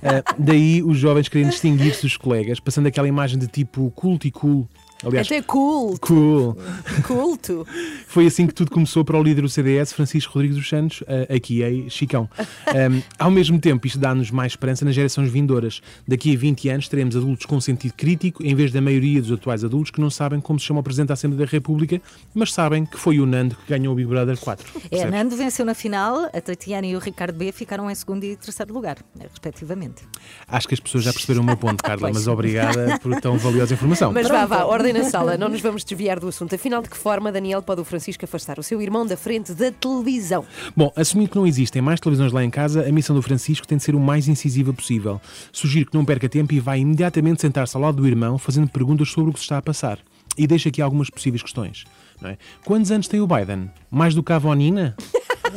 Eh, 0.03 0.23
Daí 0.37 0.81
os 0.83 0.97
jovens 0.97 1.27
querem 1.29 1.47
distinguir-se 1.47 2.01
dos 2.01 2.17
colegas, 2.17 2.59
passando 2.59 2.87
aquela 2.87 3.07
imagem 3.07 3.37
de 3.37 3.47
tipo 3.47 3.91
culto 3.91 4.25
e 4.27 4.31
cool. 4.31 4.67
Aliás, 5.03 5.27
Até 5.27 5.41
cool, 5.41 5.97
cool. 5.99 6.57
culto. 7.07 7.65
Foi 8.07 8.27
assim 8.27 8.45
que 8.45 8.53
tudo 8.53 8.71
começou 8.71 9.03
para 9.03 9.17
o 9.17 9.23
líder 9.23 9.41
do 9.41 9.49
CDS, 9.49 9.93
Francisco 9.93 10.33
Rodrigues 10.33 10.57
dos 10.57 10.67
Santos, 10.67 11.03
aqui 11.33 11.63
é 11.63 11.89
Chicão. 11.89 12.29
Um, 12.67 13.01
ao 13.17 13.31
mesmo 13.31 13.59
tempo, 13.59 13.85
isto 13.87 13.97
dá-nos 13.97 14.31
mais 14.31 14.53
esperança 14.53 14.85
nas 14.85 14.93
gerações 14.93 15.29
vindouras. 15.31 15.81
Daqui 16.07 16.35
a 16.35 16.37
20 16.37 16.69
anos 16.69 16.87
teremos 16.87 17.15
adultos 17.15 17.45
com 17.45 17.59
sentido 17.59 17.93
crítico, 17.93 18.43
em 18.43 18.53
vez 18.53 18.71
da 18.71 18.81
maioria 18.81 19.21
dos 19.21 19.31
atuais 19.31 19.63
adultos 19.63 19.91
que 19.91 20.01
não 20.01 20.09
sabem 20.09 20.39
como 20.39 20.59
se 20.59 20.65
chama 20.65 20.79
o 20.79 20.83
Presidente 20.83 21.07
da 21.09 21.13
Assembleia 21.13 21.45
da 21.45 21.51
República, 21.51 22.01
mas 22.33 22.53
sabem 22.53 22.85
que 22.85 22.97
foi 22.97 23.19
o 23.19 23.25
Nando 23.25 23.55
que 23.55 23.69
ganhou 23.69 23.93
o 23.93 23.95
Big 23.95 24.07
Brother 24.07 24.37
4. 24.37 24.65
É, 24.67 24.89
percebes? 24.89 25.11
Nando 25.11 25.35
venceu 25.35 25.65
na 25.65 25.73
final, 25.73 26.29
a 26.33 26.41
Tatiana 26.41 26.87
e 26.87 26.95
o 26.95 26.99
Ricardo 26.99 27.35
B 27.35 27.51
ficaram 27.51 27.89
em 27.89 27.95
segundo 27.95 28.23
e 28.23 28.35
terceiro 28.35 28.73
lugar, 28.73 28.97
respectivamente. 29.19 30.03
Acho 30.47 30.67
que 30.67 30.73
as 30.73 30.79
pessoas 30.79 31.03
já 31.03 31.13
perceberam 31.13 31.41
o 31.41 31.45
meu 31.45 31.57
ponto, 31.57 31.81
Carla, 31.83 32.11
mas 32.13 32.27
obrigada 32.27 32.99
por 32.99 33.19
tão 33.19 33.37
valiosa 33.37 33.73
informação. 33.73 34.11
Mas 34.11 34.27
vá, 34.27 34.45
vá, 34.45 34.65
ordem 34.65 34.90
na 34.93 35.03
sala, 35.03 35.37
não 35.37 35.49
nos 35.49 35.61
vamos 35.61 35.83
desviar 35.83 36.19
do 36.19 36.27
assunto. 36.27 36.55
Afinal, 36.55 36.81
de 36.81 36.89
que 36.89 36.97
forma, 36.97 37.31
Daniel, 37.31 37.61
pode 37.61 37.81
o 37.81 37.85
Francisco 37.85 38.25
afastar 38.25 38.59
o 38.59 38.63
seu 38.63 38.81
irmão 38.81 39.05
da 39.05 39.17
frente 39.17 39.53
da 39.53 39.71
televisão? 39.71 40.45
Bom, 40.75 40.91
assumindo 40.95 41.29
que 41.29 41.35
não 41.35 41.47
existem 41.47 41.81
mais 41.81 41.99
televisões 41.99 42.31
lá 42.31 42.43
em 42.43 42.49
casa, 42.49 42.87
a 42.87 42.91
missão 42.91 43.15
do 43.15 43.21
Francisco 43.21 43.67
tem 43.67 43.77
de 43.77 43.83
ser 43.83 43.95
o 43.95 43.99
mais 43.99 44.27
incisiva 44.27 44.73
possível. 44.73 45.19
Sugiro 45.51 45.89
que 45.89 45.97
não 45.97 46.05
perca 46.05 46.27
tempo 46.27 46.53
e 46.53 46.59
vá 46.59 46.77
imediatamente 46.77 47.41
sentar-se 47.41 47.75
ao 47.75 47.81
lado 47.81 47.97
do 47.97 48.07
irmão, 48.07 48.37
fazendo 48.37 48.67
perguntas 48.69 49.09
sobre 49.09 49.29
o 49.29 49.33
que 49.33 49.39
se 49.39 49.45
está 49.45 49.57
a 49.57 49.61
passar. 49.61 49.99
E 50.37 50.47
deixa 50.47 50.69
aqui 50.69 50.81
algumas 50.81 51.09
possíveis 51.09 51.41
questões. 51.41 51.83
É? 52.23 52.37
Quantos 52.63 52.91
anos 52.91 53.07
tem 53.07 53.19
o 53.19 53.27
Biden? 53.27 53.69
Mais 53.89 54.13
do 54.13 54.21
que 54.21 54.31
a 54.31 54.35
Avonina? 54.35 54.95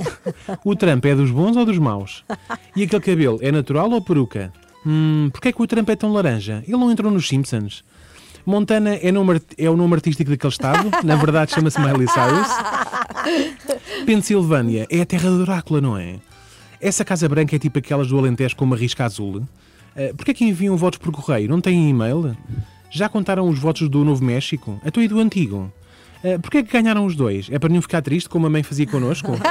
o 0.64 0.74
Trump 0.74 1.04
é 1.04 1.14
dos 1.14 1.30
bons 1.30 1.56
ou 1.56 1.64
dos 1.64 1.78
maus? 1.78 2.24
E 2.74 2.82
aquele 2.82 3.02
cabelo 3.02 3.38
é 3.42 3.52
natural 3.52 3.90
ou 3.90 4.02
peruca? 4.02 4.52
Hum, 4.86 5.28
porquê 5.30 5.48
é 5.48 5.52
que 5.52 5.62
o 5.62 5.66
Trump 5.66 5.88
é 5.88 5.96
tão 5.96 6.12
laranja? 6.12 6.62
Ele 6.66 6.76
não 6.76 6.90
entrou 6.90 7.10
nos 7.10 7.28
Simpsons? 7.28 7.84
Montana 8.46 8.94
é, 8.96 9.10
nome, 9.10 9.40
é 9.56 9.70
o 9.70 9.76
nome 9.76 9.94
artístico 9.94 10.30
daquele 10.30 10.52
estado, 10.52 10.90
na 11.02 11.16
verdade 11.16 11.52
chama-se 11.52 11.80
Miley 11.80 12.06
Cyrus. 12.08 12.48
Pensilvânia 14.04 14.86
é 14.90 15.00
a 15.00 15.06
terra 15.06 15.30
do 15.30 15.44
Drácula, 15.44 15.80
não 15.80 15.96
é? 15.96 16.16
Essa 16.80 17.04
Casa 17.04 17.28
Branca 17.28 17.56
é 17.56 17.58
tipo 17.58 17.78
aquelas 17.78 18.08
do 18.08 18.18
Alentejo 18.18 18.56
com 18.56 18.64
uma 18.64 18.76
risca 18.76 19.04
azul. 19.04 19.36
Uh, 19.36 20.14
Porquê 20.16 20.32
é 20.32 20.34
que 20.34 20.44
enviam 20.44 20.76
votos 20.76 20.98
por 20.98 21.10
correio? 21.12 21.48
Não 21.48 21.60
têm 21.60 21.88
e-mail? 21.88 22.36
Já 22.90 23.08
contaram 23.08 23.48
os 23.48 23.58
votos 23.58 23.88
do 23.88 24.04
Novo 24.04 24.22
México? 24.22 24.78
Até 24.84 25.00
e 25.00 25.08
do 25.08 25.18
Antigo? 25.18 25.72
Uh, 26.22 26.38
Porquê 26.40 26.58
é 26.58 26.62
que 26.62 26.70
ganharam 26.70 27.06
os 27.06 27.16
dois? 27.16 27.48
É 27.50 27.58
para 27.58 27.72
não 27.72 27.80
ficar 27.80 28.02
triste 28.02 28.28
como 28.28 28.46
a 28.46 28.50
mãe 28.50 28.62
fazia 28.62 28.86
connosco? 28.86 29.32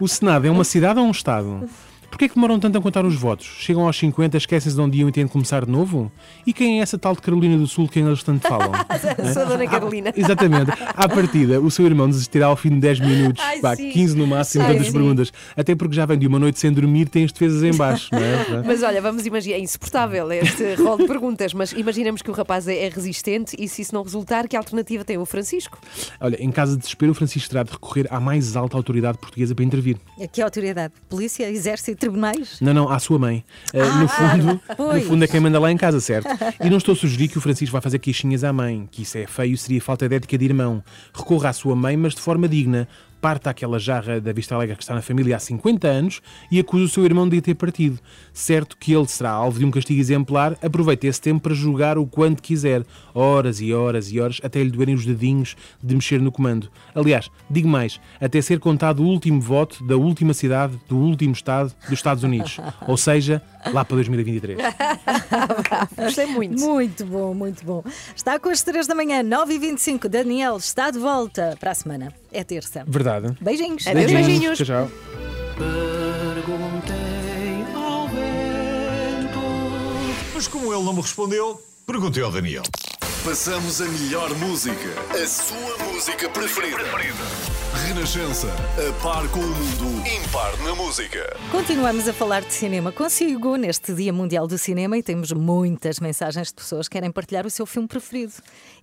O 0.00 0.06
Senado 0.06 0.46
é 0.46 0.50
uma 0.50 0.62
cidade 0.62 1.00
ou 1.00 1.06
um 1.06 1.10
Estado? 1.10 1.68
Porquê 2.10 2.24
é 2.24 2.28
que 2.28 2.34
demoram 2.34 2.58
tanto 2.58 2.78
a 2.78 2.80
contar 2.80 3.04
os 3.04 3.14
votos? 3.14 3.46
Chegam 3.60 3.86
aos 3.86 3.96
50, 3.96 4.36
esquecem-se 4.36 4.74
de 4.74 4.80
onde 4.80 4.98
iam 4.98 5.08
e 5.08 5.12
têm 5.12 5.26
de 5.26 5.30
começar 5.30 5.64
de 5.64 5.70
novo? 5.70 6.10
E 6.46 6.52
quem 6.52 6.80
é 6.80 6.82
essa 6.82 6.98
tal 6.98 7.14
de 7.14 7.20
Carolina 7.20 7.56
do 7.56 7.66
Sul 7.66 7.84
de 7.84 7.92
quem 7.92 8.06
eles 8.06 8.22
tanto 8.22 8.48
falam? 8.48 8.72
Sou 9.32 9.42
a 9.42 9.44
Dona 9.44 9.66
Carolina. 9.68 10.12
Exatamente. 10.16 10.72
À 10.86 11.08
partida, 11.08 11.60
o 11.60 11.70
seu 11.70 11.84
irmão 11.86 12.08
desistirá 12.08 12.46
ao 12.46 12.56
fim 12.56 12.70
de 12.70 12.80
10 12.80 13.00
minutos, 13.00 13.44
Ai, 13.44 13.60
pá, 13.60 13.76
sim. 13.76 13.90
15 13.90 14.16
no 14.16 14.26
máximo, 14.26 14.64
Ai, 14.64 14.74
tantas 14.74 14.90
perguntas. 14.90 15.32
Até 15.56 15.74
porque 15.74 15.94
já 15.94 16.06
vem 16.06 16.18
de 16.18 16.26
uma 16.26 16.38
noite 16.38 16.58
sem 16.58 16.72
dormir, 16.72 17.08
tem 17.08 17.24
as 17.24 17.32
defesas 17.32 17.62
em 17.62 17.76
baixo, 17.76 18.08
não 18.12 18.18
é? 18.18 18.62
Mas 18.66 18.82
olha, 18.82 19.00
vamos 19.00 19.26
imaginar, 19.26 19.56
é 19.56 19.60
insuportável 19.60 20.32
este 20.32 20.74
rol 20.82 20.96
de 20.96 21.06
perguntas, 21.06 21.52
mas 21.54 21.72
imaginamos 21.72 22.22
que 22.22 22.30
o 22.30 22.34
rapaz 22.34 22.66
é 22.66 22.78
é 22.78 22.88
resistente 22.88 23.56
e 23.58 23.68
se 23.68 23.82
isso 23.82 23.94
não 23.94 24.02
resultar, 24.02 24.46
que 24.46 24.56
alternativa 24.56 25.04
tem 25.04 25.18
o 25.18 25.26
Francisco? 25.26 25.78
Olha, 26.20 26.36
em 26.42 26.50
caso 26.50 26.72
de 26.72 26.78
desespero, 26.78 27.12
o 27.12 27.14
Francisco 27.14 27.50
terá 27.50 27.62
de 27.62 27.72
recorrer 27.72 28.06
à 28.10 28.20
mais 28.20 28.56
alta 28.56 28.76
autoridade 28.76 29.18
portuguesa 29.18 29.54
para 29.54 29.64
intervir. 29.64 29.96
A 30.18 30.44
autoridade? 30.44 30.94
Polícia, 31.08 31.50
exército, 31.50 31.97
tribunais? 31.98 32.58
Não, 32.60 32.72
não, 32.72 32.88
à 32.88 32.98
sua 32.98 33.18
mãe. 33.18 33.44
Uh, 33.74 33.98
no, 33.98 34.08
fundo, 34.08 34.60
no 34.94 35.00
fundo 35.02 35.24
é 35.24 35.26
quem 35.26 35.40
manda 35.40 35.58
lá 35.58 35.70
em 35.70 35.76
casa, 35.76 36.00
certo? 36.00 36.28
E 36.64 36.70
não 36.70 36.78
estou 36.78 36.92
a 36.92 36.96
sugerir 36.96 37.28
que 37.28 37.38
o 37.38 37.40
Francisco 37.40 37.72
vá 37.72 37.80
fazer 37.80 37.98
queixinhas 37.98 38.44
à 38.44 38.52
mãe, 38.52 38.88
que 38.90 39.02
isso 39.02 39.18
é 39.18 39.26
feio 39.26 39.56
seria 39.58 39.80
falta 39.80 40.08
de 40.08 40.16
ética 40.16 40.38
de 40.38 40.44
irmão. 40.44 40.82
Recorra 41.12 41.50
à 41.50 41.52
sua 41.52 41.76
mãe, 41.76 41.96
mas 41.96 42.14
de 42.14 42.20
forma 42.20 42.48
digna. 42.48 42.88
Parta 43.20 43.50
aquela 43.50 43.78
jarra 43.78 44.20
da 44.20 44.32
Vista 44.32 44.54
Alegre 44.54 44.76
que 44.76 44.82
está 44.82 44.94
na 44.94 45.02
família 45.02 45.36
há 45.36 45.38
50 45.38 45.88
anos 45.88 46.20
e 46.50 46.60
acusa 46.60 46.84
o 46.84 46.88
seu 46.88 47.04
irmão 47.04 47.28
de 47.28 47.38
a 47.38 47.42
ter 47.42 47.54
partido. 47.54 47.98
Certo 48.32 48.76
que 48.76 48.92
ele 48.92 49.06
será 49.08 49.30
alvo 49.30 49.58
de 49.58 49.64
um 49.64 49.70
castigo 49.70 50.00
exemplar, 50.00 50.56
aproveita 50.62 51.06
esse 51.06 51.20
tempo 51.20 51.40
para 51.40 51.54
julgar 51.54 51.98
o 51.98 52.06
quanto 52.06 52.42
quiser, 52.42 52.84
horas 53.14 53.60
e 53.60 53.72
horas 53.72 54.10
e 54.12 54.20
horas, 54.20 54.40
até 54.42 54.62
lhe 54.62 54.70
doerem 54.70 54.94
os 54.94 55.04
dedinhos 55.04 55.56
de 55.82 55.94
mexer 55.94 56.20
no 56.20 56.30
comando. 56.30 56.70
Aliás, 56.94 57.30
digo 57.50 57.68
mais, 57.68 58.00
até 58.20 58.40
ser 58.40 58.60
contado 58.60 59.02
o 59.02 59.06
último 59.06 59.40
voto 59.40 59.84
da 59.84 59.96
última 59.96 60.34
cidade 60.34 60.78
do 60.88 60.96
último 60.96 61.32
estado 61.32 61.74
dos 61.84 61.92
Estados 61.92 62.22
Unidos. 62.22 62.58
Ou 62.86 62.96
seja, 62.96 63.42
lá 63.72 63.84
para 63.84 63.96
2023. 63.96 64.58
Gostei 65.96 66.26
muito. 66.26 66.60
Muito 66.60 67.04
bom, 67.04 67.34
muito 67.34 67.64
bom. 67.64 67.82
Está 68.14 68.38
com 68.38 68.48
as 68.48 68.62
3 68.62 68.86
da 68.86 68.94
manhã, 68.94 69.22
9h25. 69.22 70.08
Daniel 70.08 70.56
está 70.56 70.90
de 70.90 70.98
volta 70.98 71.56
para 71.58 71.70
a 71.70 71.74
semana. 71.74 72.12
É 72.32 72.44
terça. 72.44 72.84
Verdade. 72.86 73.07
Beijinhos. 73.40 73.86
Adeus, 73.86 74.12
beijinhos. 74.12 74.58
Tchau, 74.58 74.66
tchau. 74.66 74.90
Mas 80.34 80.46
como 80.46 80.72
ele 80.72 80.84
não 80.84 80.92
me 80.92 81.00
respondeu, 81.00 81.60
perguntei 81.86 82.22
ao 82.22 82.30
Daniel. 82.30 82.62
Passamos 83.24 83.80
a 83.80 83.86
melhor 83.86 84.32
música. 84.36 84.88
A 85.10 85.26
sua 85.26 85.76
música 85.92 86.28
preferida. 86.30 86.84
Renascença. 87.74 88.48
A 88.78 89.02
par 89.02 89.28
com 89.28 89.40
o 89.40 89.42
mundo. 89.42 90.02
Impar 90.08 90.56
na 90.64 90.74
música. 90.74 91.36
Continuamos 91.50 92.08
a 92.08 92.12
falar 92.12 92.40
de 92.42 92.52
cinema 92.52 92.90
consigo 92.90 93.56
neste 93.56 93.92
Dia 93.94 94.12
Mundial 94.12 94.46
do 94.46 94.56
Cinema 94.58 94.96
e 94.96 95.02
temos 95.02 95.32
muitas 95.32 96.00
mensagens 96.00 96.48
de 96.48 96.54
pessoas 96.54 96.88
que 96.88 96.94
querem 96.94 97.10
partilhar 97.12 97.46
o 97.46 97.50
seu 97.50 97.66
filme 97.66 97.86
preferido. 97.86 98.32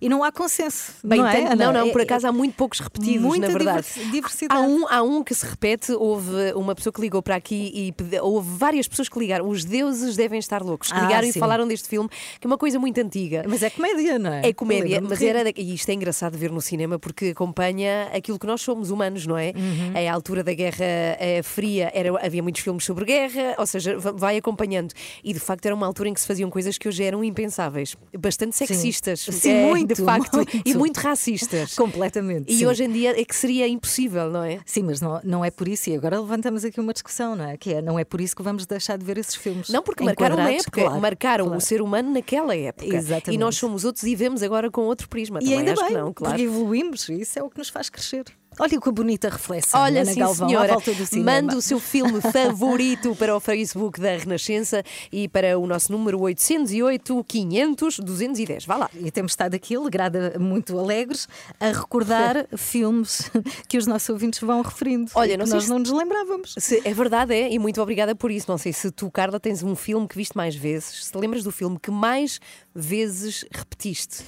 E 0.00 0.08
não 0.08 0.22
há 0.22 0.30
consenso. 0.30 0.92
Bem, 1.04 1.18
não, 1.20 1.26
é, 1.28 1.46
Ana? 1.46 1.56
não, 1.56 1.72
não, 1.72 1.88
É- 1.88 1.92
por 1.92 2.00
acaso 2.00 2.26
há 2.28 2.32
muito 2.32 2.54
poucos 2.54 2.78
repetidos, 2.80 3.22
Muita 3.22 3.48
na 3.48 3.52
verdade. 3.52 3.86
diversi- 3.86 4.10
diversidade. 4.10 4.60
Há 4.60 4.64
um, 4.64 4.86
há 4.88 5.02
um 5.02 5.22
que 5.24 5.34
se 5.34 5.44
repete, 5.46 5.92
houve 5.92 6.52
uma 6.54 6.74
pessoa 6.74 6.92
que 6.92 7.00
ligou 7.00 7.22
para 7.22 7.34
aqui 7.36 7.72
e 7.74 8.20
houve 8.20 8.48
várias 8.56 8.86
pessoas 8.88 9.08
que 9.08 9.18
ligaram. 9.18 9.48
Os 9.48 9.64
deuses 9.64 10.16
devem 10.16 10.38
estar 10.38 10.62
loucos. 10.62 10.90
Que 10.92 10.98
Ah, 10.98 11.02
ligaram 11.02 11.26
e 11.28 11.32
sim. 11.32 11.40
falaram 11.40 11.66
deste 11.66 11.88
filme, 11.88 12.08
que 12.40 12.46
é 12.46 12.48
uma 12.48 12.58
coisa 12.58 12.78
muito 12.78 12.98
antiga. 13.00 13.44
Mas 13.48 13.62
é 13.62 13.70
comédia, 13.70 14.18
não 14.18 14.32
é? 14.32 14.48
É 14.48 14.52
comédia, 14.52 15.00
mas 15.00 15.20
era. 15.22 15.50
E 15.56 15.74
isto 15.74 15.88
é 15.88 15.92
engraçado 15.94 16.36
ver 16.38 16.50
no 16.52 16.60
cinema 16.60 16.98
porque 16.98 17.26
acompanha 17.28 18.08
aquilo 18.14 18.38
que 18.38 18.46
nós 18.46 18.60
somos 18.60 18.75
humanos, 18.90 19.26
não 19.26 19.36
é? 19.36 19.52
Uhum. 19.56 19.92
É 19.94 20.08
a 20.08 20.14
altura 20.14 20.42
da 20.42 20.52
Guerra 20.54 20.84
eh, 20.84 21.40
Fria, 21.42 21.90
era, 21.94 22.10
havia 22.24 22.42
muitos 22.42 22.62
filmes 22.62 22.84
sobre 22.84 23.04
guerra, 23.04 23.54
ou 23.58 23.66
seja, 23.66 23.98
va- 23.98 24.12
vai 24.12 24.36
acompanhando. 24.36 24.92
E 25.24 25.32
de 25.32 25.40
facto 25.40 25.66
era 25.66 25.74
uma 25.74 25.86
altura 25.86 26.08
em 26.08 26.14
que 26.14 26.20
se 26.20 26.26
faziam 26.26 26.50
coisas 26.50 26.78
que 26.78 26.88
hoje 26.88 27.02
eram 27.02 27.22
impensáveis. 27.24 27.96
Bastante 28.18 28.56
sexistas. 28.56 29.20
Sim, 29.20 29.50
eh, 29.50 29.66
muito, 29.66 29.94
De 29.94 30.02
facto. 30.04 30.36
muito. 30.36 30.62
E 30.64 30.74
muito 30.74 30.98
racistas. 30.98 31.74
Completamente. 31.76 32.52
E 32.52 32.58
sim. 32.58 32.66
hoje 32.66 32.84
em 32.84 32.90
dia 32.90 33.20
é 33.20 33.24
que 33.24 33.34
seria 33.34 33.66
impossível, 33.68 34.30
não 34.30 34.42
é? 34.42 34.60
Sim, 34.64 34.82
mas 34.84 35.00
não, 35.00 35.20
não 35.24 35.44
é 35.44 35.50
por 35.50 35.68
isso. 35.68 35.90
E 35.90 35.94
agora 35.94 36.20
levantamos 36.20 36.64
aqui 36.64 36.80
uma 36.80 36.92
discussão, 36.92 37.34
não 37.36 37.48
é? 37.48 37.56
Que 37.56 37.74
é, 37.74 37.82
não 37.82 37.98
é 37.98 38.04
por 38.04 38.20
isso 38.20 38.34
que 38.36 38.42
vamos 38.42 38.66
deixar 38.66 38.96
de 38.98 39.04
ver 39.04 39.18
esses 39.18 39.34
filmes. 39.34 39.68
Não, 39.68 39.82
porque 39.82 40.04
marcaram 40.04 40.36
uma 40.36 40.50
época, 40.52 40.82
claro, 40.82 41.00
marcaram 41.00 41.44
claro. 41.46 41.58
o 41.58 41.60
ser 41.60 41.80
humano 41.82 42.12
naquela 42.12 42.56
época. 42.56 42.94
Exatamente. 42.94 43.32
E 43.34 43.38
nós 43.38 43.56
somos 43.56 43.84
outros 43.84 44.04
e 44.04 44.14
vemos 44.14 44.42
agora 44.42 44.70
com 44.70 44.82
outro 44.82 45.08
prisma. 45.08 45.38
E 45.40 45.44
Também 45.44 45.58
ainda 45.60 45.72
acho 45.72 45.80
bem, 45.82 45.90
que 45.90 45.94
não, 45.98 46.12
claro. 46.12 46.34
porque 46.34 46.42
evoluímos. 46.48 47.08
Isso 47.08 47.38
é 47.38 47.42
o 47.42 47.50
que 47.50 47.58
nos 47.58 47.68
faz 47.68 47.88
crescer. 47.88 48.24
Olha 48.58 48.80
que 48.80 48.90
bonita 48.90 49.28
reflexão. 49.28 49.80
Olha, 49.80 50.02
Ana 50.02 50.12
sim, 50.12 50.20
Galvão, 50.20 50.46
à 50.46 50.48
senhora. 50.50 50.72
volta 50.72 50.94
do 50.94 51.06
cinema. 51.06 51.32
Manda 51.32 51.56
o 51.56 51.62
seu 51.62 51.78
filme 51.78 52.20
favorito 52.20 53.14
para 53.16 53.36
o 53.36 53.40
Facebook 53.40 54.00
da 54.00 54.16
Renascença 54.16 54.82
e 55.12 55.28
para 55.28 55.58
o 55.58 55.66
nosso 55.66 55.92
número 55.92 56.18
808 56.20 57.24
500 57.26 57.98
210. 58.00 58.64
Vá 58.64 58.76
lá. 58.76 58.90
E 58.94 59.10
temos 59.10 59.32
estado 59.32 59.54
aqui, 59.54 59.76
alegrada, 59.76 60.36
muito 60.38 60.78
alegres, 60.78 61.28
a 61.60 61.66
recordar 61.68 62.46
filmes 62.56 63.30
que 63.68 63.76
os 63.78 63.86
nossos 63.86 64.08
ouvintes 64.08 64.40
vão 64.40 64.62
referindo. 64.62 65.10
Olha, 65.14 65.36
nós 65.36 65.50
se- 65.64 65.68
não 65.68 65.78
nos 65.78 65.90
lembrávamos. 65.90 66.54
Se- 66.58 66.80
é 66.84 66.94
verdade, 66.94 67.34
é, 67.34 67.52
e 67.52 67.58
muito 67.58 67.80
obrigada 67.82 68.14
por 68.14 68.30
isso. 68.30 68.46
Não 68.48 68.58
sei 68.58 68.72
se 68.72 68.90
tu, 68.90 69.10
Carla, 69.10 69.38
tens 69.38 69.62
um 69.62 69.76
filme 69.76 70.08
que 70.08 70.16
viste 70.16 70.36
mais 70.36 70.54
vezes. 70.54 71.06
Se 71.06 71.16
lembras 71.18 71.42
do 71.44 71.52
filme 71.52 71.78
que 71.80 71.90
mais 71.90 72.40
vezes 72.74 73.44
repetiste? 73.50 74.24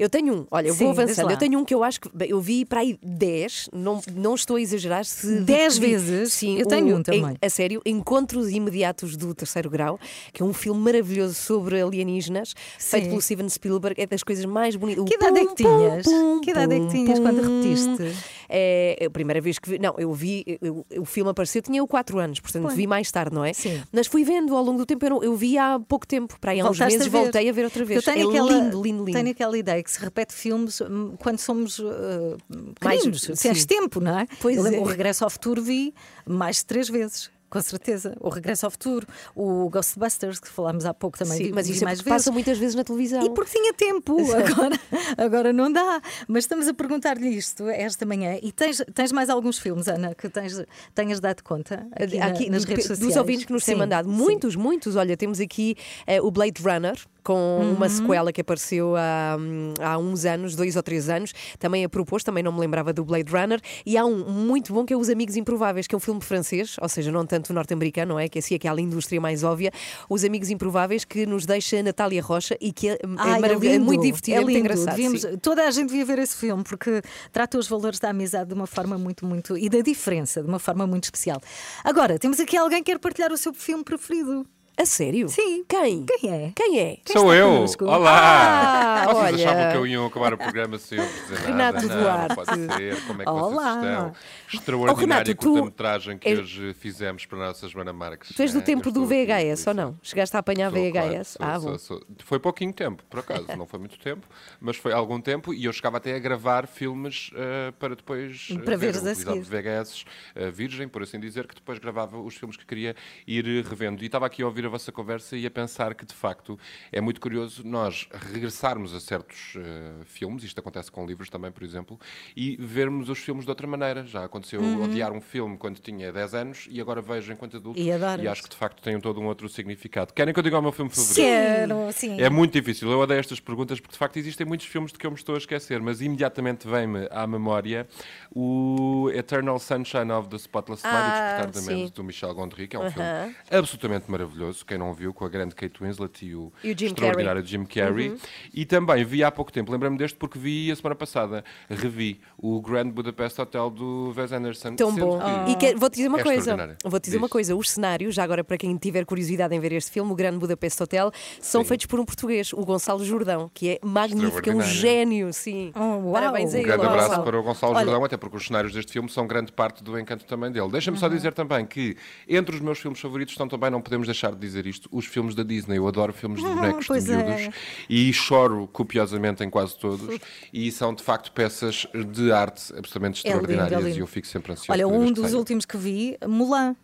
Eu 0.00 0.08
tenho 0.08 0.34
um, 0.34 0.46
olha, 0.50 0.68
eu 0.68 0.74
vou 0.74 0.88
Sim, 0.88 0.94
diz 0.94 0.98
avançando. 1.18 1.30
Eu 1.30 1.36
tenho 1.36 1.58
um 1.58 1.64
que 1.64 1.74
eu 1.74 1.84
acho 1.84 2.00
que 2.00 2.08
bem, 2.14 2.30
eu 2.30 2.40
vi 2.40 2.64
para 2.64 2.80
aí 2.80 2.98
10, 3.02 3.68
não, 3.72 4.00
não 4.14 4.34
estou 4.34 4.56
a 4.56 4.60
exagerar. 4.60 5.04
Se 5.04 5.40
10 5.40 5.74
digo 5.74 5.84
que 5.86 5.90
vi- 5.92 5.96
vezes? 5.96 6.32
Sim, 6.32 6.58
Eu 6.58 6.66
tenho 6.66 6.96
um 6.96 7.02
também. 7.02 7.20
em- 7.40 7.46
a 7.46 7.50
sério, 7.50 7.82
Encontros 7.84 8.50
Imediatos 8.50 9.16
do 9.16 9.34
Terceiro 9.34 9.68
Grau, 9.68 10.00
que 10.32 10.42
é 10.42 10.44
um 10.46 10.52
filme 10.54 10.80
maravilhoso 10.80 11.34
sobre 11.34 11.80
alienígenas, 11.82 12.54
feito 12.78 13.04
Sim. 13.04 13.10
pelo 13.10 13.20
Steven 13.20 13.48
Spielberg, 13.48 14.00
é 14.00 14.06
das 14.06 14.22
coisas 14.22 14.44
mais 14.46 14.74
bonitas. 14.74 15.04
Que 15.04 15.14
idade 15.14 15.38
é 15.38 15.44
pum, 15.44 15.54
que 15.54 15.62
pum, 15.62 15.78
tinhas? 15.78 16.04
pum, 16.06 16.40
Que 16.40 16.50
idade 16.50 16.74
é 16.74 16.78
que 16.78 16.84
pum, 16.86 16.90
tinhas 16.90 17.18
quando 17.18 17.42
pum. 17.42 17.60
repetiste? 17.62 18.18
É 18.52 19.06
a 19.06 19.10
primeira 19.10 19.40
vez 19.40 19.58
que 19.58 19.70
vi. 19.70 19.78
Não, 19.78 19.94
eu 19.98 20.12
vi. 20.12 20.44
eu- 20.60 20.84
o 20.98 21.04
filme 21.04 21.30
apareceu, 21.30 21.62
tinha 21.62 21.78
eu 21.78 21.86
4 21.86 22.18
anos, 22.18 22.40
portanto 22.40 22.68
vi 22.70 22.86
mais 22.86 23.10
tarde, 23.10 23.34
não 23.34 23.44
é? 23.44 23.52
Sim. 23.52 23.80
Mas 23.92 24.06
fui 24.08 24.24
vendo 24.24 24.56
ao 24.56 24.62
longo 24.64 24.78
do 24.78 24.86
tempo, 24.86 25.04
eu, 25.06 25.10
não- 25.10 25.22
eu 25.22 25.36
vi 25.36 25.56
há 25.56 25.78
pouco 25.78 26.06
tempo, 26.06 26.38
para 26.40 26.50
aí 26.52 26.60
há 26.60 26.64
uns 26.64 26.76
Voltaste 26.78 26.98
meses, 26.98 27.14
a 27.14 27.18
voltei 27.18 27.48
a 27.48 27.52
ver 27.52 27.64
outra 27.64 27.84
vez. 27.84 28.04
Eu 28.06 28.12
tenho 28.12 28.26
é 28.26 28.30
aquela, 28.30 28.52
lindo, 28.52 28.82
lindo, 28.82 29.04
lindo. 29.04 29.12
Tenho 29.18 29.30
aquela 29.30 29.56
ideia 29.56 29.82
que 29.82 29.90
se 29.90 30.00
repete 30.00 30.34
filmes 30.34 30.80
hum, 30.80 31.14
quando 31.18 31.38
somos 31.38 31.78
uh, 31.78 32.36
Mais- 32.82 33.02
tens 33.40 33.64
tempo, 33.64 34.00
não 34.00 34.18
é? 34.18 34.26
Pois 34.40 34.56
Eu 34.56 34.62
lembro, 34.62 34.80
é. 34.80 34.82
O 34.82 34.86
Regresso 34.86 35.22
ao 35.24 35.30
Futuro 35.30 35.62
vi 35.62 35.94
mais 36.26 36.56
de 36.56 36.66
três 36.66 36.88
vezes. 36.88 37.30
Com 37.50 37.60
certeza. 37.60 38.16
O 38.20 38.28
Regresso 38.28 38.64
ao 38.64 38.70
Futuro, 38.70 39.06
o 39.34 39.68
Ghostbusters, 39.68 40.38
que 40.38 40.48
falámos 40.48 40.84
há 40.86 40.94
pouco 40.94 41.18
também. 41.18 41.36
Sim, 41.36 41.44
vi, 41.46 41.52
mas 41.52 41.68
isso 41.68 41.82
é 41.82 41.84
mais 41.84 41.98
vezes. 42.00 42.08
passa 42.08 42.30
muitas 42.32 42.56
vezes 42.58 42.76
na 42.76 42.84
televisão. 42.84 43.22
E 43.24 43.30
porque 43.30 43.50
tinha 43.58 43.74
tempo, 43.74 44.16
agora, 44.32 44.78
agora 45.18 45.52
não 45.52 45.70
dá. 45.72 46.00
Mas 46.28 46.44
estamos 46.44 46.68
a 46.68 46.72
perguntar-lhe 46.74 47.28
isto 47.28 47.68
esta 47.68 48.06
manhã. 48.06 48.38
E 48.40 48.52
tens, 48.52 48.80
tens 48.94 49.10
mais 49.12 49.28
alguns 49.28 49.58
filmes, 49.58 49.88
Ana, 49.88 50.14
que 50.14 50.28
tens, 50.28 50.62
tenhas 50.94 51.18
dado 51.18 51.42
conta 51.42 51.86
aqui, 51.92 52.18
na- 52.18 52.26
Aqui, 52.26 52.48
nas 52.50 52.64
do- 52.64 52.68
redes 52.68 52.86
dos 52.86 52.98
sociais? 52.98 53.16
ouvintes 53.16 53.44
que 53.46 53.52
nos 53.52 53.64
têm 53.64 53.74
Sim, 53.74 53.78
mandado. 53.80 54.08
sim. 54.08 54.14
Muitos, 54.16 54.54
muitos. 54.54 54.94
Olha, 54.94 55.16
temos 55.16 55.40
aqui 55.40 55.76
eh, 56.06 56.20
o 56.22 56.30
Blade 56.30 56.62
Runner. 56.62 56.94
Com 57.22 57.74
uma 57.76 57.88
sequela 57.88 58.32
que 58.32 58.40
apareceu 58.40 58.94
há, 58.96 59.36
há 59.80 59.98
uns 59.98 60.24
anos, 60.24 60.54
dois 60.54 60.76
ou 60.76 60.82
três 60.82 61.08
anos, 61.08 61.32
também 61.58 61.84
a 61.84 61.88
propôs, 61.88 62.22
também 62.24 62.42
não 62.42 62.52
me 62.52 62.60
lembrava 62.60 62.92
do 62.92 63.04
Blade 63.04 63.30
Runner. 63.30 63.60
E 63.84 63.96
há 63.96 64.04
um 64.04 64.24
muito 64.30 64.72
bom 64.72 64.84
que 64.84 64.92
é 64.92 64.96
Os 64.96 65.08
Amigos 65.08 65.36
Improváveis, 65.36 65.86
que 65.86 65.94
é 65.94 65.98
um 65.98 66.00
filme 66.00 66.20
francês, 66.20 66.76
ou 66.80 66.88
seja, 66.88 67.10
não 67.12 67.26
tanto 67.26 67.52
norte-americano, 67.52 68.18
é? 68.18 68.28
Que 68.28 68.38
é 68.38 68.40
assim 68.40 68.54
aquela 68.54 68.80
indústria 68.80 69.20
mais 69.20 69.44
óbvia. 69.44 69.70
Os 70.08 70.24
Amigos 70.24 70.50
Improváveis, 70.50 71.04
que 71.04 71.26
nos 71.26 71.46
deixa 71.46 71.82
Natália 71.82 72.22
Rocha 72.22 72.56
e 72.60 72.72
que 72.72 72.88
é, 72.88 72.92
é 72.92 72.98
Ai, 73.18 73.40
maravilhoso, 73.40 73.66
é 73.66 73.72
lindo, 73.72 73.84
muito 73.84 74.02
divertido, 74.02 74.36
é, 74.38 74.40
muito 74.40 74.58
engraçado. 74.58 74.96
Devíamos- 74.96 75.26
toda 75.42 75.66
a 75.66 75.70
gente 75.70 75.88
devia 75.88 76.04
ver 76.04 76.18
esse 76.18 76.36
filme 76.36 76.62
porque 76.64 77.02
trata 77.32 77.58
os 77.58 77.68
valores 77.68 77.98
da 77.98 78.10
amizade 78.10 78.48
de 78.48 78.54
uma 78.54 78.66
forma 78.66 78.96
muito, 78.98 79.26
muito. 79.26 79.56
e 79.56 79.68
da 79.68 79.80
diferença, 79.80 80.42
de 80.42 80.48
uma 80.48 80.58
forma 80.58 80.86
muito 80.86 81.04
especial. 81.04 81.40
Agora, 81.84 82.18
temos 82.18 82.40
aqui 82.40 82.56
alguém 82.56 82.82
que 82.82 82.90
quer 82.90 82.98
partilhar 82.98 83.32
o 83.32 83.36
seu 83.36 83.52
filme 83.52 83.84
preferido. 83.84 84.46
A 84.80 84.86
sério? 84.86 85.28
Sim. 85.28 85.62
Quem? 85.68 86.06
Quem 86.06 86.30
é? 86.30 86.52
Quem 86.56 86.80
é? 86.80 86.96
Sou 87.04 87.34
eu. 87.34 87.48
connosco? 87.50 87.84
Olá! 87.84 89.02
Ah, 89.02 89.04
Vocês 89.12 89.16
olha. 89.34 89.34
achavam 89.50 89.70
que 89.72 89.76
eu 89.76 89.86
ia 89.86 90.06
acabar 90.06 90.32
o 90.32 90.38
programa 90.38 90.78
sem 90.78 90.96
eu 90.98 91.04
vos 91.04 91.14
dizer 91.20 91.34
nada? 91.50 91.80
Renato 91.80 91.86
não, 91.86 92.00
Duarte. 92.00 92.28
não 92.28 92.36
pode 92.36 92.50
ser. 92.76 93.06
Como 93.06 93.20
é 93.20 93.24
que 93.26 93.30
Olá. 93.30 93.74
vocês 93.74 93.84
estão? 93.84 94.12
Oh, 94.16 94.56
Extraordinária 94.56 95.00
Renato, 95.00 95.34
tu 95.34 95.48
curta-metragem 95.50 96.16
que 96.18 96.28
és- 96.30 96.38
hoje 96.38 96.72
fizemos 96.78 97.26
para 97.26 97.36
a 97.38 97.46
nossa 97.48 97.68
Joana 97.68 97.92
Marques. 97.92 98.34
Tu 98.34 98.40
és 98.40 98.52
do 98.54 98.60
É, 98.60 98.62
tempo 98.62 98.88
eu 98.88 98.92
do 98.92 99.04
VHS, 99.04 99.66
ou 99.68 99.74
não? 99.74 99.98
Chegaste 100.02 100.34
a 100.34 100.40
apanhar 100.40 100.70
Sou, 100.72 100.90
claro, 100.92 101.08
VHS? 101.10 101.28
sou, 101.38 101.46
ah, 101.46 101.60
sou, 101.60 101.70
bom. 101.72 101.78
sou. 101.78 102.02
Foi 102.24 102.38
pouquinho 102.38 102.72
tempo, 102.72 103.02
por 103.10 103.20
acaso, 103.20 103.44
não 103.58 103.66
foi 103.66 103.78
muito 103.80 103.98
tempo, 103.98 104.26
mas 104.58 104.76
foi 104.78 104.94
algum 104.94 105.20
tempo 105.20 105.52
e 105.52 105.66
eu 105.66 105.72
chegava 105.74 105.98
até 105.98 106.14
a 106.14 106.18
gravar 106.18 106.66
filmes 106.66 107.30
eh, 107.34 107.70
para 107.78 107.94
depois 107.94 108.48
eh, 108.50 108.58
Para 108.60 108.76
veres 108.78 109.04
a 109.06 109.14
seguir. 109.14 109.40
VHS 109.42 110.04
eh, 110.34 110.50
virgem, 110.50 110.88
por 110.88 111.02
assim 111.02 111.20
dizer, 111.20 111.46
que 111.46 111.54
depois 111.54 111.78
gravava 111.78 112.18
os 112.18 112.34
filmes 112.34 112.56
que 112.56 112.64
queria 112.64 112.96
ir 113.26 113.44
revendo. 113.66 114.02
E 114.02 114.06
estava 114.06 114.24
aqui 114.24 114.42
a 114.42 114.46
ouvir 114.46 114.69
a 114.70 114.72
vossa 114.72 114.92
conversa 114.92 115.36
e 115.36 115.44
a 115.44 115.50
pensar 115.50 115.94
que, 115.94 116.06
de 116.06 116.14
facto, 116.14 116.58
é 116.92 117.00
muito 117.00 117.20
curioso 117.20 117.62
nós 117.66 118.08
regressarmos 118.32 118.94
a 118.94 119.00
certos 119.00 119.54
eh, 119.56 120.04
filmes, 120.06 120.44
isto 120.44 120.58
acontece 120.60 120.90
com 120.90 121.04
livros 121.04 121.28
também, 121.28 121.50
por 121.50 121.62
exemplo, 121.64 121.98
e 122.36 122.56
vermos 122.58 123.08
os 123.08 123.18
filmes 123.18 123.44
de 123.44 123.50
outra 123.50 123.66
maneira. 123.66 124.06
Já 124.06 124.24
aconteceu 124.24 124.60
Uhum. 124.62 124.84
odiar 124.84 125.12
um 125.12 125.20
filme 125.20 125.56
quando 125.58 125.78
tinha 125.80 126.12
10 126.12 126.34
anos 126.34 126.68
e 126.70 126.80
agora 126.80 127.02
vejo 127.02 127.32
enquanto 127.32 127.56
adulto 127.56 127.78
E 127.80 127.88
e 127.90 128.28
acho 128.28 128.42
que, 128.44 128.48
de 128.48 128.56
facto, 128.56 128.80
tem 128.82 128.98
todo 129.00 129.20
um 129.20 129.26
outro 129.26 129.48
significado. 129.48 130.12
Querem 130.14 130.32
que 130.32 130.38
eu 130.38 130.42
diga 130.44 130.58
o 130.58 130.62
meu 130.62 130.70
filme 130.72 130.90
favorito? 130.90 131.16
Quero, 131.16 131.92
sim. 131.92 132.20
É 132.20 132.30
muito 132.30 132.52
difícil. 132.52 132.90
Eu 132.90 133.00
odeio 133.00 133.18
estas 133.18 133.40
perguntas 133.40 133.80
porque, 133.80 133.92
de 133.92 133.98
facto, 133.98 134.16
existem 134.18 134.46
muitos 134.46 134.66
filmes 134.66 134.92
de 134.92 134.98
que 134.98 135.06
eu 135.06 135.10
me 135.10 135.16
estou 135.16 135.34
a 135.34 135.38
esquecer, 135.38 135.80
mas 135.80 136.00
imediatamente 136.00 136.68
vem-me 136.68 137.08
à 137.10 137.26
memória 137.26 137.88
o 138.32 139.10
Eternal 139.12 139.58
Sunshine 139.58 140.12
of 140.12 140.28
the 140.28 140.36
Spotless 140.36 140.84
Mind, 140.86 140.96
Ah, 140.96 141.10
Despertar 141.10 141.50
da 141.50 141.60
Mente, 141.62 141.92
do 141.92 142.04
Michel 142.04 142.32
Gondry, 142.34 142.68
que 142.68 142.76
é 142.76 142.78
um 142.78 142.82
Aham. 142.82 142.92
filme 142.92 143.34
absolutamente 143.50 144.10
maravilhoso. 144.10 144.59
Quem 144.64 144.78
não 144.78 144.92
viu, 144.92 145.12
com 145.12 145.24
a 145.24 145.28
grande 145.28 145.54
Kate 145.54 145.82
Winslet 145.82 146.24
e 146.26 146.34
o, 146.34 146.52
E 146.62 146.72
o 146.72 146.78
Jim 146.78 146.86
extraordinário 146.86 147.42
Carrey. 147.42 147.46
Jim 147.46 147.64
Carrey. 147.64 148.08
Uhum. 148.10 148.18
E 148.54 148.64
também 148.64 149.04
vi 149.04 149.22
há 149.24 149.30
pouco 149.30 149.52
tempo, 149.52 149.70
lembrei-me 149.72 149.96
deste 149.98 150.16
porque 150.18 150.38
vi 150.38 150.70
a 150.70 150.76
semana 150.76 150.94
passada, 150.94 151.44
revi 151.68 152.20
o 152.36 152.60
Grand 152.60 152.90
Budapest 152.90 153.38
Hotel 153.38 153.70
do 153.70 154.12
Wes 154.16 154.32
Anderson. 154.32 154.74
Tão 154.76 154.94
bom. 154.94 155.18
que 155.46 155.50
E 155.52 155.56
quer- 155.56 155.76
vou-te 155.76 155.94
dizer 155.96 156.08
uma 156.08 156.20
é 156.20 156.22
coisa. 156.22 156.76
Vou-te 156.84 157.04
dizer 157.04 157.16
uma 157.18 157.26
Diz. 157.26 157.32
coisa. 157.32 157.56
Os 157.56 157.70
cenários, 157.70 158.14
já 158.14 158.22
agora 158.24 158.42
para 158.44 158.56
quem 158.58 158.76
tiver 158.76 159.04
curiosidade 159.04 159.54
em 159.54 159.60
ver 159.60 159.72
este 159.72 159.90
filme, 159.90 160.10
o 160.12 160.14
Grande 160.14 160.38
Budapest 160.38 160.80
Hotel, 160.80 161.10
são 161.40 161.64
feitos 161.64 161.86
por 161.86 161.98
um 162.00 162.04
português, 162.04 162.52
o 162.52 162.64
Gonçalo 162.64 163.04
Jordão, 163.04 163.50
que 163.52 163.70
é 163.70 163.78
magnífico, 163.82 164.48
é 164.50 164.54
um 164.54 164.60
gênio, 164.62 165.32
sim. 165.32 165.72
Parabéns 166.12 166.54
a 166.54 166.56
Um 166.56 166.60
ele. 166.60 166.66
grande 166.68 166.86
abraço 166.86 167.08
Gonçalo. 167.08 167.24
para 167.24 167.38
o 167.38 167.42
Gonçalo 167.42 167.72
Olha, 167.74 167.84
Jordão, 167.84 168.04
até 168.04 168.16
porque 168.16 168.36
os 168.36 168.46
cenários 168.46 168.72
deste 168.72 168.92
filme 168.92 169.08
são 169.08 169.26
grande 169.26 169.52
parte 169.52 169.82
do 169.82 169.98
encanto 169.98 170.24
também 170.24 170.50
dele. 170.50 170.68
Deixa-me 170.70 170.96
só 170.98 171.08
dizer 171.08 171.32
também 171.32 171.64
que 171.66 171.96
entre 172.28 172.54
os 172.54 172.60
meus 172.60 172.78
filmes 172.78 173.00
favoritos 173.00 173.32
estão 173.32 173.46
também, 173.48 173.70
não 173.70 173.80
podemos 173.80 174.06
deixar 174.06 174.32
de 174.32 174.38
dizer 174.40 174.66
isto, 174.66 174.88
os 174.92 175.06
filmes 175.06 175.34
da 175.34 175.42
Disney. 175.42 175.78
Eu 175.78 175.86
adoro 175.86 176.12
filmes 176.12 176.40
de 176.42 176.48
bonecos 176.48 176.80
de 176.82 176.86
pois 176.88 177.08
é. 177.08 177.16
miúdos 177.16 177.54
e 177.88 178.12
choro 178.12 178.68
copiosamente 178.72 179.44
em 179.44 179.50
quase 179.50 179.78
todos. 179.78 180.18
E 180.52 180.70
são 180.72 180.94
de 180.94 181.02
facto 181.02 181.30
peças 181.32 181.86
de 182.12 182.32
arte 182.32 182.72
absolutamente 182.76 183.26
É 183.26 183.30
lindo, 183.30 183.38
é 183.38 183.40
extraordinárias 183.42 183.84
lindo. 183.84 183.96
e 183.98 184.00
eu 184.00 184.06
fico 184.06 184.26
sempre 184.26 184.52
ansioso. 184.52 184.72
Olha, 184.72 184.88
um 184.88 185.12
dos 185.12 185.32
últimos 185.34 185.64
que 185.64 185.76
vi, 185.76 186.16
Mulan. 186.26 186.74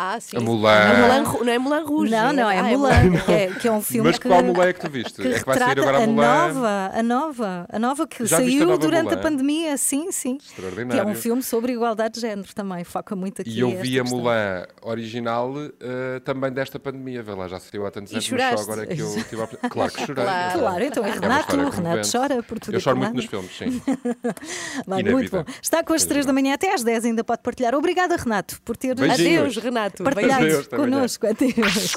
Ah, 0.00 0.20
sim. 0.20 0.36
A 0.36 0.40
Mulan. 0.40 0.70
A 0.70 0.94
Mulan 0.94 1.22
não 1.44 1.52
é 1.52 1.58
Mulan 1.58 1.84
Rouge. 1.84 2.10
Não, 2.12 2.32
não, 2.32 2.48
é 2.48 2.58
Ah, 2.60 2.62
Mulan, 2.62 3.18
que 3.26 3.32
é, 3.32 3.46
que 3.48 3.66
é 3.66 3.72
um 3.72 3.82
filme 3.82 4.08
Mas 4.10 4.16
que, 4.20 4.28
qual 4.28 4.44
Mulan 4.44 4.66
é 4.68 4.72
que 4.72 4.80
tu 4.80 4.88
viste? 4.88 5.20
que 5.20 5.26
É 5.26 5.38
que 5.40 5.44
vai 5.44 5.58
sair 5.58 5.80
agora 5.80 5.98
a 5.98 6.02
a 6.04 6.06
Mulan. 6.06 6.46
nova, 6.52 6.90
a 6.94 7.02
nova, 7.02 7.66
a 7.68 7.78
nova 7.80 8.06
que 8.06 8.24
Já 8.24 8.36
a 8.36 8.38
saiu 8.38 8.64
nova 8.64 8.78
durante 8.78 9.08
a 9.08 9.16
Mulan? 9.16 9.22
pandemia, 9.22 9.76
sim, 9.76 10.12
sim. 10.12 10.36
Que 10.38 10.44
Extraordinário. 10.50 11.02
é 11.02 11.04
um 11.04 11.16
filme 11.16 11.42
sobre 11.42 11.72
igualdade 11.72 12.14
de 12.14 12.20
género 12.20 12.54
também, 12.54 12.84
foca 12.84 13.16
muito 13.16 13.42
aqui 13.42 13.50
E 13.50 13.58
eu 13.58 13.70
vi 13.70 13.98
a 13.98 14.02
questão. 14.04 14.20
Mulan 14.20 14.66
original 14.82 15.52
eh, 15.80 16.20
também 16.24 16.52
desta 16.52 16.78
pandemia. 16.78 17.20
Vê 17.20 17.32
lá, 17.34 17.48
já 17.48 17.58
saiu 17.58 17.84
há 17.84 17.90
tantos 17.90 18.12
E 18.12 18.14
anos, 18.14 18.30
mas 18.30 18.60
só 18.60 18.64
agora 18.70 18.84
é 18.84 18.94
que 18.94 19.00
eu 19.02 19.24
tive 19.28 19.42
a... 19.42 19.46
Claro 19.68 19.90
que 19.92 20.06
chorei. 20.06 20.24
Claro. 20.24 20.58
Claro, 20.60 20.84
então 20.84 21.04
é 21.04 21.10
Renato, 21.10 21.56
o 21.56 21.70
Renato 21.70 22.08
chora 22.08 22.40
por 22.44 22.60
tudo 22.60 22.74
Eu 22.76 22.80
choro 22.80 22.96
muito 22.98 23.14
nos 23.16 23.24
filmes, 23.24 23.50
sim. 23.50 23.82
Bem, 24.86 25.02
na 25.02 25.10
muito 25.10 25.30
vida. 25.30 25.42
bom. 25.44 25.52
Está 25.60 25.82
com 25.82 25.92
as 25.92 26.04
três 26.04 26.24
da 26.24 26.32
manhã 26.32 26.54
até 26.54 26.72
às 26.72 26.84
10, 26.84 27.06
ainda 27.06 27.24
pode 27.24 27.42
partilhar. 27.42 27.74
Obrigada, 27.74 28.14
Renato, 28.16 28.60
por 28.62 28.76
ter 28.76 28.94
Beijinhos. 28.94 29.40
Adeus, 29.40 29.56
Renato. 29.56 29.87
Até 29.88 30.24
amanhã. 30.24 30.62
connosco. 30.64 31.26
Adeus. 31.26 31.92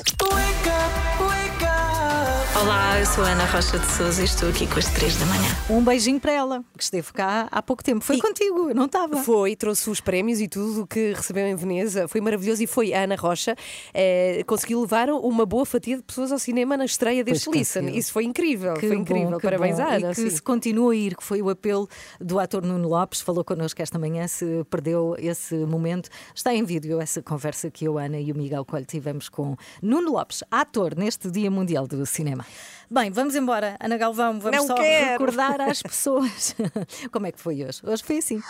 Olá, 2.54 3.00
eu 3.00 3.06
sou 3.06 3.24
a 3.24 3.30
Ana 3.30 3.46
Rocha 3.46 3.80
de 3.80 3.86
Souza 3.94 4.22
e 4.22 4.26
estou 4.26 4.50
aqui 4.50 4.68
com 4.68 4.78
as 4.78 4.86
3 4.90 5.16
da 5.18 5.26
manhã. 5.26 5.50
Um 5.70 5.82
beijinho 5.82 6.20
para 6.20 6.34
ela, 6.34 6.64
que 6.78 6.84
esteve 6.84 7.12
cá 7.14 7.48
há 7.50 7.62
pouco 7.64 7.82
tempo. 7.82 8.04
Foi 8.04 8.20
contigo, 8.20 8.70
eu 8.70 8.76
não 8.76 8.86
estava. 8.86 9.24
Foi, 9.24 9.56
trouxe 9.56 9.90
os 9.90 10.02
prémios 10.02 10.42
e 10.42 10.50
tudo 10.50 10.82
o 10.82 10.88
que 10.88 11.14
recebeu 11.14 11.48
em 11.48 11.56
Veneza. 11.56 12.10
Foi 12.10 12.20
maravilhoso 12.20 12.62
e 12.62 12.68
foi 12.68 12.94
a 12.94 13.04
Ana 13.04 13.16
Rocha. 13.16 13.56
eh, 13.94 14.44
conseguiu 14.46 14.82
levar 14.82 15.10
uma 15.10 15.46
boa 15.46 15.66
fatia 15.66 15.96
de 15.96 16.04
pessoas 16.04 16.30
ao 16.32 16.38
cinema 16.38 16.76
na 16.76 16.84
estreia 16.84 17.24
deste 17.24 17.46
Pois 17.46 17.58
Listen. 17.58 17.82
conseguiu. 17.84 18.00
Isso 18.00 18.12
foi 18.12 18.26
incrível. 18.26 18.74
Que 18.74 18.88
foi 18.88 18.96
bom, 18.98 19.02
incrível. 19.02 19.38
que 19.38 19.44
Parabéns 19.44 19.78
bom. 19.78 19.84
à 19.84 19.88
Ana. 19.96 20.12
E 20.12 20.16
que 20.16 20.22
sim. 20.22 20.30
se 20.30 20.42
continua 20.42 20.92
a 20.92 20.96
ir, 20.96 21.16
que 21.16 21.24
foi 21.24 21.42
o 21.42 21.50
apelo 21.50 21.88
do 22.20 22.38
ator 22.38 22.64
Nuno 22.66 22.90
Lopes, 22.90 23.22
falou 23.22 23.46
connosco 23.46 23.82
esta 23.82 23.98
manhã, 23.98 24.28
se 24.28 24.66
perdeu 24.70 25.16
esse 25.18 25.56
momento. 25.56 26.10
Está 26.36 26.54
em 26.54 26.64
vídeo 26.66 27.00
essa 27.00 27.22
conversa 27.24 27.72
que 27.72 27.86
eu, 27.86 27.98
a 27.98 28.04
Ana 28.04 28.20
e 28.20 28.30
o 28.32 28.36
Miguel 28.36 28.66
Coelho 28.66 28.86
tivemos 28.86 29.30
com 29.30 29.56
Nuno 29.82 30.12
Lopes, 30.12 30.44
ator 30.52 30.96
neste 30.98 31.32
Dia 31.32 31.50
Mundial 31.50 31.88
do 31.88 32.06
Cinema. 32.06 32.41
Bem, 32.90 33.10
vamos 33.10 33.36
embora. 33.36 33.78
Ana 33.80 33.98
Galvão, 33.98 34.40
vamos 34.40 34.58
Não 34.58 34.68
só 34.68 34.76
quero. 34.76 35.12
recordar 35.12 35.62
às 35.62 35.82
pessoas 35.82 36.56
como 37.12 37.26
é 37.26 37.32
que 37.32 37.40
foi 37.40 37.64
hoje. 37.64 37.80
Hoje 37.84 38.04
foi 38.04 38.18
assim. 38.18 38.42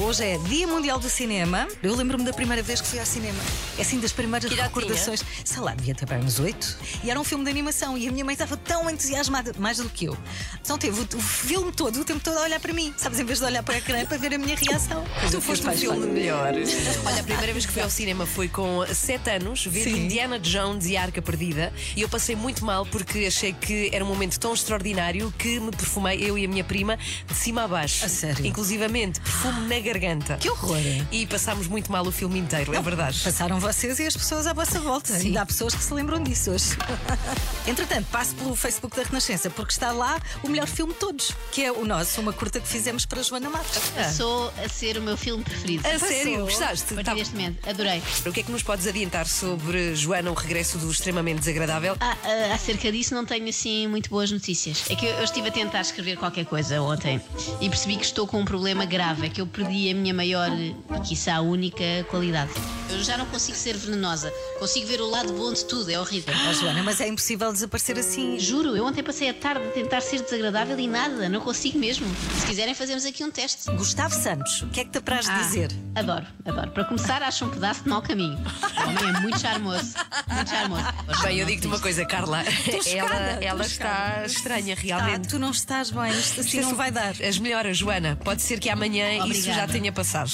Hoje 0.00 0.24
é 0.24 0.38
Dia 0.38 0.64
Mundial 0.64 1.00
do 1.00 1.10
Cinema. 1.10 1.66
Eu 1.82 1.92
lembro-me 1.96 2.24
da 2.24 2.32
primeira 2.32 2.62
vez 2.62 2.80
que 2.80 2.86
fui 2.86 3.00
ao 3.00 3.04
cinema. 3.04 3.38
É 3.76 3.82
assim 3.82 3.98
das 3.98 4.12
primeiras 4.12 4.48
recordações. 4.48 5.24
Sei 5.44 5.60
lá, 5.60 5.74
devia 5.74 5.92
ter 5.92 6.06
bem 6.06 6.20
uns 6.20 6.38
oito. 6.38 6.78
E 7.02 7.10
era 7.10 7.18
um 7.18 7.24
filme 7.24 7.42
de 7.42 7.50
animação 7.50 7.98
e 7.98 8.06
a 8.06 8.12
minha 8.12 8.24
mãe 8.24 8.32
estava 8.32 8.56
tão 8.56 8.88
entusiasmada, 8.88 9.52
mais 9.58 9.78
do 9.78 9.88
que 9.88 10.04
eu. 10.04 10.16
Então 10.60 10.78
teve 10.78 11.00
o, 11.00 11.02
o 11.02 11.20
filme 11.20 11.72
todo, 11.72 12.00
o 12.00 12.04
tempo 12.04 12.20
todo 12.20 12.38
a 12.38 12.42
olhar 12.42 12.60
para 12.60 12.72
mim. 12.72 12.94
Sabes, 12.96 13.18
em 13.18 13.24
vez 13.24 13.40
de 13.40 13.44
olhar 13.44 13.60
para 13.64 13.74
a 13.74 13.78
ecrã 13.78 14.06
para 14.06 14.16
ver 14.18 14.34
a 14.34 14.38
minha 14.38 14.56
reação. 14.56 15.04
Tu 15.32 15.40
foste 15.40 15.66
um 15.66 15.72
filme 15.72 16.06
melhor. 16.06 16.54
Olha, 17.04 17.20
a 17.20 17.24
primeira 17.24 17.52
vez 17.52 17.66
que 17.66 17.72
fui 17.72 17.82
ao 17.82 17.90
cinema 17.90 18.24
foi 18.24 18.48
com 18.48 18.86
7 18.86 19.30
anos, 19.30 19.66
ver 19.66 19.82
Sim. 19.82 20.04
Indiana 20.04 20.38
Jones 20.38 20.86
e 20.86 20.96
a 20.96 21.02
Arca 21.02 21.20
Perdida. 21.20 21.72
E 21.96 22.02
eu 22.02 22.08
passei 22.08 22.36
muito 22.36 22.64
mal 22.64 22.86
porque 22.86 23.26
achei 23.26 23.52
que 23.52 23.90
era 23.92 24.04
um 24.04 24.08
momento 24.08 24.38
tão 24.38 24.54
extraordinário 24.54 25.34
que 25.36 25.58
me 25.58 25.72
perfumei, 25.72 26.22
eu 26.22 26.38
e 26.38 26.44
a 26.44 26.48
minha 26.48 26.62
prima, 26.62 26.96
de 27.26 27.34
cima 27.34 27.64
a 27.64 27.68
baixo. 27.68 28.04
A 28.04 28.08
sério? 28.08 28.46
Inclusivamente, 28.46 29.20
perfume 29.20 29.66
na 29.66 29.87
garganta. 29.92 30.36
Que 30.36 30.48
horror! 30.50 30.78
E 31.10 31.26
passámos 31.26 31.66
muito 31.66 31.90
mal 31.90 32.06
o 32.06 32.12
filme 32.12 32.38
inteiro, 32.38 32.74
é 32.74 32.80
verdade. 32.82 33.20
Passaram 33.24 33.58
vocês 33.58 33.98
e 33.98 34.06
as 34.06 34.16
pessoas 34.16 34.46
à 34.46 34.52
vossa 34.52 34.80
volta. 34.80 35.14
Ainda 35.14 35.42
há 35.42 35.46
pessoas 35.46 35.74
que 35.74 35.82
se 35.82 35.92
lembram 35.94 36.22
disso 36.22 36.50
hoje. 36.50 36.76
Entretanto, 37.66 38.06
passo 38.10 38.34
pelo 38.34 38.54
Facebook 38.56 38.96
da 38.96 39.02
Renascença, 39.02 39.50
porque 39.50 39.72
está 39.72 39.92
lá 39.92 40.18
o 40.42 40.48
melhor 40.48 40.66
filme 40.66 40.92
de 40.92 40.98
todos, 40.98 41.32
que 41.52 41.62
é 41.64 41.70
o 41.72 41.84
nosso, 41.84 42.20
uma 42.20 42.32
curta 42.32 42.60
que 42.60 42.68
fizemos 42.68 43.04
para 43.06 43.22
Joana 43.22 43.50
Marques. 43.50 43.78
Passou 43.94 44.52
a 44.64 44.68
ser 44.68 44.96
o 44.98 45.02
meu 45.02 45.16
filme 45.16 45.42
preferido. 45.44 45.86
A 45.86 45.92
Passou. 45.92 46.08
sério? 46.08 46.40
Gostaste? 46.44 46.84
A 46.92 46.94
partir 46.96 47.04
Tá- 47.04 47.14
deste 47.14 47.34
momento. 47.34 47.68
Adorei. 47.68 48.02
O 48.26 48.32
que 48.32 48.40
é 48.40 48.42
que 48.42 48.50
nos 48.52 48.62
podes 48.62 48.86
adiantar 48.86 49.26
sobre 49.26 49.94
Joana, 49.94 50.30
o 50.30 50.34
regresso 50.34 50.78
do 50.78 50.90
extremamente 50.90 51.40
desagradável? 51.40 51.96
Ah, 52.00 52.16
ah, 52.24 52.54
acerca 52.54 52.90
disso 52.90 53.14
não 53.14 53.24
tenho 53.24 53.48
assim 53.48 53.86
muito 53.86 54.08
boas 54.10 54.30
notícias. 54.30 54.84
É 54.88 54.94
que 54.94 55.06
eu, 55.06 55.10
eu 55.12 55.24
estive 55.24 55.48
a 55.48 55.52
tentar 55.52 55.80
escrever 55.80 56.16
qualquer 56.16 56.44
coisa 56.46 56.80
ontem 56.80 57.20
e 57.60 57.68
percebi 57.68 57.96
que 57.96 58.04
estou 58.04 58.26
com 58.26 58.40
um 58.40 58.44
problema 58.44 58.84
grave. 58.84 59.26
É 59.26 59.30
que 59.30 59.40
eu 59.40 59.46
perdi 59.46 59.77
a 59.90 59.94
minha 59.94 60.12
maior 60.14 60.50
e 60.58 60.74
quiçá 61.06 61.40
única 61.40 61.84
qualidade. 62.10 62.50
Eu 62.90 63.04
já 63.04 63.18
não 63.18 63.26
consigo 63.26 63.56
ser 63.56 63.76
venenosa. 63.76 64.32
Consigo 64.58 64.86
ver 64.86 65.00
o 65.02 65.10
lado 65.10 65.30
bom 65.34 65.52
de 65.52 65.62
tudo. 65.66 65.90
É 65.90 66.00
horrível. 66.00 66.34
Oh, 66.48 66.52
Joana, 66.54 66.82
mas 66.82 67.00
é 67.02 67.06
impossível 67.08 67.52
desaparecer 67.52 67.98
assim. 67.98 68.38
Juro, 68.38 68.74
eu 68.74 68.84
ontem 68.86 69.02
passei 69.02 69.28
a 69.28 69.34
tarde 69.34 69.62
a 69.66 69.70
tentar 69.70 70.00
ser 70.00 70.22
desagradável 70.22 70.78
e 70.80 70.86
nada. 70.88 71.28
Não 71.28 71.40
consigo 71.42 71.78
mesmo. 71.78 72.06
Se 72.40 72.46
quiserem, 72.46 72.74
fazemos 72.74 73.04
aqui 73.04 73.22
um 73.22 73.30
teste. 73.30 73.70
Gustavo 73.72 74.14
Santos, 74.14 74.62
o 74.62 74.68
que 74.68 74.80
é 74.80 74.84
que 74.84 74.90
te 74.90 74.98
apraz 74.98 75.28
Ah, 75.28 75.36
dizer? 75.42 75.70
Adoro, 75.94 76.26
adoro. 76.46 76.70
Para 76.70 76.84
começar, 76.84 77.22
acho 77.22 77.44
um 77.44 77.50
pedaço 77.50 77.82
de 77.84 77.90
mau 77.90 78.00
caminho. 78.00 78.38
O 78.38 78.88
homem 78.88 79.14
é 79.16 79.20
muito 79.20 79.38
charmoso. 79.38 79.94
Muito 80.32 80.48
charmoso. 80.50 80.84
Bem, 81.22 81.38
eu 81.40 81.46
digo-te 81.46 81.66
uma 81.66 81.78
coisa, 81.80 82.06
Carla. 82.06 82.42
Ela 82.86 83.14
ela 83.44 83.62
está 83.66 84.22
estranha, 84.24 84.72
Está, 84.74 84.82
realmente. 84.82 85.28
tu 85.28 85.38
não 85.38 85.50
estás 85.50 85.90
bem, 85.90 86.10
isto 86.12 86.40
assim 86.40 86.58
Isto 86.58 86.58
é 86.58 86.62
não 86.70 86.74
vai 86.74 86.90
dar. 86.90 87.14
As 87.22 87.38
melhoras, 87.38 87.76
Joana. 87.76 88.16
Pode 88.24 88.40
ser 88.40 88.58
que 88.58 88.70
amanhã 88.70 89.12
isso 89.12 89.24
Obrigada. 89.24 89.57
Já 89.58 89.66
tenha 89.66 89.90
passado. 89.92 90.30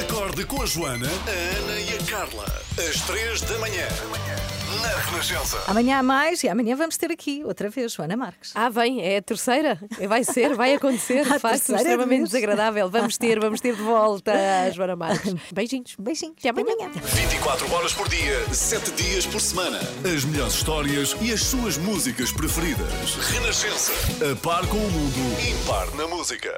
Acorde 0.00 0.44
com 0.44 0.60
a 0.60 0.66
Joana, 0.66 1.06
a 1.08 1.58
Ana 1.58 1.78
e 1.80 1.94
a 1.96 2.02
Carla. 2.10 2.44
Às 2.76 3.00
três 3.02 3.40
da 3.42 3.56
manhã. 3.58 3.86
Na 4.82 4.88
Renascença. 5.10 5.62
Amanhã 5.66 5.98
há 5.98 6.02
mais 6.02 6.42
e 6.44 6.48
amanhã 6.48 6.76
vamos 6.76 6.96
ter 6.96 7.10
aqui 7.10 7.42
outra 7.44 7.68
vez 7.70 7.92
Joana 7.92 8.16
Marques. 8.16 8.52
Ah, 8.54 8.68
vem, 8.68 9.00
é 9.02 9.16
a 9.18 9.22
terceira. 9.22 9.78
Vai 10.08 10.22
ser, 10.24 10.54
vai 10.56 10.74
acontecer. 10.74 11.20
A 11.32 11.38
Faz 11.38 11.60
terceira 11.62 11.80
extremamente 11.80 12.18
vez. 12.18 12.30
desagradável. 12.30 12.90
Vamos 12.90 13.16
ter, 13.16 13.40
vamos 13.40 13.60
ter 13.60 13.74
de 13.74 13.82
volta 13.82 14.32
a 14.32 14.70
Joana 14.74 14.94
Marques. 14.96 15.34
Beijinhos. 15.52 15.94
Beijinhos. 15.98 16.34
Até 16.38 16.48
amanhã. 16.50 16.90
24 16.92 17.72
horas 17.72 17.92
por 17.92 18.08
dia, 18.08 18.44
7 18.52 18.90
dias 18.92 19.26
por 19.26 19.40
semana. 19.40 19.78
As 20.04 20.24
melhores 20.24 20.54
histórias 20.54 21.16
e 21.20 21.32
as 21.32 21.42
suas 21.42 21.78
músicas 21.78 22.30
preferidas. 22.32 23.14
Renascença. 23.32 23.92
A 24.32 24.36
par 24.36 24.66
com 24.66 24.76
o 24.76 24.90
mundo, 24.90 25.40
impar 25.62 25.90
na 25.96 26.06
música. 26.08 26.52